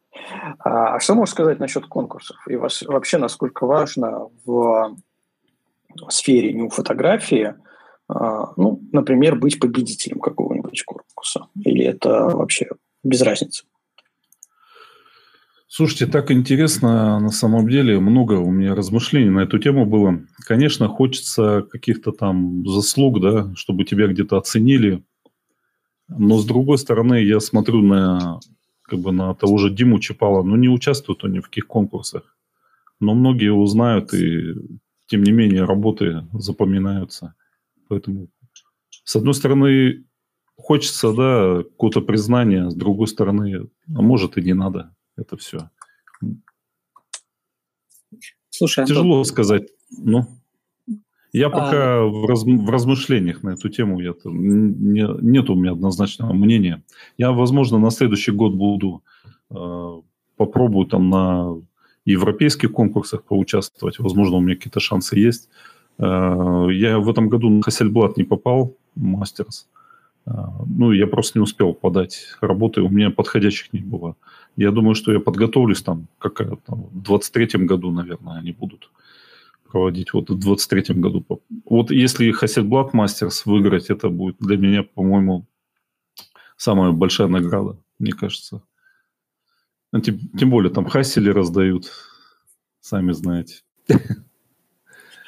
[0.60, 2.38] А, а что можешь сказать насчет конкурсов?
[2.48, 4.96] И вообще, насколько важно в
[6.10, 7.56] сфере нью-фотографии,
[8.08, 11.48] а, ну, например, быть победителем какого-нибудь конкурса?
[11.64, 12.70] Или это вообще
[13.04, 13.66] без разницы?
[15.78, 20.22] Слушайте, так интересно, на самом деле много у меня размышлений на эту тему было.
[20.48, 25.04] Конечно, хочется каких-то там заслуг, да, чтобы тебя где-то оценили.
[26.08, 28.40] Но с другой стороны, я смотрю на
[28.84, 32.38] как бы на того же Диму Чапала, ну не участвуют они в каких конкурсах.
[33.02, 34.54] Но многие его знают, и
[35.08, 37.36] тем не менее работы запоминаются.
[37.90, 38.30] Поэтому,
[39.04, 40.06] с одной стороны,
[40.56, 45.70] хочется, да, какого-то признания, с другой стороны, а может и не надо это все.
[48.50, 48.96] Слушай, Антон...
[48.96, 49.70] Тяжело сказать.
[49.98, 50.28] Ну,
[51.36, 52.06] я пока а...
[52.06, 56.82] в, раз, в размышлениях на эту тему, я, не, нет у меня однозначного мнения.
[57.18, 59.04] Я, возможно, на следующий год буду
[59.52, 60.02] э,
[60.38, 61.62] попробую там на
[62.06, 64.00] европейских конкурсах поучаствовать.
[64.00, 65.50] Возможно, у меня какие-то шансы есть.
[65.98, 69.68] Э, я в этом году на Хассельблат не попал, мастерс.
[70.28, 70.32] Э,
[70.68, 74.16] ну, я просто не успел подать работы, у меня подходящих не было.
[74.56, 78.90] Я думаю, что я подготовлюсь там, как там, в 23-м году, наверное, они будут
[79.70, 81.26] проводить вот в 23-м году.
[81.66, 85.46] Вот если Хассельблат Мастерс выиграть, это будет для меня, по-моему,
[86.56, 88.62] самая большая награда, мне кажется.
[89.92, 91.92] Ну, тем, тем более там Хассели раздают,
[92.80, 93.62] сами знаете.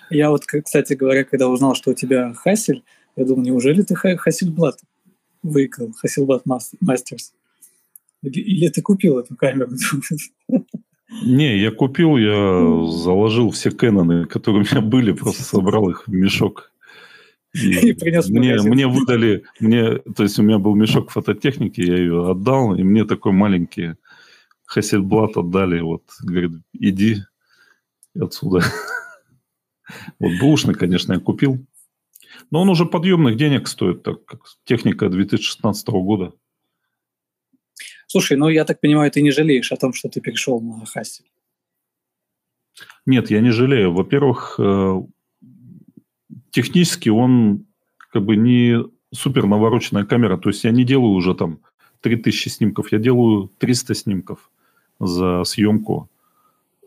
[0.10, 2.84] Я вот, кстати говоря, когда узнал, что у тебя Хассель,
[3.18, 4.80] я думал, неужели ты Хассельблат
[5.41, 7.34] выиграл, Хассельблат Мастерс?
[8.22, 9.72] Или, или ты купил эту камеру?
[11.23, 16.11] Не, я купил, я заложил все Кэноны, которые у меня были, просто собрал их в
[16.11, 16.72] мешок.
[17.53, 21.98] И, и принес мне, мне выдали, мне, то есть у меня был мешок фототехники, я
[21.98, 23.95] ее отдал, и мне такой маленький
[24.65, 27.23] Хассельблат отдали, вот, говорит, иди
[28.19, 28.64] отсюда.
[30.19, 31.65] Вот бушный, конечно, я купил.
[32.51, 36.34] Но он уже подъемных денег стоит, так как техника 2016 года.
[38.07, 41.23] Слушай, ну я так понимаю, ты не жалеешь о том, что ты перешел на Хаси?
[43.05, 43.91] Нет, я не жалею.
[43.91, 45.01] Во-первых, э,
[46.51, 47.65] технически он
[48.11, 48.84] как бы не
[49.14, 50.38] супер навороченная камера.
[50.38, 51.59] То есть я не делаю уже там
[52.01, 54.51] 3000 снимков, я делаю 300 снимков
[54.99, 56.09] за съемку.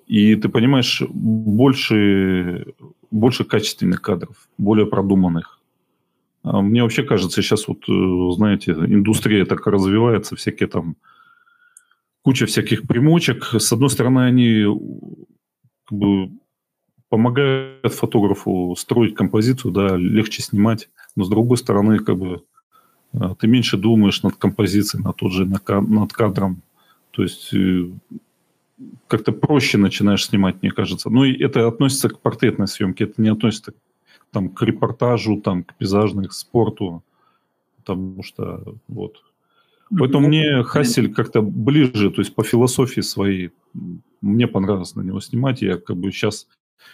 [0.07, 2.75] И ты понимаешь, больше,
[3.11, 5.61] больше качественных кадров, более продуманных.
[6.43, 10.97] А мне вообще кажется, сейчас вот, э, знаете, индустрия так развивается, всякие там
[12.23, 13.55] куча всяких примочек.
[13.55, 14.65] С одной стороны, они
[15.85, 16.31] как бы,
[17.09, 20.89] помогают фотографу строить композицию, да, легче снимать.
[21.17, 22.45] Но с другой стороны, как бы
[23.13, 26.63] а, ты меньше думаешь над композицией, над тот же над кадром.
[27.11, 27.91] То есть э,
[29.07, 31.11] как-то проще начинаешь снимать, мне кажется.
[31.11, 33.75] Ну, и это относится к портретной съемке, это не относится
[34.31, 37.03] там, к репортажу, там, к пейзажной, к спорту,
[37.77, 39.23] потому что вот.
[39.97, 43.51] Поэтому мне Хассель как-то ближе, то есть по философии своей,
[44.21, 45.63] мне понравилось на него снимать.
[45.63, 46.47] Я как бы сейчас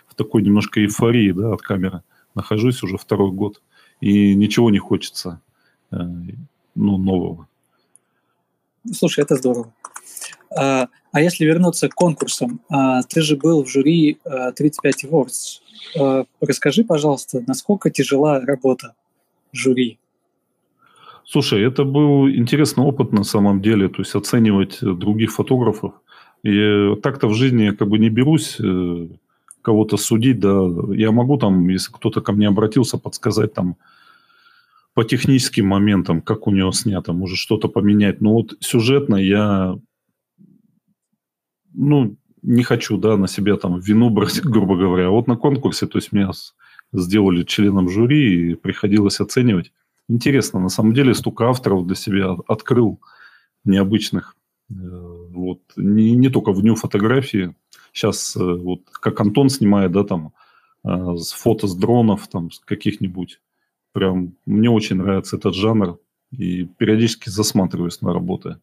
[0.07, 2.03] в такой немножко эйфории да, от камеры
[2.35, 3.61] нахожусь уже второй год,
[4.01, 5.41] и ничего не хочется
[5.91, 5.97] э,
[6.75, 7.49] ну, нового.
[8.93, 9.73] Слушай, это здорово.
[10.55, 14.19] А, а если вернуться к конкурсам, а, ты же был в жюри
[14.57, 16.27] 35 а, Awards.
[16.41, 18.95] Расскажи, пожалуйста, насколько тяжела работа
[19.53, 19.99] жюри?
[21.25, 25.95] Слушай, это был интересный опыт на самом деле, то есть оценивать других фотографов.
[26.45, 29.09] И так-то в жизни я как бы не берусь э,
[29.63, 30.61] кого-то судить, да.
[30.95, 33.77] Я могу там, если кто-то ко мне обратился, подсказать там,
[34.95, 38.21] по техническим моментам, как у него снято, может что-то поменять.
[38.21, 39.77] Но вот сюжетно я,
[41.77, 45.11] ну, не хочу, да, на себя там вину брать, грубо говоря.
[45.11, 46.31] Вот на конкурсе, то есть меня
[46.93, 49.73] сделали членом жюри и приходилось оценивать.
[50.09, 53.01] Интересно, на самом деле столько авторов для себя открыл
[53.65, 54.37] необычных.
[54.71, 57.55] Э, вот не, не только в ню фотографии.
[57.93, 60.33] Сейчас э, вот как Антон снимает, да, там
[60.85, 63.41] э, фото с дронов, там с каких-нибудь
[63.97, 65.99] Прям мне очень нравится этот жанр.
[66.31, 68.59] И периодически засматриваюсь на работы.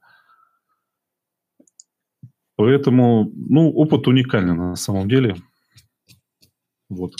[2.55, 5.35] Поэтому, ну, опыт уникальный на самом деле.
[6.89, 7.15] Вот.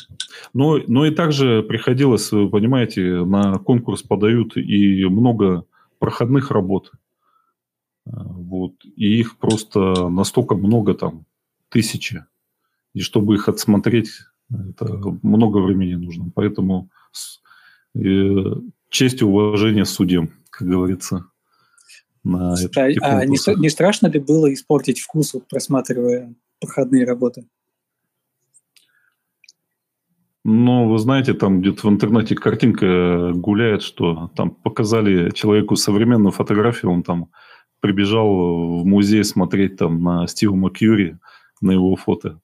[0.54, 5.66] Но, но и также приходилось, вы понимаете, на конкурс подают и много
[6.00, 6.92] проходных работ.
[8.06, 8.74] Вот.
[8.96, 11.26] И их просто настолько много там,
[11.70, 12.26] тысячи.
[12.94, 14.12] И чтобы их отсмотреть,
[14.52, 14.86] это
[15.24, 16.30] много времени нужно.
[16.36, 16.90] Поэтому
[17.96, 18.36] и
[18.90, 21.26] честь и уважение судьям, как говорится.
[22.24, 22.56] На а,
[23.02, 27.46] а не, не страшно ли было испортить вкус, вот, просматривая проходные работы?
[30.46, 36.92] Ну, вы знаете, там где-то в интернете картинка гуляет, что там показали человеку современную фотографию,
[36.92, 37.30] он там
[37.80, 41.18] прибежал в музей смотреть там на Стива Макьюри,
[41.62, 42.42] на его фото,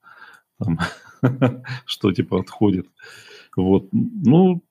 [0.57, 0.79] там,
[1.85, 2.87] что типа отходит.
[3.57, 3.89] Вот.
[3.91, 4.63] Ну,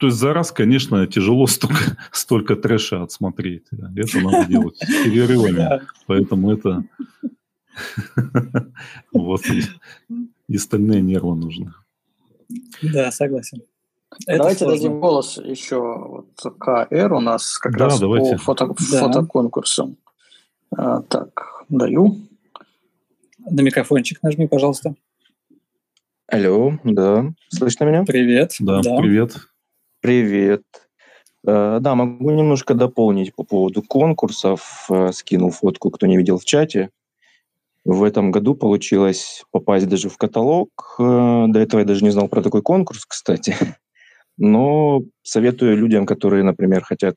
[0.00, 3.66] то есть за раз, конечно, тяжело столько, столько трэша отсмотреть.
[3.94, 5.82] Это надо делать с перерывами.
[6.06, 6.84] Поэтому это...
[9.12, 9.42] Вот.
[10.48, 11.72] И стальные нервы нужны.
[12.82, 13.62] Да, согласен.
[14.26, 14.76] Это давайте сложно.
[14.76, 18.36] дадим голос еще вот КР у нас как да, раз давайте.
[18.36, 19.00] по фото, да.
[19.00, 19.96] фотоконкурсам.
[20.76, 22.16] А, так, даю.
[23.38, 24.94] На микрофончик нажми, пожалуйста.
[26.26, 27.32] Алло, да.
[27.50, 28.04] Слышно меня?
[28.04, 28.56] Привет.
[28.60, 28.96] Да, да.
[28.98, 29.49] привет.
[30.00, 30.62] Привет.
[31.46, 34.86] Э, да, могу немножко дополнить по поводу конкурсов.
[34.88, 36.88] Э, скинул фотку, кто не видел в чате.
[37.84, 40.70] В этом году получилось попасть даже в каталог.
[40.98, 43.54] Э, до этого я даже не знал про такой конкурс, кстати.
[44.38, 47.16] Но советую людям, которые, например, хотят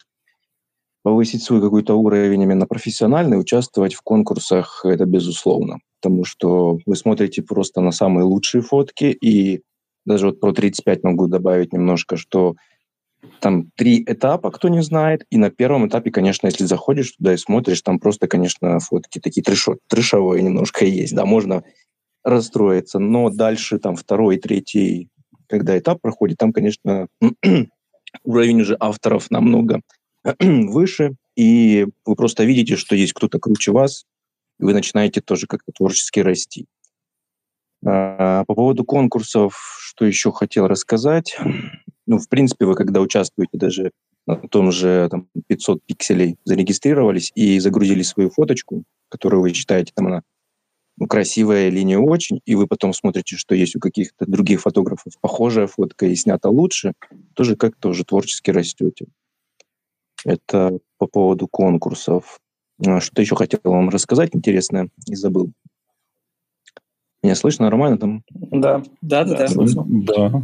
[1.03, 5.80] повысить свой какой-то уровень именно профессиональный, участвовать в конкурсах, это безусловно.
[6.01, 9.61] Потому что вы смотрите просто на самые лучшие фотки, и
[10.05, 12.55] даже вот про 35 могу добавить немножко, что
[13.40, 15.26] там три этапа, кто не знает.
[15.30, 19.44] И на первом этапе, конечно, если заходишь туда и смотришь, там просто, конечно, фотки такие
[19.44, 21.16] трешо, трешовые немножко есть.
[21.16, 21.64] Да, можно
[22.24, 23.00] расстроиться.
[23.00, 25.10] Но дальше там второй, третий,
[25.48, 27.08] когда этап проходит, там, конечно,
[28.24, 29.82] уровень уже авторов намного
[30.40, 31.16] выше.
[31.36, 34.06] И вы просто видите, что есть кто-то круче вас,
[34.60, 36.68] и вы начинаете тоже как-то творчески расти.
[37.86, 41.38] А, по поводу конкурсов, что еще хотел рассказать.
[42.06, 43.92] Ну, в принципе, вы когда участвуете даже
[44.26, 50.08] на том же там, 500 пикселей, зарегистрировались и загрузили свою фоточку, которую вы считаете, там
[50.08, 50.24] она
[50.98, 55.14] ну, красивая или не очень, и вы потом смотрите, что есть у каких-то других фотографов
[55.22, 56.94] похожая фотка и снята лучше,
[57.34, 59.08] тоже как-то уже творчески растете.
[60.26, 62.40] Это по поводу конкурсов.
[62.86, 65.52] А, что еще хотел вам рассказать интересное и забыл.
[67.24, 68.24] Меня слышно нормально там?
[68.30, 69.84] Да, да, да, да.
[69.86, 70.44] Да.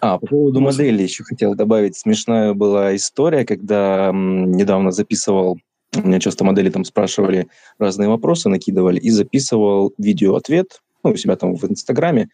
[0.00, 1.96] А, по поводу модели еще хотел добавить.
[1.96, 5.58] Смешная была история, когда м, недавно записывал,
[5.96, 11.36] у меня часто модели там спрашивали разные вопросы, накидывали, и записывал видео-ответ, ну, у себя
[11.36, 12.28] там в Инстаграме.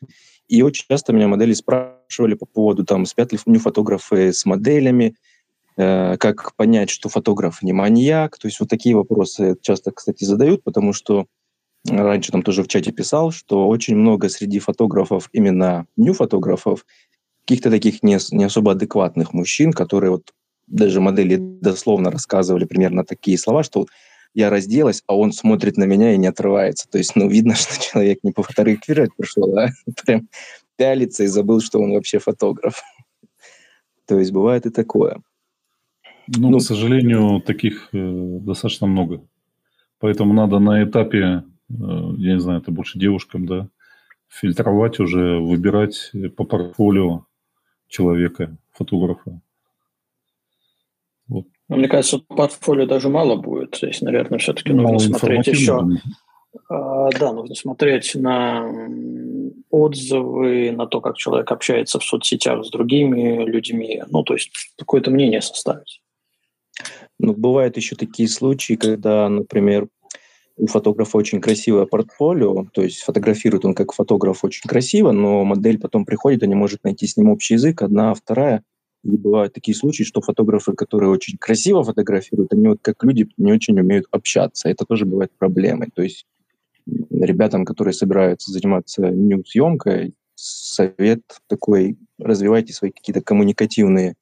[0.49, 5.15] И очень часто меня модели спрашивали по поводу, там, спят ли фотографы с моделями,
[5.77, 8.37] э, как понять, что фотограф не маньяк.
[8.39, 11.27] То есть вот такие вопросы часто, кстати, задают, потому что
[11.89, 16.85] раньше там тоже в чате писал, что очень много среди фотографов, именно нью-фотографов,
[17.45, 20.33] каких-то таких не, не особо адекватных мужчин, которые вот
[20.67, 23.89] даже модели дословно рассказывали примерно такие слова, что вот
[24.35, 26.89] я разделась, а он смотрит на меня и не отрывается.
[26.89, 29.69] То есть, ну, видно, что человек не пофотографировать пришел, а
[30.07, 30.29] прям
[30.77, 32.83] пялится и забыл, что он вообще фотограф.
[34.07, 35.21] То есть бывает и такое.
[36.29, 39.23] Ну, ну к сожалению, таких э, достаточно много.
[39.99, 43.69] Поэтому надо на этапе, э, я не знаю, это больше девушкам, да,
[44.29, 47.27] фильтровать уже, выбирать по портфолио
[47.91, 49.43] человека, фотографа.
[51.29, 51.45] Вот.
[51.69, 53.77] Ну, мне кажется, портфолио даже мало будет.
[53.77, 55.87] Здесь, наверное, все-таки нужно смотреть еще...
[56.69, 58.69] А, да, нужно смотреть на
[59.71, 64.03] отзывы, на то, как человек общается в соцсетях с другими людьми.
[64.09, 66.03] Ну, то есть какое-то мнение составить.
[67.19, 69.89] Ну, бывают еще такие случаи, когда, например,
[70.61, 75.79] у фотографа очень красивое портфолио, то есть фотографирует он как фотограф очень красиво, но модель
[75.79, 78.63] потом приходит не может найти с ним общий язык, одна, вторая.
[79.03, 83.53] И бывают такие случаи, что фотографы, которые очень красиво фотографируют, они вот как люди не
[83.53, 84.69] очень умеют общаться.
[84.69, 85.89] Это тоже бывает проблемой.
[85.95, 86.27] То есть
[87.11, 94.17] ребятам, которые собираются заниматься нью-съемкой, совет такой, развивайте свои какие-то коммуникативные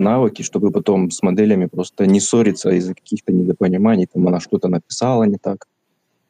[0.00, 5.24] навыки, чтобы потом с моделями просто не ссориться из-за каких-то недопониманий, там она что-то написала
[5.24, 5.66] не так.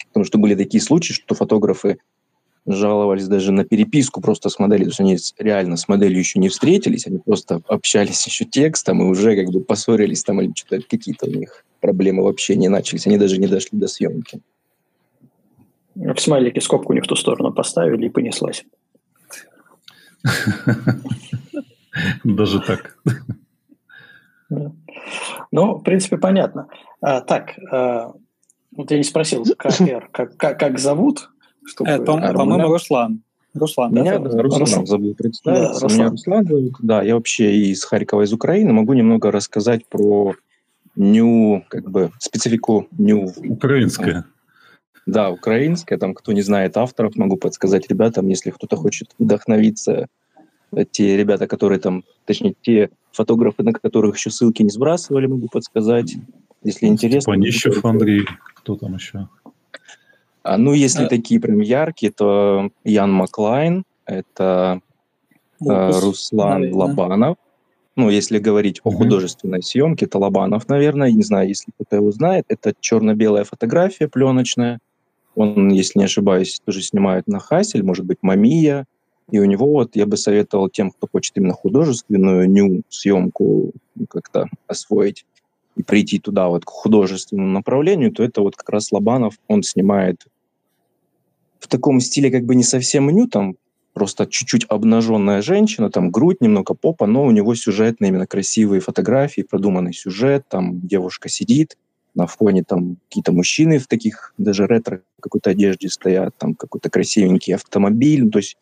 [0.09, 1.99] Потому что были такие случаи, что фотографы
[2.67, 4.87] жаловались даже на переписку просто с моделью.
[4.87, 9.05] То есть они реально с моделью еще не встретились, они просто общались еще текстом и
[9.05, 13.07] уже как бы поссорились там или что-то какие-то у них проблемы вообще не начались.
[13.07, 14.41] Они даже не дошли до съемки.
[15.95, 18.65] В смайлике скобку не в ту сторону поставили и понеслась.
[22.25, 22.97] Даже так.
[25.53, 26.69] Ну, в принципе, понятно.
[27.01, 28.13] А, так, а,
[28.77, 29.75] вот я не спросил, как,
[30.13, 31.31] как, как, как зовут,
[31.67, 31.91] чтобы...
[31.91, 33.23] Это, по-моему, Руслан.
[33.55, 34.31] Руслан, Меня да?
[34.31, 35.73] да Руслан, Руслан забыл представиться.
[35.73, 35.93] Да, Руслан.
[35.93, 36.75] Меня Руслан зовут.
[36.81, 38.73] Да, я вообще из Харькова, из Украины.
[38.73, 40.35] Могу немного рассказать про
[40.95, 43.33] ню, как бы, специфику ню.
[43.49, 44.25] Украинская.
[45.07, 45.99] Да, украинская.
[45.99, 50.07] Там, кто не знает авторов, могу подсказать ребятам, если кто-то хочет вдохновиться.
[50.91, 56.17] Те ребята, которые там, точнее, те фотографы, на которых еще ссылки не сбрасывали, могу подсказать.
[56.63, 57.33] Если интересно.
[57.33, 59.29] Панищев Андрей, кто там еще?
[60.43, 61.09] А, ну, если а...
[61.09, 64.81] такие прям яркие, то Ян Маклайн, это
[65.61, 66.79] э, Руслан наверное.
[66.79, 67.37] Лобанов.
[67.97, 68.95] Ну, если говорить угу.
[68.95, 71.11] о художественной съемке, это Лобанов, наверное.
[71.11, 72.45] Не знаю, если кто-то его знает.
[72.49, 74.79] Это черно-белая фотография пленочная.
[75.35, 78.87] Он, если не ошибаюсь, тоже снимает на Хасель, может быть, Мамия.
[79.31, 83.73] И у него вот я бы советовал тем, кто хочет именно художественную ню съемку
[84.09, 85.25] как-то освоить,
[85.77, 90.27] и прийти туда вот к художественному направлению, то это вот как раз Лобанов, он снимает
[91.59, 93.57] в таком стиле как бы не совсем ню, там
[93.93, 99.43] просто чуть-чуть обнаженная женщина, там грудь, немного попа, но у него сюжетные именно красивые фотографии,
[99.43, 101.77] продуманный сюжет, там девушка сидит,
[102.15, 107.55] на фоне там какие-то мужчины в таких даже ретро какой-то одежде стоят, там какой-то красивенький
[107.55, 108.57] автомобиль, ну, то есть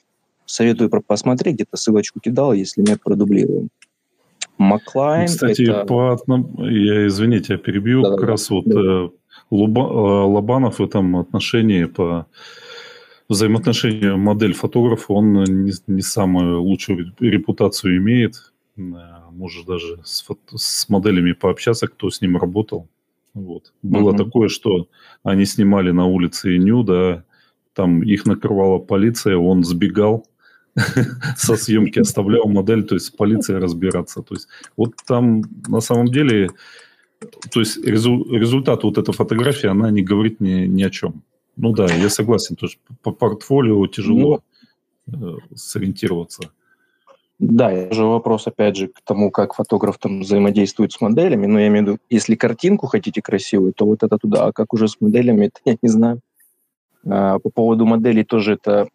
[0.49, 3.69] советую посмотреть, где-то ссылочку кидал, если нет, продублируем.
[4.57, 5.27] Маклайн.
[5.27, 5.85] Кстати, это...
[5.85, 8.55] по одному, я извините, я перебью, да, как да, раз да.
[8.55, 9.09] вот э,
[9.51, 12.27] Луба, э, Лобанов в этом отношении по
[13.29, 18.53] взаимоотношению модель фотографа, он не, не самую лучшую репутацию имеет.
[18.77, 18.81] Э,
[19.31, 20.27] можешь даже с,
[20.57, 22.89] с моделями пообщаться, кто с ним работал.
[23.35, 23.73] Вот.
[23.83, 24.25] Было угу.
[24.25, 24.89] такое, что
[25.23, 27.25] они снимали на улице Ню, да,
[27.75, 30.27] там их накрывала полиция, он сбегал,
[31.37, 34.23] со съемки оставлял модель, то есть с полицией разбираться.
[34.23, 36.51] То есть вот там на самом деле,
[37.51, 41.23] то есть результат вот этой фотографии, она не говорит ни, ни о чем.
[41.57, 44.43] Ну да, я согласен, то есть по портфолио тяжело
[45.07, 46.51] ну, сориентироваться.
[47.39, 51.47] Да, это же вопрос, опять же, к тому, как фотограф там взаимодействует с моделями.
[51.47, 54.47] Но я имею в виду, если картинку хотите красивую, то вот это туда.
[54.47, 56.21] А как уже с моделями, это я не знаю.
[57.07, 58.89] А, по поводу моделей тоже это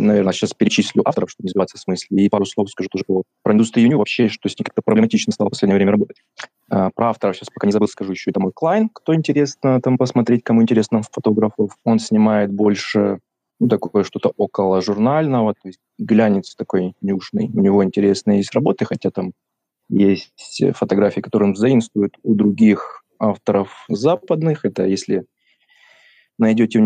[0.00, 3.04] наверное, сейчас перечислю авторов, чтобы не сбиваться в смысле, и пару слов скажу тоже
[3.42, 6.16] про, индустрию ню вообще, что с ней как-то проблематично стало в последнее время работать.
[6.70, 8.30] А, про авторов сейчас пока не забыл, скажу еще.
[8.30, 11.76] Это мой Клайн, кто интересно там посмотреть, кому интересно фотографов.
[11.84, 13.18] Он снимает больше
[13.60, 17.48] ну, такое что-то около журнального, то есть глянец такой нюшный.
[17.54, 19.32] У него интересные есть работы, хотя там
[19.88, 24.64] есть фотографии, которые он заимствует у других авторов западных.
[24.64, 25.26] Это если
[26.38, 26.80] найдете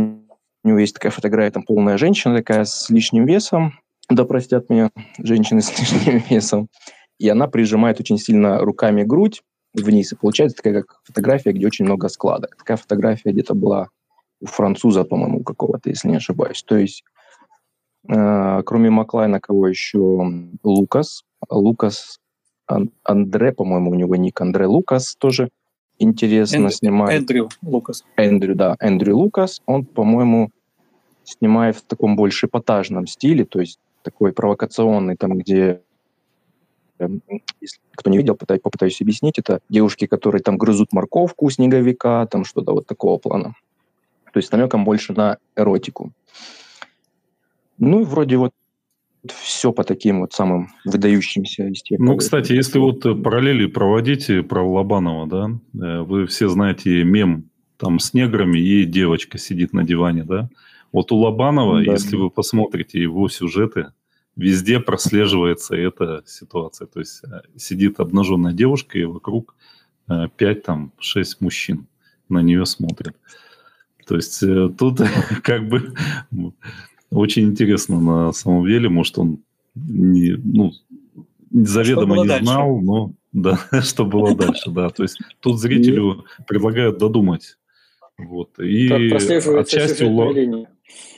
[0.67, 3.79] у него есть такая фотография, там полная женщина такая с лишним весом,
[4.11, 6.69] да простят меня женщины с лишним весом,
[7.19, 9.43] и она прижимает очень сильно руками грудь
[9.75, 12.57] вниз, и получается такая как фотография, где очень много складок.
[12.57, 13.89] Такая фотография где-то была
[14.41, 16.63] у француза, по-моему, какого-то, если не ошибаюсь.
[16.65, 17.05] То есть,
[18.09, 20.31] э, кроме Маклайна, кого еще?
[20.63, 21.23] Лукас.
[21.49, 22.19] Лукас
[22.67, 25.51] Ан- Андре, по-моему, у него ник Андре Лукас тоже
[25.99, 27.21] интересно Эндрю, снимает.
[27.21, 28.05] Эндрю Лукас.
[28.17, 30.51] Эндрю, да, Эндрю Лукас, он, по-моему,
[31.25, 35.83] снимает в таком больше эпатажном стиле, то есть такой провокационный, там, где,
[36.99, 37.21] эм,
[37.61, 42.27] если кто не видел, пытай- попытаюсь объяснить, это девушки, которые там грызут морковку у снеговика,
[42.27, 43.55] там что-то вот такого плана.
[44.33, 46.13] То есть с намеком больше на эротику.
[47.79, 48.53] Ну и вроде вот
[49.33, 54.43] все по таким вот самым выдающимся из тех, Ну, кстати, если вот э, параллели проводите
[54.43, 57.45] про Лобанова, да, э, вы все знаете мем
[57.77, 60.49] там с неграми и девочка сидит на диване, да.
[60.93, 61.93] Вот у Лобанова, Да.
[61.93, 63.93] если вы посмотрите его сюжеты,
[64.35, 66.87] везде прослеживается эта ситуация.
[66.87, 69.55] То есть э, сидит обнаженная девушка, и вокруг
[70.09, 71.87] э, пять, там, шесть мужчин
[72.29, 73.17] на нее смотрят.
[74.07, 74.41] То есть
[74.79, 75.01] тут
[75.43, 75.95] как бы
[77.11, 79.39] очень интересно на самом деле, может он
[79.75, 80.73] не, ну,
[81.51, 82.45] заведомо не дальше?
[82.45, 84.89] знал, но да, что было дальше, да.
[84.91, 87.59] То есть тут зрителю предлагают додумать.
[88.19, 88.59] Вот.
[88.59, 90.69] И отчасти у линия.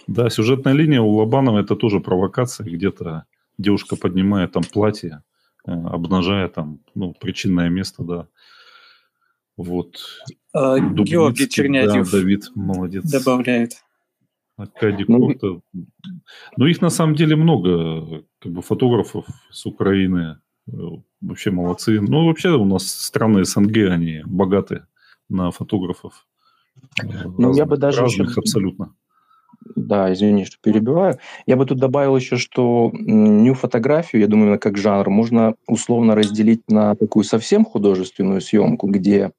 [0.08, 2.66] да, сюжетная линия у Лобанова это тоже провокация.
[2.66, 3.24] Где-то
[3.56, 5.22] девушка поднимает там платье,
[5.66, 8.26] э, обнажая там, ну, причинное место, да.
[9.56, 9.98] Вот.
[10.54, 13.04] Э, Георгий Чернятьев Да, Давид, молодец.
[13.04, 13.72] добавляет.
[14.58, 15.60] Аркадий Ну, Корта.
[16.56, 20.38] Ну, их на самом деле много, как бы фотографов с Украины.
[21.20, 22.00] Вообще молодцы.
[22.00, 24.82] Ну, вообще у нас страны СНГ, они богаты
[25.28, 26.26] на фотографов.
[27.38, 28.94] Ну, я бы даже разных еще- абсолютно.
[29.76, 31.18] Да, извини, что перебиваю.
[31.46, 36.62] Я бы тут добавил еще, что м, нью-фотографию, я думаю, как жанр, можно условно разделить
[36.70, 39.32] на такую совсем художественную съемку, где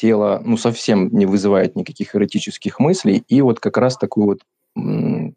[0.00, 4.40] тело ну, совсем не вызывает никаких эротических мыслей, и вот как раз такую вот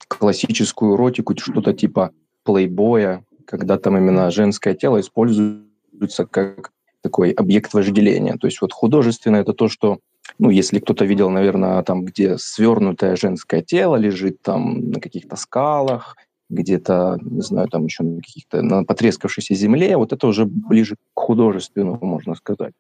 [0.08, 2.12] классическую эротику, что-то типа
[2.44, 6.72] плейбоя, когда там именно женское тело используется как
[7.02, 8.38] такой объект вожделения.
[8.38, 10.00] То есть вот художественное это то, что
[10.40, 16.16] ну, если кто-то видел, наверное, там, где свернутое женское тело лежит там на каких-то скалах,
[16.50, 21.20] где-то, не знаю, там еще на каких-то, на потрескавшейся земле, вот это уже ближе к
[21.20, 22.74] художественному, можно сказать.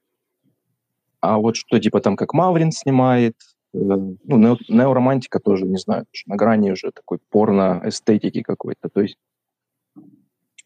[1.24, 3.38] А вот что типа там, как Маврин снимает,
[3.74, 8.90] э, ну, нео- неоромантика тоже, не знаю, тоже на грани уже такой порно-эстетики какой-то.
[8.90, 9.16] То есть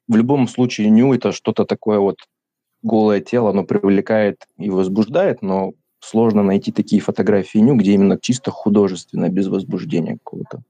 [0.08, 2.18] в любом случае ню это что-то такое вот
[2.82, 8.50] голое тело, оно привлекает и возбуждает, но сложно найти такие фотографии ню, где именно чисто
[8.50, 10.64] художественно, без возбуждения какого-то.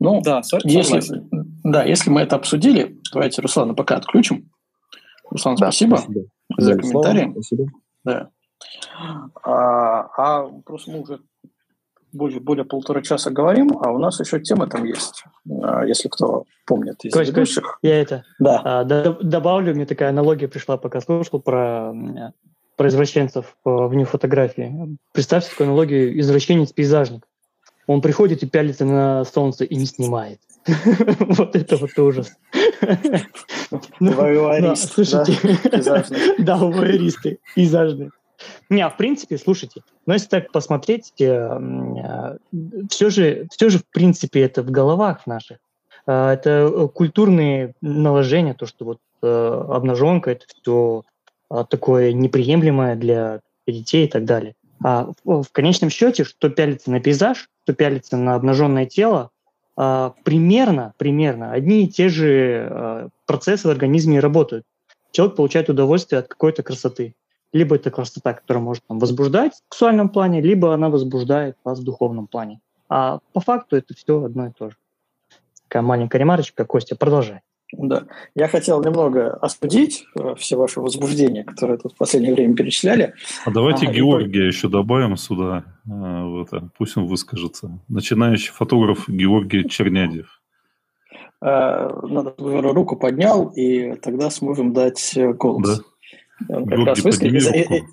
[0.00, 1.60] Ну, Да, если, согласен.
[1.62, 4.50] да, если мы это обсудили, давайте Руслана пока отключим.
[5.30, 6.04] Руслан, спасибо за
[6.56, 7.04] Взяли слово.
[7.04, 7.32] комментарии.
[7.32, 7.66] Спасибо.
[8.04, 8.30] Да.
[9.42, 11.20] А, а просто мы уже
[12.12, 15.24] более, более полтора часа говорим, а у нас еще тема там есть,
[15.62, 17.78] а, если кто помнит из Кость, Кость, ведущих.
[17.82, 18.60] я это Да.
[18.64, 21.92] а, д- добавлю, мне такая аналогия пришла, пока слушал про,
[22.76, 24.96] про извращенцев э, в нью фотографии.
[25.12, 27.24] Представьте такую аналогию извращенец-пейзажник.
[27.86, 30.40] Он приходит и пялится на солнце и не снимает.
[31.20, 32.32] Вот это вот ужас.
[34.00, 34.12] Ну,
[34.76, 35.38] Слушайте,
[36.38, 38.10] да, воеристы, пейзажные.
[38.68, 44.42] Не, а в принципе, слушайте, но если так посмотреть, все же, все же в принципе
[44.42, 45.58] это в головах наших.
[46.06, 51.02] А, Это э, культурные наложения, то, что вот э, обнаженка это все
[51.70, 54.54] такое неприемлемое для детей и так далее.
[54.82, 59.33] А в, конечном счете, что пялится на пейзаж, что пялится на обнаженное тело, а,
[59.76, 64.64] примерно, примерно одни и те же а, процессы в организме работают.
[65.10, 67.14] Человек получает удовольствие от какой-то красоты.
[67.52, 71.84] Либо это красота, которая может там, возбуждать в сексуальном плане, либо она возбуждает вас в
[71.84, 72.60] духовном плане.
[72.88, 74.76] А по факту это все одно и то же.
[75.62, 76.64] Такая маленькая ремарочка.
[76.64, 77.40] Костя, продолжай.
[77.76, 78.04] Да.
[78.34, 83.14] Я хотел немного осудить э, все ваши возбуждения, которые тут в последнее время перечисляли.
[83.44, 87.78] А давайте А, и Георгия еще добавим сюда, э, в это, пусть он выскажется.
[87.88, 90.40] Начинающий фотограф Георгий Чернядьев.
[91.42, 95.78] Э, Надо, руку поднял, и тогда сможем дать голос.
[96.48, 96.56] Да.
[96.56, 97.84] Он как Георгий, раз выскажет- и- и-.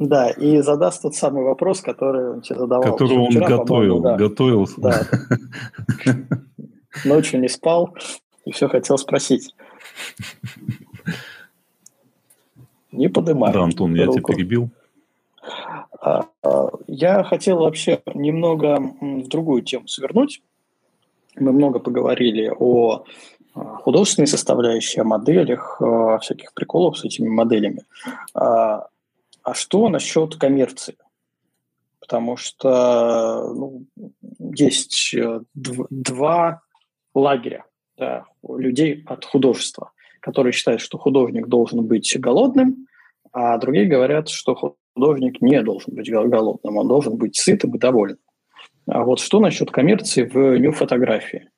[0.00, 2.82] Да, и задаст тот самый вопрос, который он тебе задавал.
[2.82, 4.16] Который еще он вчера, готовил, да.
[4.16, 4.68] готовил.
[4.76, 5.06] Да.
[7.04, 7.94] Ночью не спал
[8.48, 9.54] и все хотел спросить.
[12.90, 13.52] Не подымай.
[13.52, 14.32] Да, Антон, я тебя руку.
[14.32, 14.70] перебил.
[16.00, 20.42] А, а, я хотел вообще немного в другую тему свернуть.
[21.36, 23.04] Мы много поговорили о
[23.54, 27.82] а, художественной составляющей, о моделях, о всяких приколах с этими моделями.
[28.34, 28.88] А
[29.52, 30.96] что насчет коммерции?
[32.00, 33.84] Потому что ну,
[34.38, 36.62] есть э, два
[37.14, 37.64] лагеря
[37.98, 42.86] да, людей от художества, которые считают, что художник должен быть голодным,
[43.32, 48.18] а другие говорят, что художник не должен быть голодным, он должен быть сытым и доволен.
[48.86, 51.50] А вот что насчет коммерции в нью-фотографии?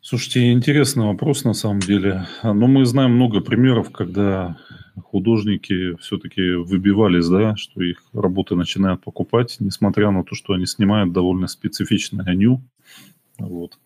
[0.00, 2.26] Слушайте, интересный вопрос на самом деле.
[2.42, 4.56] Но мы знаем много примеров, когда
[5.02, 11.12] художники все-таки выбивались, да, что их работы начинают покупать, несмотря на то, что они снимают
[11.12, 12.62] довольно специфичное ню.
[13.38, 13.78] Вот.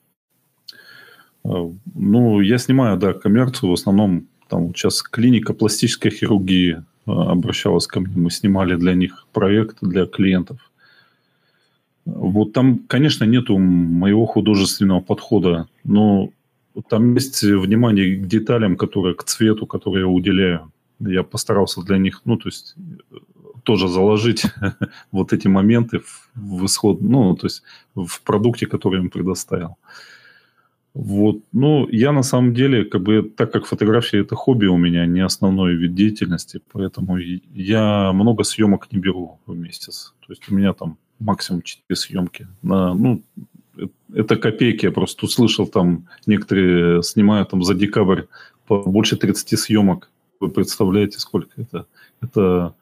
[1.45, 7.33] А, ну, я снимаю, да, коммерцию, в основном там вот сейчас клиника пластической хирургии а,
[7.33, 10.59] обращалась ко мне, мы снимали для них проект для клиентов.
[12.05, 16.31] Вот там, конечно, нету моего художественного подхода, но
[16.89, 20.73] там есть внимание к деталям, которые, к цвету, который я уделяю.
[20.99, 22.75] Я постарался для них, ну, то есть
[23.63, 24.45] тоже заложить
[25.13, 27.63] вот эти моменты в, в исход, ну, то есть
[27.95, 29.77] в продукте, который им предоставил.
[30.95, 31.39] Вот.
[31.53, 35.21] Ну, я на самом деле, как бы, так как фотография это хобби у меня, не
[35.21, 37.17] основной вид деятельности, поэтому
[37.55, 40.15] я много съемок не беру в месяц.
[40.27, 42.47] То есть у меня там максимум 4 съемки.
[42.63, 43.23] На, ну,
[44.15, 44.85] это копейки.
[44.85, 48.25] Я просто услышал там, некоторые снимают там за декабрь
[48.69, 50.11] больше 30 съемок.
[50.41, 51.87] Вы представляете, сколько это?
[52.21, 52.75] Это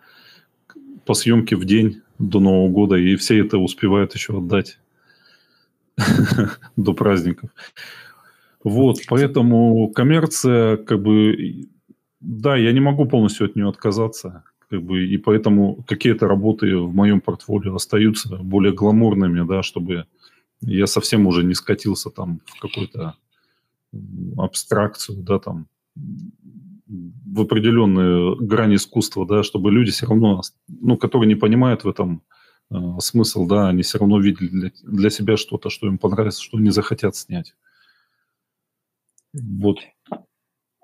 [1.05, 4.79] по съемке в день до Нового года, и все это успевают еще отдать
[6.77, 7.51] до праздников.
[8.63, 11.67] Вот, поэтому коммерция, как бы,
[12.21, 16.95] да, я не могу полностью от нее отказаться, как бы, и поэтому какие-то работы в
[16.95, 20.05] моем портфолио остаются более гламурными, да, чтобы
[20.61, 23.15] я совсем уже не скатился там в какую-то
[24.37, 25.67] абстракцию, да, там,
[26.91, 32.23] в определенную грань искусства, да, чтобы люди все равно, ну, которые не понимают в этом
[32.71, 36.59] э, смысл, да, они все равно видели для, для себя что-то, что им понравится, что
[36.59, 37.55] они захотят снять.
[39.33, 39.79] Вот.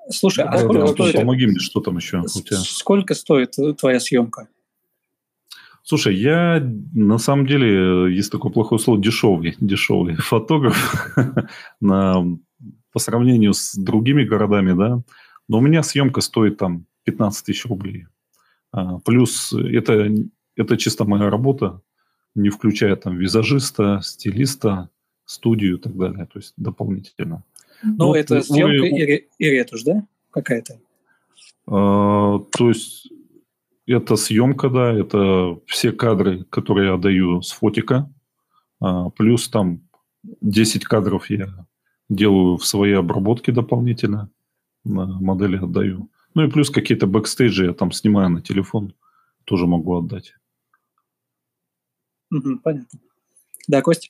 [0.09, 1.16] Слушай, а сколько стоит...
[1.16, 2.59] Помоги мне, что там еще у тебя?
[2.59, 4.49] Сколько стоит твоя съемка?
[5.83, 6.61] Слушай, я
[6.95, 11.16] на самом деле, есть такое плохое слово, дешевый, дешевый фотограф
[11.81, 12.24] на,
[12.93, 15.03] по сравнению с другими городами, да,
[15.48, 18.06] но у меня съемка стоит там 15 тысяч рублей.
[18.73, 20.10] А, плюс это,
[20.56, 21.81] это чисто моя работа,
[22.35, 24.90] не включая там визажиста, стилиста,
[25.24, 27.43] студию и так далее, то есть дополнительно.
[27.82, 28.89] Ну, вот, это съемка вы...
[28.89, 30.81] и, и ретушь, да, какая-то?
[31.66, 33.10] А, то есть
[33.86, 38.10] это съемка, да, это все кадры, которые я даю с фотика,
[38.81, 39.81] а, плюс там
[40.40, 41.66] 10 кадров я
[42.09, 44.31] делаю в своей обработке дополнительно,
[44.87, 46.09] модели отдаю.
[46.35, 48.95] Ну и плюс какие-то бэкстейджи я там снимаю на телефон,
[49.45, 50.35] тоже могу отдать.
[52.31, 52.99] Угу, понятно.
[53.69, 54.09] Да, Костя?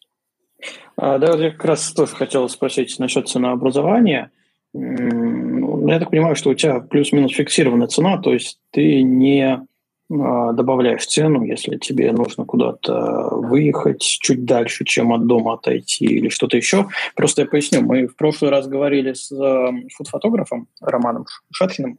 [0.96, 4.30] А, да, я как раз тоже хотел спросить насчет ценообразования.
[4.72, 9.66] Ну, я так понимаю, что у тебя плюс-минус фиксированная цена, то есть ты не
[10.08, 16.56] добавляешь цену, если тебе нужно куда-то выехать чуть дальше, чем от дома отойти или что-то
[16.56, 16.86] еще.
[17.16, 19.32] Просто я поясню, мы в прошлый раз говорили с
[20.08, 21.98] фотографом Романом Шатхиным,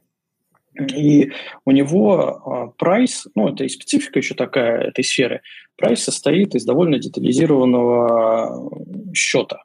[0.94, 1.32] и
[1.64, 5.42] у него прайс, ну, это и специфика еще такая этой сферы,
[5.76, 8.70] прайс состоит из довольно детализированного
[9.12, 9.64] счета,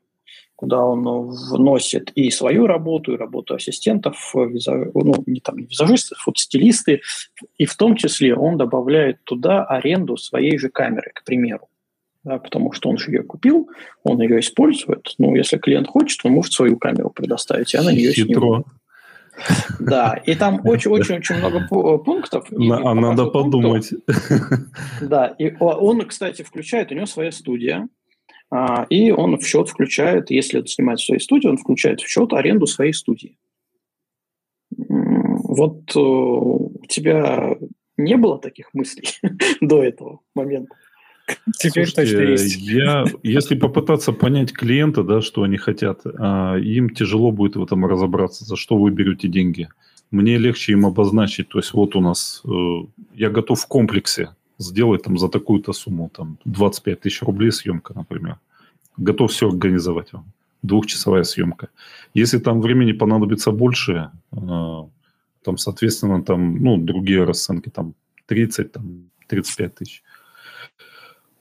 [0.63, 1.03] куда он
[1.51, 4.87] вносит и свою работу, и работу ассистентов, визаж...
[4.93, 7.01] ну, не там не визажисты, фотостилисты,
[7.57, 11.67] и в том числе он добавляет туда аренду своей же камеры, к примеру.
[12.23, 13.69] Да, потому что он же ее купил,
[14.03, 15.15] он ее использует.
[15.17, 18.39] Ну, если клиент хочет, он может свою камеру предоставить, и она ее Хитро.
[18.39, 18.65] снимет.
[19.81, 22.47] Да, и там очень-очень-очень много э, пунктов.
[22.49, 23.91] А надо подумать.
[25.01, 27.89] Да, и он, кстати, включает, у него своя студия,
[28.89, 32.33] и он в счет включает, если это снимает в своей студии, он включает в счет
[32.33, 33.37] аренду своей студии.
[34.77, 37.55] Вот э, у тебя
[37.97, 39.09] не было таких мыслей
[39.61, 40.75] до этого момента?
[41.57, 42.57] Теперь Слушайте, точно есть.
[42.57, 47.85] Я, если попытаться понять клиента, да, что они хотят, а, им тяжело будет в этом
[47.85, 49.69] разобраться, за что вы берете деньги.
[50.11, 52.49] Мне легче им обозначить, то есть вот у нас, э,
[53.15, 58.37] я готов в комплексе сделать там за такую-то сумму, там 25 тысяч рублей съемка, например.
[58.97, 60.25] Готов все организовать вам.
[60.61, 61.69] Двухчасовая съемка.
[62.13, 64.37] Если там времени понадобится больше, э,
[65.43, 67.93] там, соответственно, там, ну, другие расценки, там,
[68.27, 70.03] 30, там, 35 тысяч.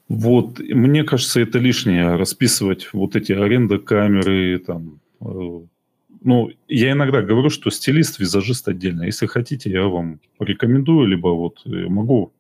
[0.09, 5.61] Вот, мне кажется, это лишнее расписывать вот эти аренды камеры, там, э,
[6.25, 9.05] ну, я иногда говорю, что стилист, визажист отдельно.
[9.05, 12.33] Если хотите, я вам порекомендую, либо вот э, могу,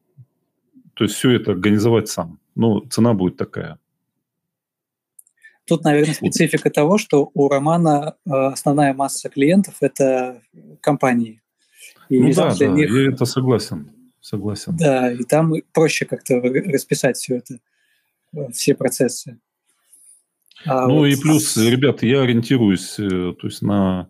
[0.94, 2.38] то есть все это организовать сам.
[2.54, 3.78] Но цена будет такая.
[5.66, 10.42] Тут, наверное, специфика того, что у Романа э, основная масса клиентов– это
[10.80, 11.40] компании.
[12.08, 12.90] И ну да, да, них...
[12.90, 13.90] я это согласен.
[14.20, 14.76] Согласен.
[14.76, 17.58] Да, и там проще как-то расписать все это,
[18.34, 19.38] э, все процессы.
[20.64, 21.06] А ну вот...
[21.06, 24.08] и плюс, ребят, я ориентируюсь э, то есть на,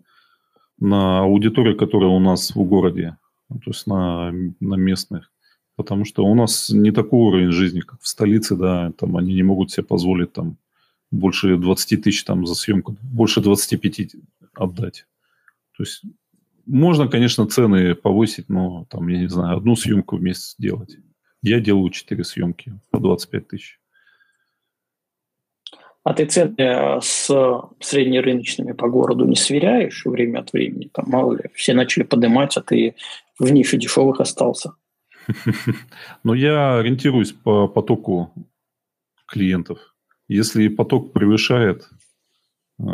[0.78, 3.16] на аудиторию, которая у нас в городе,
[3.48, 5.31] то есть на, на местных.
[5.76, 9.42] Потому что у нас не такой уровень жизни, как в столице, да, там они не
[9.42, 10.58] могут себе позволить там
[11.10, 14.16] больше 20 тысяч там за съемку, больше 25
[14.54, 15.06] отдать.
[15.76, 16.02] То есть
[16.66, 20.96] можно, конечно, цены повысить, но там, я не знаю, одну съемку в месяц делать.
[21.42, 23.78] Я делаю 4 съемки по 25 тысяч.
[26.04, 27.30] А ты цены э, с
[27.80, 30.90] среднерыночными по городу не сверяешь время от времени?
[30.92, 32.96] Там, мало ли, все начали поднимать, а ты
[33.38, 34.74] в нише дешевых остался.
[36.24, 38.32] Но я ориентируюсь по потоку
[39.26, 39.94] клиентов.
[40.28, 41.88] Если поток превышает
[42.78, 42.84] э,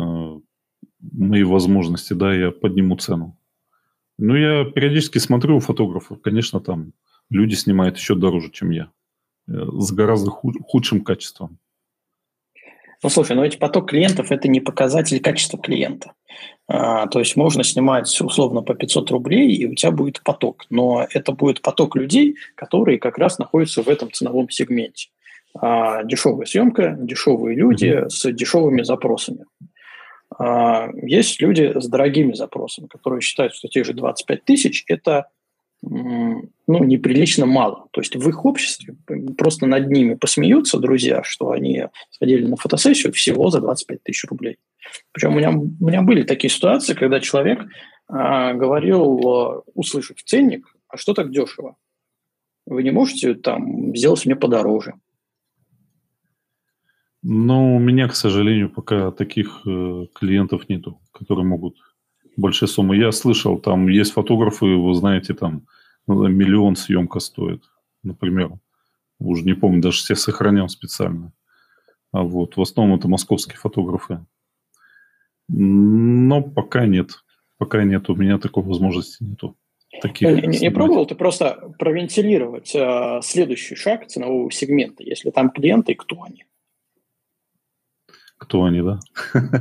[0.99, 3.37] мои возможности, да, я подниму цену.
[4.17, 6.93] Ну, я периодически смотрю у фотографов, конечно, там
[7.29, 8.91] люди снимают еще дороже, чем я,
[9.47, 11.59] э, с гораздо худшим качеством.
[13.01, 16.13] Ну, слушай, но ведь поток клиентов– это не показатель качества клиента.
[16.67, 20.65] А, то есть можно снимать условно по 500 рублей, и у тебя будет поток.
[20.69, 25.09] Но это будет поток людей, которые как раз находятся в этом ценовом сегменте.
[25.57, 28.09] А, дешевая съемка, дешевые люди mm-hmm.
[28.09, 29.45] с дешевыми запросами.
[30.37, 35.27] А, есть люди с дорогими запросами, которые считают, что те же 25 тысяч– это
[35.81, 37.87] ну, неприлично мало.
[37.91, 38.95] То есть в их обществе
[39.37, 44.57] просто над ними посмеются друзья, что они сходили на фотосессию всего за 25 тысяч рублей.
[45.11, 47.59] Причем у меня, у меня были такие ситуации, когда человек
[48.07, 51.75] а, говорил, услышав ценник, а что так дешево?
[52.65, 54.93] Вы не можете там сделать мне подороже?
[57.21, 61.75] Ну, у меня, к сожалению, пока таких э, клиентов нету, которые могут
[62.39, 62.97] большие суммы.
[62.97, 65.63] Я слышал, там есть фотографы, вы знаете, там
[66.07, 67.63] ну, миллион съемка стоит,
[68.03, 68.51] например.
[69.19, 71.33] Уже не помню, даже все сохранял специально.
[72.11, 74.25] А вот, в основном это московские фотографы.
[75.47, 77.23] Но пока нет.
[77.57, 79.57] Пока нет, у меня такой возможности нету.
[80.01, 85.49] Таких не, не, не пробовал ты просто провентилировать э, следующий шаг ценового сегмента, если там
[85.49, 86.45] клиенты, кто они?
[88.39, 88.99] Кто они, да?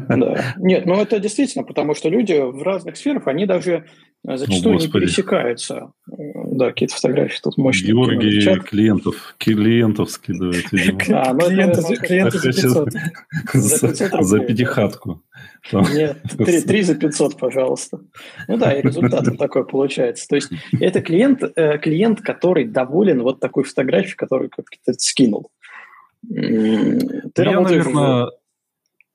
[0.08, 0.54] Да.
[0.56, 3.86] Нет, ну это действительно, потому что люди в разных сферах, они даже
[4.26, 5.92] э, зачастую О, не пересекаются.
[6.06, 7.88] Да, какие-то фотографии тут мощные.
[7.88, 10.64] Георгий клиентов, клиентов скидывает.
[11.10, 12.88] А, ну клиенты, это, клиенты за 500.
[13.52, 15.22] За, за пятихатку.
[15.72, 18.00] Нет, три, три за 500, пожалуйста.
[18.46, 20.28] Ну да, и результат такой получается.
[20.28, 20.50] То есть
[20.80, 25.50] это клиент, э, клиент, который доволен вот такой фотографией, которую как-то скинул.
[26.28, 28.28] Ты я, наверное,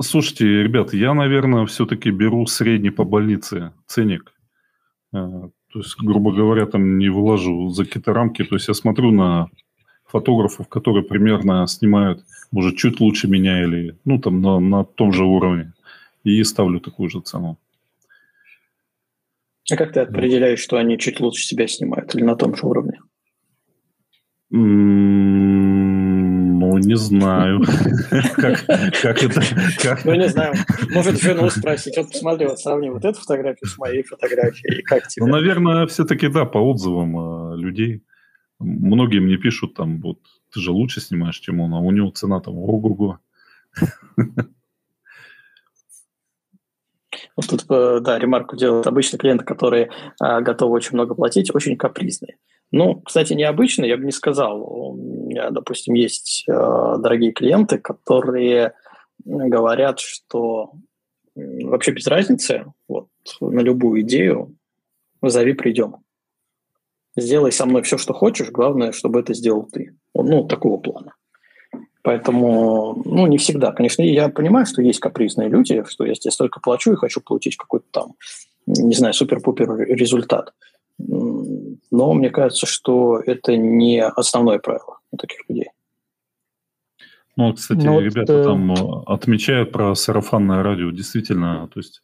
[0.02, 4.34] Слушайте, ребят, я, наверное, все-таки беру средний по больнице ценник.
[5.14, 8.44] Э, то есть, грубо говоря, там не выложу за какие-то рамки.
[8.44, 9.50] То есть я смотрю на
[10.06, 15.24] фотографов, которые примерно снимают, может, чуть лучше меня или, ну, там, на, на том же
[15.24, 15.74] уровне.
[16.24, 17.58] И ставлю такую же цену.
[19.72, 23.00] А как ты определяешь, что они чуть лучше себя снимают или на том же уровне?
[26.74, 27.62] Ну, не знаю.
[28.36, 29.42] Как это?
[30.06, 30.56] Ну, не знаю.
[30.90, 31.96] Может, жену спросить.
[31.98, 34.82] Вот посмотри, сравни вот эту фотографию с моей фотографией.
[34.82, 35.26] Как тебе?
[35.26, 38.04] Ну, наверное, все-таки, да, по отзывам а, людей.
[38.60, 40.18] Многие мне пишут там, вот,
[40.52, 43.20] ты же лучше снимаешь, чем он, а у него цена там ого-го.
[47.36, 49.90] Вот тут, э, да, ремарку делают обычно клиенты, которые
[50.20, 52.38] а, готовы очень много платить, очень капризные.
[52.74, 54.64] Ну, кстати, необычно, я бы не сказал.
[54.64, 54.96] У
[55.28, 58.74] меня, допустим, есть э, дорогие клиенты, которые
[59.24, 60.72] говорят, что
[61.36, 63.10] вообще без разницы, вот
[63.42, 64.58] на любую идею
[65.22, 65.98] зови, придем.
[67.16, 69.96] Сделай со мной все, что хочешь, главное, чтобы это сделал ты.
[70.16, 71.14] Ну, такого плана.
[72.02, 73.72] Поэтому, ну, не всегда.
[73.72, 77.56] Конечно, я понимаю, что есть капризные люди, что я здесь только плачу и хочу получить
[77.56, 78.14] какой-то там,
[78.66, 80.56] не знаю, супер-пупер результат.
[81.94, 85.68] Но мне кажется, что это не основное правило у таких людей.
[87.36, 90.90] Ну, кстати, ну, ребята вот, там э, отмечают про сарафанное радио.
[90.90, 92.02] Действительно, то есть,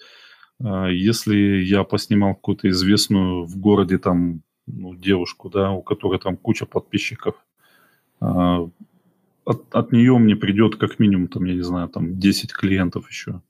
[0.63, 6.37] э, если я поснимал какую-то известную в городе там ну, девушку, да, у которой там
[6.37, 7.33] куча подписчиков,
[8.21, 8.69] а,
[9.43, 13.41] от, от нее мне придет как минимум, там, я не знаю, там 10 клиентов еще.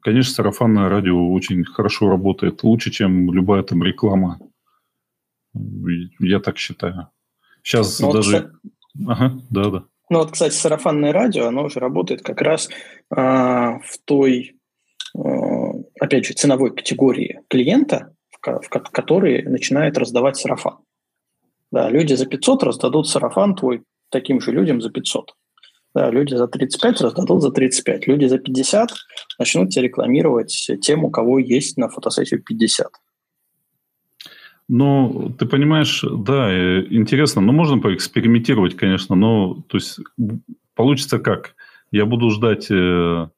[0.00, 4.38] Конечно, сарафанное радио очень хорошо работает, лучше, чем любая там реклама.
[6.20, 7.08] Я так считаю.
[7.62, 8.52] Сейчас ну, даже...
[8.94, 9.84] Вот, ага, да, да.
[10.10, 14.56] Ну вот, кстати, сарафанное радио, оно уже работает как раз э, в той,
[15.16, 15.20] э,
[15.98, 20.78] опять же, ценовой категории клиента, в, в который начинает раздавать сарафан.
[21.70, 25.34] Да, люди за 500 раздадут сарафан твой таким же людям за 500.
[25.94, 28.06] Да, люди за 35 раздадут за 35.
[28.06, 28.90] Люди за 50
[29.38, 32.88] начнут тебе рекламировать тем, у кого есть на фотосессию 50.
[34.68, 40.00] Ну, ты понимаешь, да, э, интересно, но можно поэкспериментировать, конечно, но то есть
[40.74, 41.54] получится как?
[41.90, 43.28] Я буду ждать э,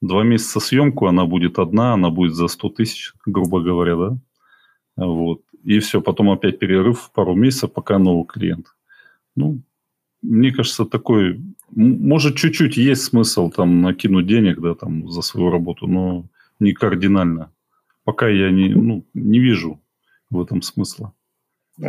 [0.00, 4.18] два месяца съемку, она будет одна, она будет за 100 тысяч, грубо говоря, да?
[4.96, 5.42] Вот.
[5.64, 8.74] И все, потом опять перерыв пару месяцев, пока новый клиент.
[9.36, 9.60] Ну,
[10.22, 11.40] мне кажется, такой...
[11.70, 16.24] Может, чуть-чуть есть смысл там накинуть денег, да, там, за свою работу, но
[16.58, 17.52] не кардинально.
[18.04, 19.78] Пока я не, ну, не вижу
[20.30, 21.14] в этом смысла.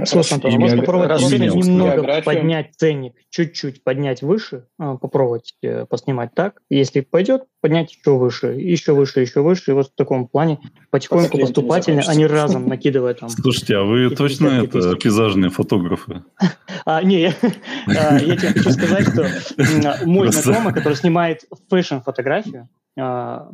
[0.06, 2.24] Слушай, Антон, можно попробовать немного географию.
[2.24, 6.62] поднять ценник, чуть-чуть поднять выше, а, попробовать э, поснимать так.
[6.70, 9.72] Если пойдет, поднять еще выше, еще выше, еще выше.
[9.72, 10.60] И вот в таком плане
[10.92, 13.28] потихоньку, поступательно, а не разом накидывая там.
[13.28, 16.24] Слушайте, а вы точно это пейзажные фоторграфы?
[16.84, 17.22] А, не,
[17.88, 23.50] я тебе хочу сказать, что мой знакомый, который снимает фэшн-фотографию, а,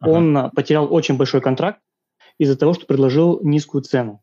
[0.00, 1.78] он потерял очень большой контракт
[2.38, 4.20] из-за того, что предложил низкую цену.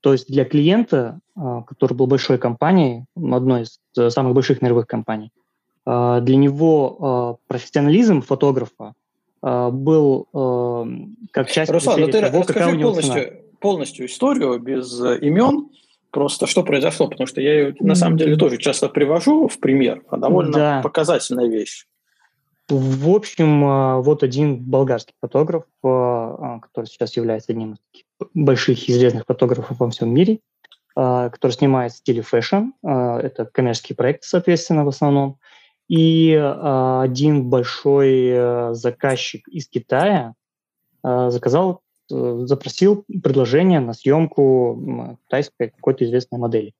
[0.00, 4.86] То есть для клиента, а, который был большой компанией, одной из э, самых больших мировых
[4.86, 5.30] компаний,
[5.86, 8.94] а, для него а, профессионализм фотографа
[9.42, 10.26] был
[11.30, 15.68] как часть Руслан, ну ты того, расскажи полностью, полностью историю без э, имен,
[16.10, 20.02] просто что произошло, потому что я ее на самом деле тоже часто привожу в пример,
[20.08, 20.80] а довольно да.
[20.82, 21.86] показательная вещь.
[22.68, 27.78] В общем, вот один болгарский фотограф, который сейчас является одним из
[28.32, 30.40] больших известных фотографов во всем мире,
[30.96, 32.70] а, который снимает в стиле фэшн.
[32.84, 35.38] А, это коммерческие проекты, соответственно, в основном.
[35.88, 40.34] И а, один большой э, заказчик из Китая
[41.02, 46.72] заказал, э, запросил предложение на съемку китайской какой-то известной модели.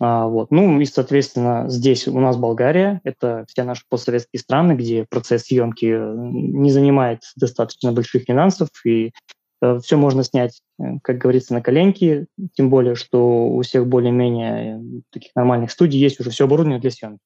[0.00, 0.50] Вот.
[0.50, 5.84] Ну и, соответственно, здесь у нас Болгария, это все наши постсоветские страны, где процесс съемки
[5.84, 9.12] э, не занимает достаточно больших финансов, и
[9.62, 15.02] Э, все можно снять, э, как говорится, на коленке, тем более, что у всех более-менее
[15.10, 17.22] таких нормальных студий есть уже все оборудование для съемки.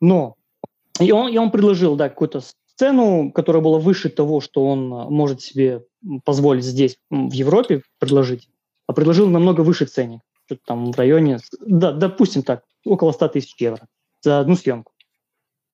[0.00, 0.36] Но
[1.00, 5.40] и он, и он предложил, да, какую-то сцену, которая была выше того, что он может
[5.40, 5.84] себе
[6.24, 8.48] позволить здесь, в Европе, предложить,
[8.86, 10.20] а предложил намного выше ценник,
[10.54, 13.86] что-то там в районе, да, допустим так, около 100 тысяч евро
[14.20, 14.92] за одну съемку.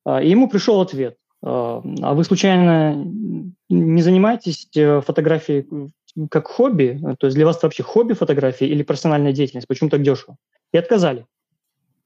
[0.05, 1.17] А, и ему пришел ответ.
[1.41, 1.81] А
[2.15, 2.97] вы случайно
[3.69, 5.69] не занимаетесь э, фотографией
[6.31, 7.01] как хобби?
[7.21, 9.69] То есть для вас это вообще хобби фотографии или профессиональная деятельность?
[9.69, 10.37] Почему так дешево?
[10.73, 11.27] И отказали.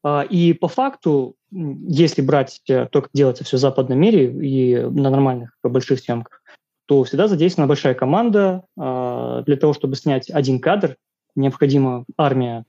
[0.03, 4.77] А, и по факту, если брать э, то, как делается все в западном мире и
[4.83, 6.43] на нормальных больших съемках,
[6.87, 10.97] то всегда задействована большая команда а, для того, чтобы снять один кадр,
[11.35, 12.65] необходима армия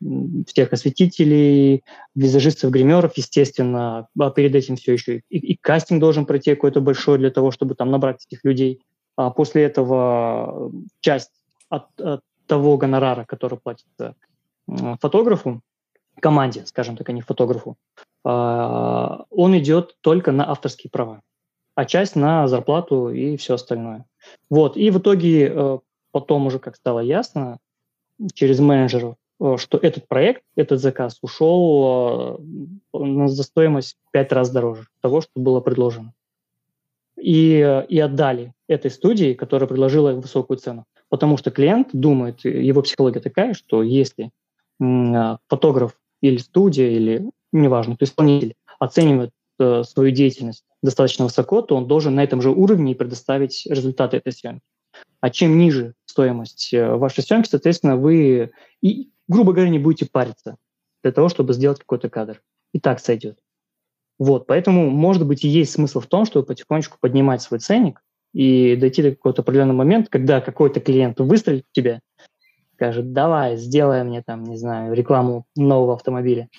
[0.48, 1.84] всех осветителей,
[2.16, 7.18] визажистов, гримеров, естественно, а перед этим все еще и, и кастинг должен пройти какой-то большой
[7.18, 8.82] для того, чтобы там набрать этих людей.
[9.16, 10.72] А после этого
[11.02, 11.32] часть
[11.70, 14.16] от, от того гонорара, который платится
[15.00, 15.62] фотографу,
[16.22, 17.78] команде, скажем так, а не фотографу,
[18.24, 21.22] а, он идет только на авторские права,
[21.76, 24.06] а часть на зарплату и все остальное.
[24.50, 25.80] Вот, и в итоге э,
[26.12, 27.58] потом уже, как стало ясно,
[28.34, 32.40] через менеджеров, э, что этот проект, этот заказ ушел
[32.94, 36.14] э, за стоимость пять раз дороже того, что было предложено.
[37.20, 40.86] И, и отдали этой студии, которая предложила высокую цену.
[41.10, 44.32] Потому что клиент думает, его психология такая, что если
[44.82, 49.32] э, фотограф или студия, или неважно, кто исполнитель, оценивает
[49.84, 54.66] свою деятельность достаточно высоко, то он должен на этом же уровне предоставить результаты этой съемки.
[55.22, 60.58] А чем ниже стоимость э, вашей съемки, соответственно, вы, и, грубо говоря, не будете париться
[61.02, 62.42] для того, чтобы сделать какой-то кадр.
[62.72, 63.40] И так сойдет.
[64.20, 68.76] Вот, поэтому, может быть, и есть смысл в том, чтобы потихонечку поднимать свой ценник и
[68.76, 72.00] дойти до какого-то определенного момента, когда какой-то клиент выстрелит в тебя,
[72.76, 76.50] скажет, давай, сделай мне там, не знаю, рекламу нового автомобиля,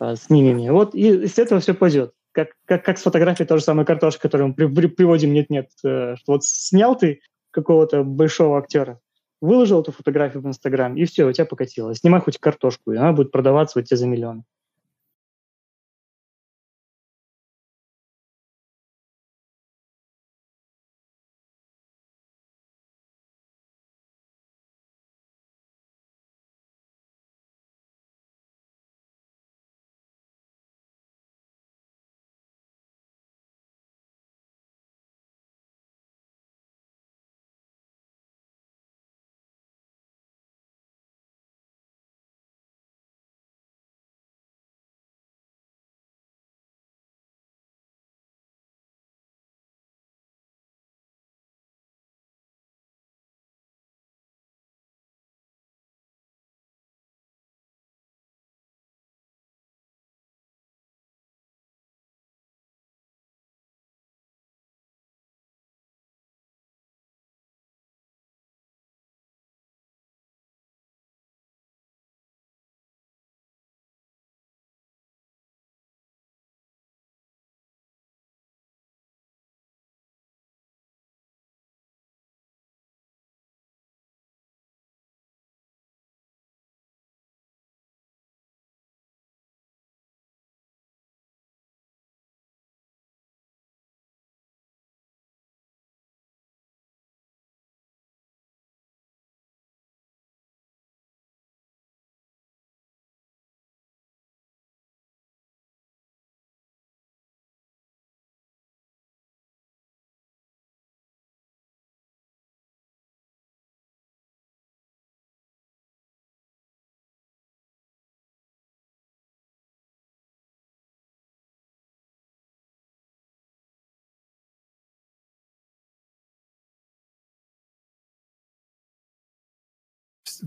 [0.00, 0.70] э, сними мне.
[0.70, 2.12] Вот, и с этого все пойдет.
[2.32, 5.68] Как, как, как с фотографией, то же самое картошка, которую мы при, при, приводим, нет-нет,
[5.84, 7.20] э, что вот снял ты
[7.50, 9.00] какого-то большого актера,
[9.40, 11.98] выложил эту фотографию в Инстаграм, и все, у тебя покатилось.
[11.98, 14.44] Снимай хоть картошку, и она будет продаваться у тебя за миллион.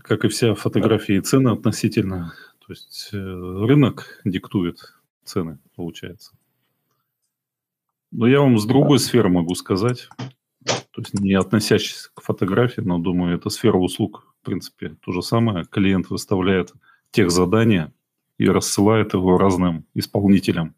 [0.01, 2.33] Как и вся фотография и цены относительно.
[2.65, 4.93] То есть э, рынок диктует
[5.23, 6.31] цены, получается.
[8.11, 10.07] Но я вам с другой сферы могу сказать,
[10.63, 15.21] то есть не относящийся к фотографии, но думаю, это сфера услуг, в принципе, то же
[15.21, 15.65] самое.
[15.65, 16.73] Клиент выставляет
[17.11, 17.91] тех задания
[18.37, 20.75] и рассылает его разным исполнителям.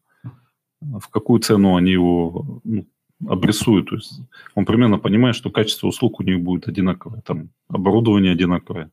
[0.81, 2.87] В какую цену они его ну,
[3.27, 3.89] обрисуют.
[3.89, 4.21] То есть
[4.55, 8.91] он примерно понимает, что качество услуг у них будет одинаковое, там оборудование одинаковое.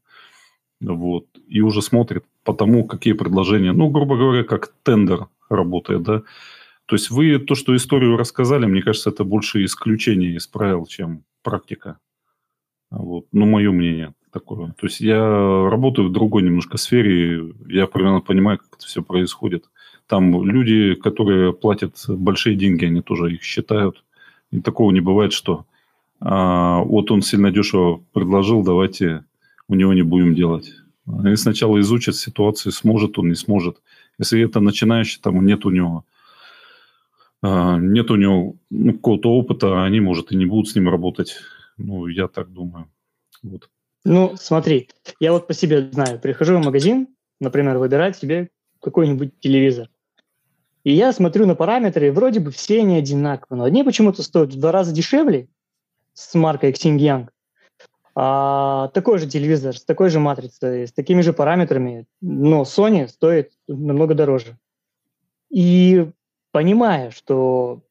[0.83, 1.27] Вот.
[1.49, 6.23] И уже смотрит по тому, какие предложения, ну, грубо говоря, как тендер работает, да.
[6.87, 11.25] То есть вы то, что историю рассказали, мне кажется, это больше исключение из правил, чем
[11.43, 11.99] практика.
[12.91, 13.27] Вот.
[13.33, 14.69] Ну, мое мнение такое.
[14.79, 19.71] То есть я работаю в другой немножко сфере, я примерно понимаю, как это все происходит.
[20.07, 24.05] Там люди, которые платят большие деньги, они тоже их считают.
[24.51, 25.65] И такого не бывает, что
[26.21, 29.25] а, вот он сильно дешево предложил, давайте
[29.73, 30.73] у него не будем делать.
[31.07, 33.83] Они сначала изучат ситуацию, сможет он, не сможет.
[34.19, 36.05] Если это начинающий, там нет у него
[37.43, 41.37] а, нет у него ну, какого-то опыта, они, может, и не будут с ним работать.
[41.77, 42.89] Ну, я так думаю.
[43.43, 43.69] Вот.
[44.05, 44.89] Ну, смотри,
[45.19, 47.09] я вот по себе знаю, прихожу в магазин,
[47.41, 48.51] например, выбирать себе
[48.81, 49.89] какой-нибудь телевизор.
[50.85, 54.59] И я смотрю на параметры, вроде бы все они одинаковые, но одни почему-то стоят в
[54.59, 55.49] два раза дешевле
[56.13, 57.29] с маркой Xinjiang,
[58.15, 63.53] а такой же телевизор с такой же матрицей, с такими же параметрами, но Sony стоит
[63.69, 64.59] намного дороже.
[65.51, 66.07] И
[66.51, 67.83] понимая, что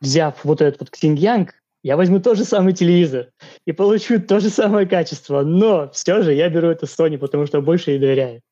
[0.00, 1.48] взяв вот этот вот Xinjiang,
[1.82, 3.28] я возьму тот же самый телевизор
[3.66, 7.62] и получу то же самое качество, но все же я беру это Sony, потому что
[7.62, 8.42] больше ей доверяю.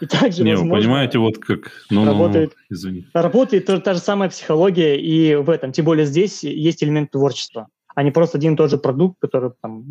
[0.00, 1.70] И также, Не, возможно, вы понимаете, вот как...
[1.90, 3.06] Ну, работает, ну, извини.
[3.14, 5.70] Работает та, та же самая психология и в этом.
[5.70, 9.52] Тем более здесь есть элемент творчества а не просто один и тот же продукт, который
[9.60, 9.84] там,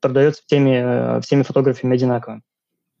[0.00, 2.40] продается всеми, всеми фотографами одинаково.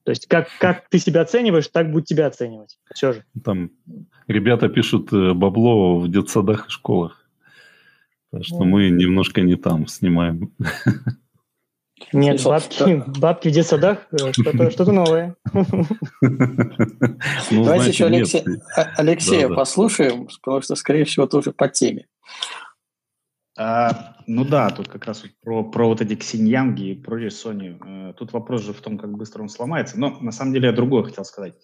[0.04, 2.76] То есть как, как ты себя оцениваешь, так будет тебя оценивать.
[2.92, 3.24] Все же.
[3.44, 3.70] Там
[4.26, 7.24] ребята пишут э, бабло в детсадах и школах.
[8.32, 10.52] Так что мы немножко не там снимаем.
[12.12, 15.36] Нет, бабки, бабки в детсадах э, что-то, что новое.
[15.52, 18.06] Ну, Давайте еще
[18.96, 22.06] Алексея послушаем, потому что, скорее всего, тоже по теме.
[23.58, 27.76] А, ну да, тут как раз про, про вот эти Ксиньянги и про Sony.
[27.84, 30.00] Э, тут вопрос же в том, как быстро он сломается.
[30.00, 31.54] Но на самом деле я другое хотел сказать,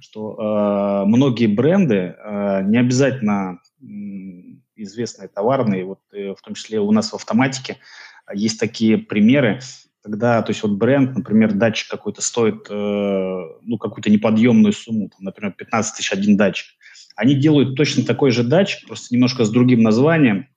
[0.00, 3.84] что э, многие бренды, э, не обязательно э,
[4.74, 7.78] известные товарные, вот э, в том числе у нас в автоматике
[8.34, 9.60] есть такие примеры,
[10.02, 15.24] когда, то есть вот бренд, например, датчик какой-то стоит, э, ну, какую-то неподъемную сумму, там,
[15.24, 16.66] например, 15 тысяч один датчик.
[17.14, 20.48] Они делают точно такой же датчик, просто немножко с другим названием,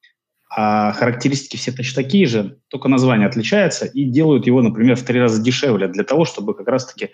[0.50, 5.20] а характеристики все точно такие же, только название отличается, и делают его, например, в три
[5.20, 7.12] раза дешевле для того, чтобы как раз-таки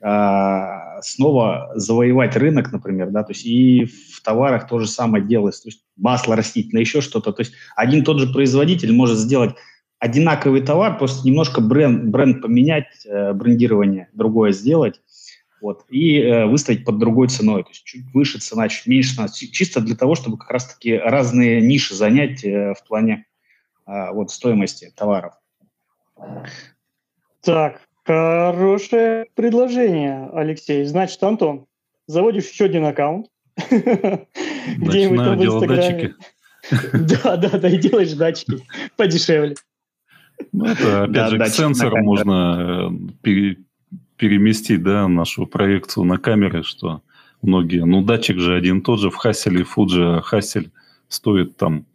[0.00, 0.66] э,
[1.02, 5.68] снова завоевать рынок, например, да, то есть и в товарах то же самое делается, то
[5.68, 9.54] есть масло растительное, еще что-то, то есть один тот же производитель может сделать
[9.98, 15.02] одинаковый товар, просто немножко бренд, бренд поменять, э, брендирование другое сделать,
[15.60, 19.28] вот, и э, выставить под другой ценой, то есть чуть выше цена, чуть меньше цена,
[19.28, 23.26] чисто для того, чтобы как раз-таки разные ниши занять э, в плане
[23.86, 25.34] э, вот, стоимости товаров.
[27.42, 30.84] Так, хорошее предложение, Алексей.
[30.84, 31.66] Значит, Антон,
[32.06, 33.28] заводишь еще один аккаунт.
[33.70, 36.14] Где-нибудь там в Инстаграме.
[36.92, 38.62] Да, да, да, и делаешь датчики
[38.96, 39.54] подешевле.
[40.52, 42.90] Ну, это, опять же, к сенсорам можно
[43.24, 43.54] э,
[44.20, 47.02] переместить, да, нашу проекцию на камеры, что
[47.40, 47.86] многие...
[47.86, 50.70] Ну, датчик же один тот же в Хасселе и Фуджи, а Хассель
[51.08, 51.86] стоит там,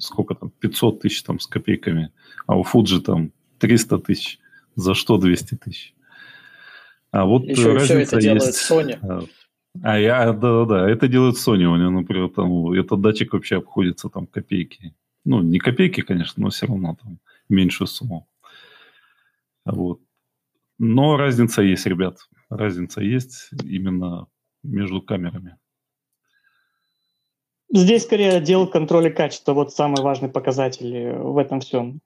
[0.00, 2.10] сколько там, 500 тысяч там с копейками,
[2.46, 4.38] а у Фуджи там 300 тысяч.
[4.76, 5.94] За что 200 тысяч?
[7.10, 8.70] А вот Еще разница все это делает есть...
[8.70, 8.98] Sony.
[9.02, 9.22] А,
[9.82, 11.64] а я, да-да-да, это делает Sony.
[11.64, 14.94] У него, например, там, этот датчик вообще обходится там копейки.
[15.26, 17.18] Ну, не копейки, конечно, но все равно там
[17.50, 18.26] меньшую сумму.
[19.66, 20.00] Вот.
[20.78, 22.18] Но разница есть, ребят.
[22.50, 24.26] Разница есть именно
[24.62, 25.56] между камерами.
[27.72, 32.00] Здесь скорее отдел контроля качества, вот самый важный показатель в этом всем.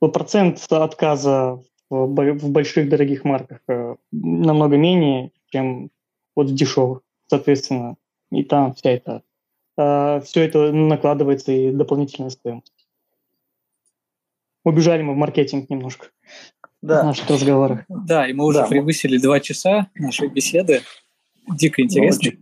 [0.00, 5.90] Процент отказа в больших дорогих марках э, намного менее, чем
[6.34, 7.02] вот в дешевых.
[7.26, 7.96] Соответственно,
[8.30, 9.22] и там вся эта,
[9.76, 12.88] э, все это накладывается и дополнительная стоимость.
[14.64, 16.08] Убежали мы в маркетинг немножко
[16.82, 17.04] да.
[17.04, 17.80] наших разговорах.
[17.88, 18.66] Да, и мы уже да.
[18.66, 20.82] превысили два часа нашей беседы.
[21.48, 22.32] Дико интересно.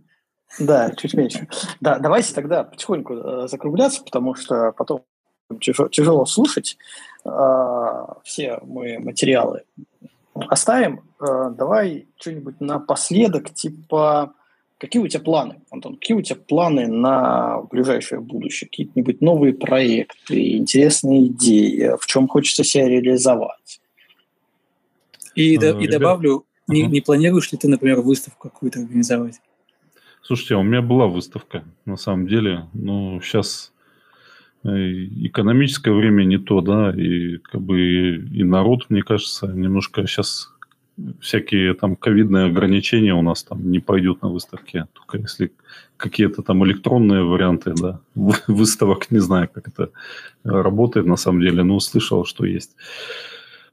[0.59, 1.47] Ну, да, чуть меньше.
[1.79, 5.03] Да, давайте тогда потихоньку э, закругляться, потому что потом
[5.59, 6.77] тяжело, тяжело слушать.
[7.23, 9.63] Э, все мы материалы
[10.33, 11.01] оставим.
[11.21, 14.33] Э, давай что-нибудь напоследок, типа,
[14.77, 15.95] какие у тебя планы, Антон?
[15.95, 18.67] Какие у тебя планы на ближайшее будущее?
[18.69, 21.95] Какие-нибудь новые проекты, интересные идеи?
[21.99, 23.80] В чем хочется себя реализовать?
[25.41, 29.41] И, а, и добавлю, не, не планируешь ли ты, например, выставку какую-то организовать?
[30.21, 32.67] Слушайте, а у меня была выставка, на самом деле.
[32.73, 33.73] Но сейчас
[34.63, 40.49] э, экономическое время не то, да, и как бы и народ, мне кажется, немножко сейчас
[41.19, 45.51] всякие там ковидные ограничения у нас там не пойдут на выставке, только если
[45.97, 47.99] какие-то там электронные варианты, да,
[48.47, 49.89] выставок, не знаю, как это
[50.43, 52.75] работает на самом деле, но слышал, что есть.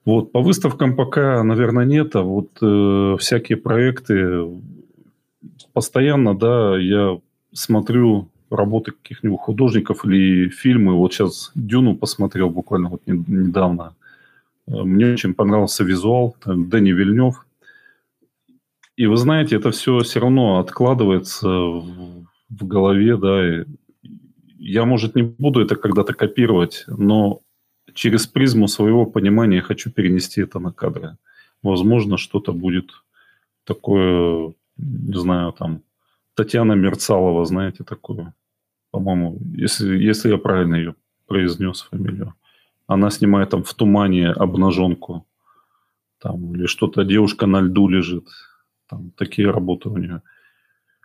[0.09, 4.43] Вот, по выставкам пока, наверное, нет, а вот э, всякие проекты
[5.75, 7.21] постоянно, да, я
[7.53, 10.95] смотрю работы каких-нибудь художников или фильмы.
[10.95, 13.97] Вот сейчас Дюну посмотрел буквально вот недавно.
[14.67, 17.47] Э, мне очень понравился визуал, там, Дэнни Вильнев.
[18.97, 23.61] И вы знаете, это все все равно откладывается в, в голове, да.
[23.61, 23.65] И
[24.59, 27.43] я, может, не буду это когда-то копировать, но
[27.99, 31.17] через призму своего понимания хочу перенести это на кадры.
[31.63, 32.93] Возможно, что-то будет
[33.65, 35.83] такое, не знаю, там,
[36.35, 38.35] Татьяна Мерцалова, знаете, такое,
[38.93, 40.95] по-моему, если, если я правильно ее
[41.27, 42.35] произнес фамилию.
[42.87, 45.27] Она снимает там в тумане обнаженку,
[46.21, 48.29] там, или что-то, девушка на льду лежит.
[48.89, 50.23] Там такие работы у нее.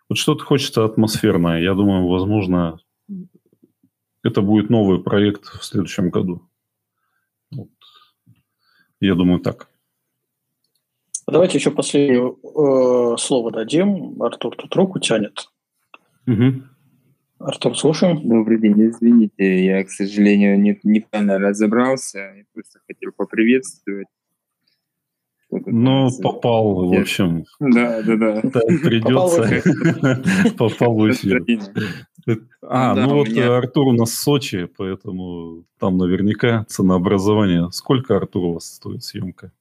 [0.10, 1.60] Вот что-то хочется атмосферное.
[1.60, 2.80] Я думаю, возможно,
[4.24, 6.48] это будет новый проект в следующем году.
[9.04, 9.68] Я думаю, так.
[11.28, 14.22] Давайте еще последнее э, слово дадим.
[14.24, 15.50] Артур тут руку тянет.
[16.26, 16.64] Угу.
[17.40, 18.26] Артур, слушаем.
[18.26, 22.20] Добрый день, извините, я, к сожалению, не, неправильно разобрался.
[22.20, 24.08] Я просто хотел поприветствовать.
[25.66, 27.46] Ну, попал, в общем.
[27.60, 28.42] Да, да, да.
[28.42, 29.62] Придется.
[30.58, 31.44] Попал в эфир.
[32.62, 37.70] А, ну вот Артур у нас в Сочи, поэтому там наверняка ценообразование.
[37.72, 39.52] Сколько, Артур, у вас стоит съемка?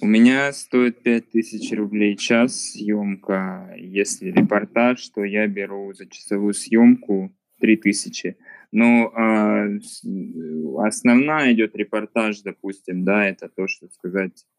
[0.00, 3.74] У меня стоит 5000 рублей час съемка.
[3.76, 8.36] Если репортаж, то я беру за часовую съемку 3000.
[8.70, 9.78] Но э,
[10.86, 14.57] основная идет репортаж, допустим, да, это то, что сказать, э,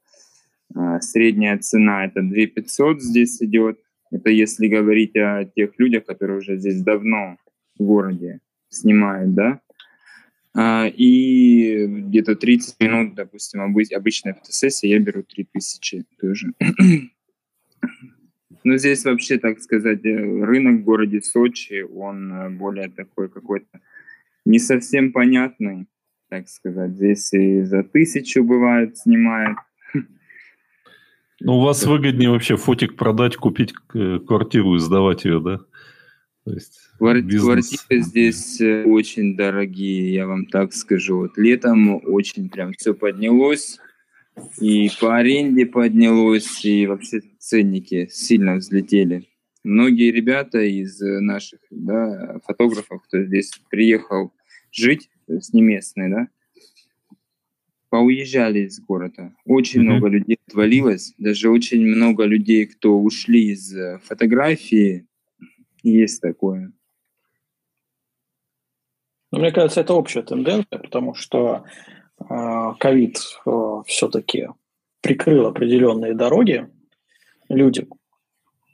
[1.01, 3.79] средняя цена это 2500 здесь идет.
[4.11, 7.37] Это если говорить о тех людях, которые уже здесь давно
[7.77, 8.39] в городе
[8.69, 9.61] снимают, да.
[10.55, 16.53] А, и где-то 30 минут, допустим, обычная фотосессия, я беру 3000 тоже.
[18.63, 23.79] Но здесь вообще, так сказать, э, рынок в городе Сочи, он э, более такой какой-то
[24.43, 25.87] не совсем понятный,
[26.29, 26.91] так сказать.
[26.91, 29.57] Здесь и за тысячу бывает снимает.
[31.41, 35.59] Ну, у вас выгоднее вообще фотик продать, купить э, квартиру и сдавать ее, да?
[36.45, 37.69] То есть бизнес...
[37.69, 41.19] Квартиры здесь э, очень дорогие, я вам так скажу.
[41.19, 43.79] Вот летом очень прям все поднялось,
[44.59, 49.27] и по аренде поднялось, и вообще ценники сильно взлетели.
[49.63, 54.33] Многие ребята из наших да, фотографов, кто здесь приехал
[54.71, 56.27] жить, то есть не местные, да,
[57.89, 59.33] поуезжали из города.
[59.45, 59.83] Очень mm-hmm.
[59.83, 65.05] много людей отвалилось, даже очень много людей, кто ушли из э, фотографии,
[65.83, 66.71] есть такое.
[69.31, 71.63] Ну, мне кажется, это общая тенденция, потому что
[72.19, 74.47] э, ковид э, э, все-таки
[75.01, 76.67] прикрыл определенные дороги
[77.47, 77.89] людям.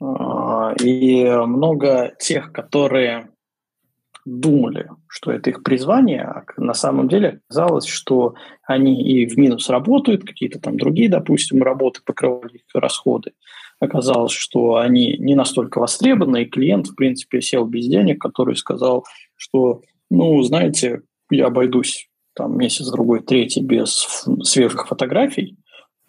[0.00, 3.30] Э, и много тех, которые
[4.26, 8.34] думали, что это их призвание, а на самом деле оказалось, что
[8.66, 13.32] они и в минус работают, какие-то там другие, допустим, работы покрывали их расходы.
[13.78, 19.04] Оказалось, что они не настолько востребованы, и клиент, в принципе, сел без денег, который сказал,
[19.36, 25.56] что, ну, знаете, я обойдусь там месяц, другой, третий без свежих фотографий,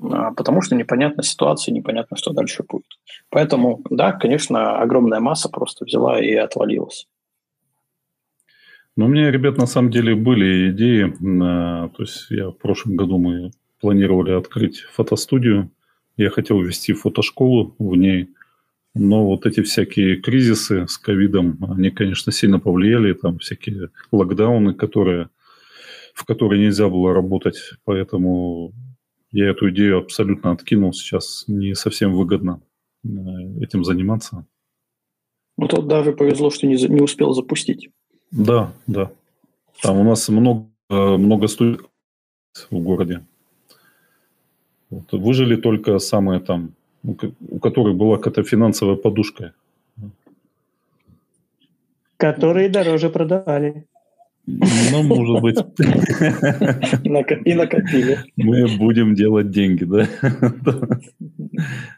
[0.02, 2.88] а, потому что непонятна ситуация, непонятно, что дальше будет.
[3.30, 7.08] Поэтому, да, конечно, огромная масса просто взяла и отвалилась.
[8.98, 11.14] Ну, у меня, ребят, на самом деле были идеи.
[11.20, 15.70] То есть я в прошлом году мы планировали открыть фотостудию.
[16.18, 18.30] Я хотел вести фотошколу в ней.
[18.96, 23.14] Но вот эти всякие кризисы с ковидом, они, конечно, сильно повлияли.
[23.14, 25.30] Там всякие локдауны, которые,
[26.16, 27.74] в которые нельзя было работать.
[27.86, 28.74] Поэтому
[29.32, 30.92] я эту идею абсолютно откинул.
[30.92, 32.64] Сейчас не совсем выгодно
[33.04, 33.10] э,
[33.62, 34.48] этим заниматься.
[35.56, 37.92] Ну, тут даже повезло, что не, не успел запустить.
[38.32, 39.12] Да, да.
[39.82, 41.90] Там у нас много, много студентов
[42.72, 43.24] в городе.
[44.90, 45.12] Вот.
[45.12, 46.74] Выжили только самые там,
[47.04, 49.54] у которых была какая-то финансовая подушка.
[52.18, 53.86] Которые дороже продавали.
[54.48, 55.58] Ну, может быть.
[57.46, 58.20] И накопили.
[58.38, 60.08] Мы будем делать деньги, да?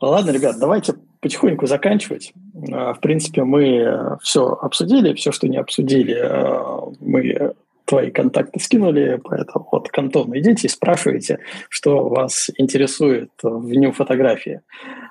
[0.00, 2.32] Ладно, ребят, давайте потихоньку заканчивать.
[2.72, 7.54] А, в принципе, мы все обсудили, все, что не обсудили, а, мы
[7.84, 13.92] твои контакты скинули, поэтому вот к Антону идите и спрашивайте, что вас интересует в дню
[13.92, 14.62] фотографии.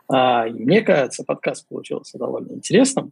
[0.07, 3.11] А, мне кажется, подкаст получился довольно интересным,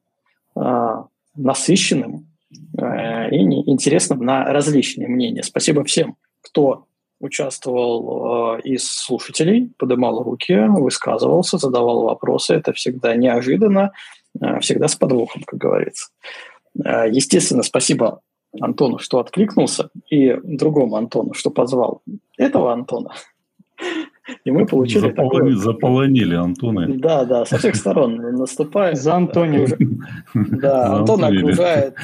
[1.36, 5.44] насыщенным и интересным на различные мнения.
[5.44, 6.88] Спасибо всем, кто
[7.20, 12.54] участвовал э, из слушателей, подымал руки, высказывался, задавал вопросы.
[12.54, 13.92] Это всегда неожиданно,
[14.40, 16.10] э, всегда с подвохом, как говорится.
[16.84, 18.22] Э, естественно, спасибо
[18.60, 22.02] Антону, что откликнулся, и другому Антону, что позвал
[22.38, 23.14] этого Антона.
[24.44, 25.56] И мы получили Заполони, такое...
[25.56, 26.88] Заполонили Антона.
[26.90, 28.98] Да, да, со всех сторон наступает.
[28.98, 29.68] За Антонио.
[30.34, 31.96] Да, Антон окружает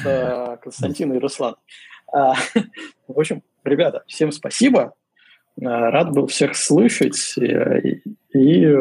[0.62, 1.56] Константина и Руслан.
[2.14, 2.34] А,
[3.08, 4.94] в общем, ребята, всем спасибо.
[5.60, 7.34] Э, рад был всех слышать.
[7.38, 8.02] Э, и,
[8.34, 8.76] и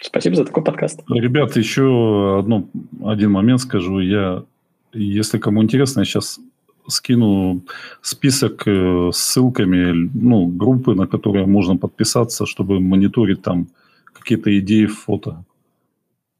[0.00, 1.02] спасибо за такой подкаст.
[1.08, 2.68] Ребят, еще одно,
[3.04, 4.00] один момент скажу.
[4.00, 4.44] Я,
[4.92, 6.40] если кому интересно, я сейчас
[6.88, 7.62] скину
[8.00, 13.68] список э, с ссылками, ну, группы, на которые можно подписаться, чтобы мониторить там
[14.12, 15.44] какие-то идеи фото.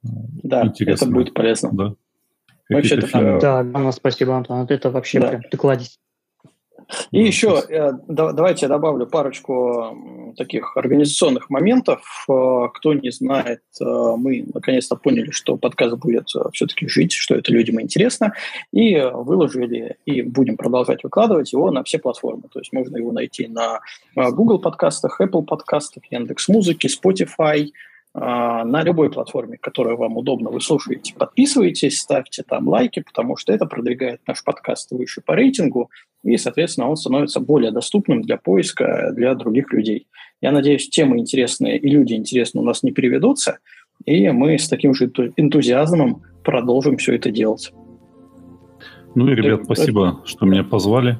[0.03, 1.05] Да, Интересно.
[1.07, 1.71] это будет полезно.
[1.73, 1.95] Да.
[2.69, 3.39] Вообще, это...
[3.41, 4.67] Да, ну, спасибо, Антон.
[4.69, 5.29] Это вообще да.
[5.29, 5.99] прям ты кладезь.
[7.11, 12.27] И еще э, давайте я добавлю парочку таких организационных моментов.
[12.29, 17.53] Э, кто не знает, э, мы наконец-то поняли, что подкаст будет все-таки жить, что это
[17.53, 18.35] людям интересно,
[18.73, 22.45] и выложили, и будем продолжать выкладывать его на все платформы.
[22.53, 23.81] То есть можно его найти на
[24.15, 27.71] Google подкастах, Apple подкастах, Яндекс Музыки, Spotify,
[28.19, 33.67] на любой платформе, которая вам удобно, вы слушаете, подписывайтесь, ставьте там лайки, потому что это
[33.67, 35.91] продвигает наш подкаст выше по рейтингу,
[36.23, 40.07] и, соответственно, он становится более доступным для поиска для других людей.
[40.41, 43.59] Я надеюсь, темы интересные и люди интересные у нас не переведутся,
[44.07, 47.71] и мы с таким же энтузиазмом продолжим все это делать.
[49.15, 51.19] Ну и, ребят, спасибо, что меня позвали.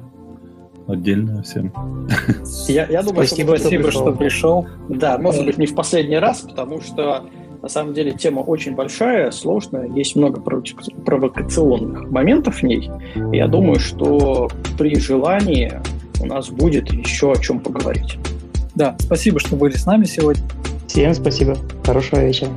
[0.87, 1.73] Отдельно всем.
[2.67, 4.67] Я, я думаю, спасибо, что, спасибо, что пришел.
[4.89, 7.25] Да, может быть, не в последний раз, потому что
[7.61, 12.89] на самом деле тема очень большая, сложная, есть много провокационных моментов в ней.
[13.33, 15.73] Я думаю, что при желании
[16.21, 18.17] у нас будет еще о чем поговорить.
[18.75, 20.43] Да, спасибо, что были с нами сегодня.
[20.87, 21.57] Всем спасибо.
[21.83, 22.49] Хорошего вечера.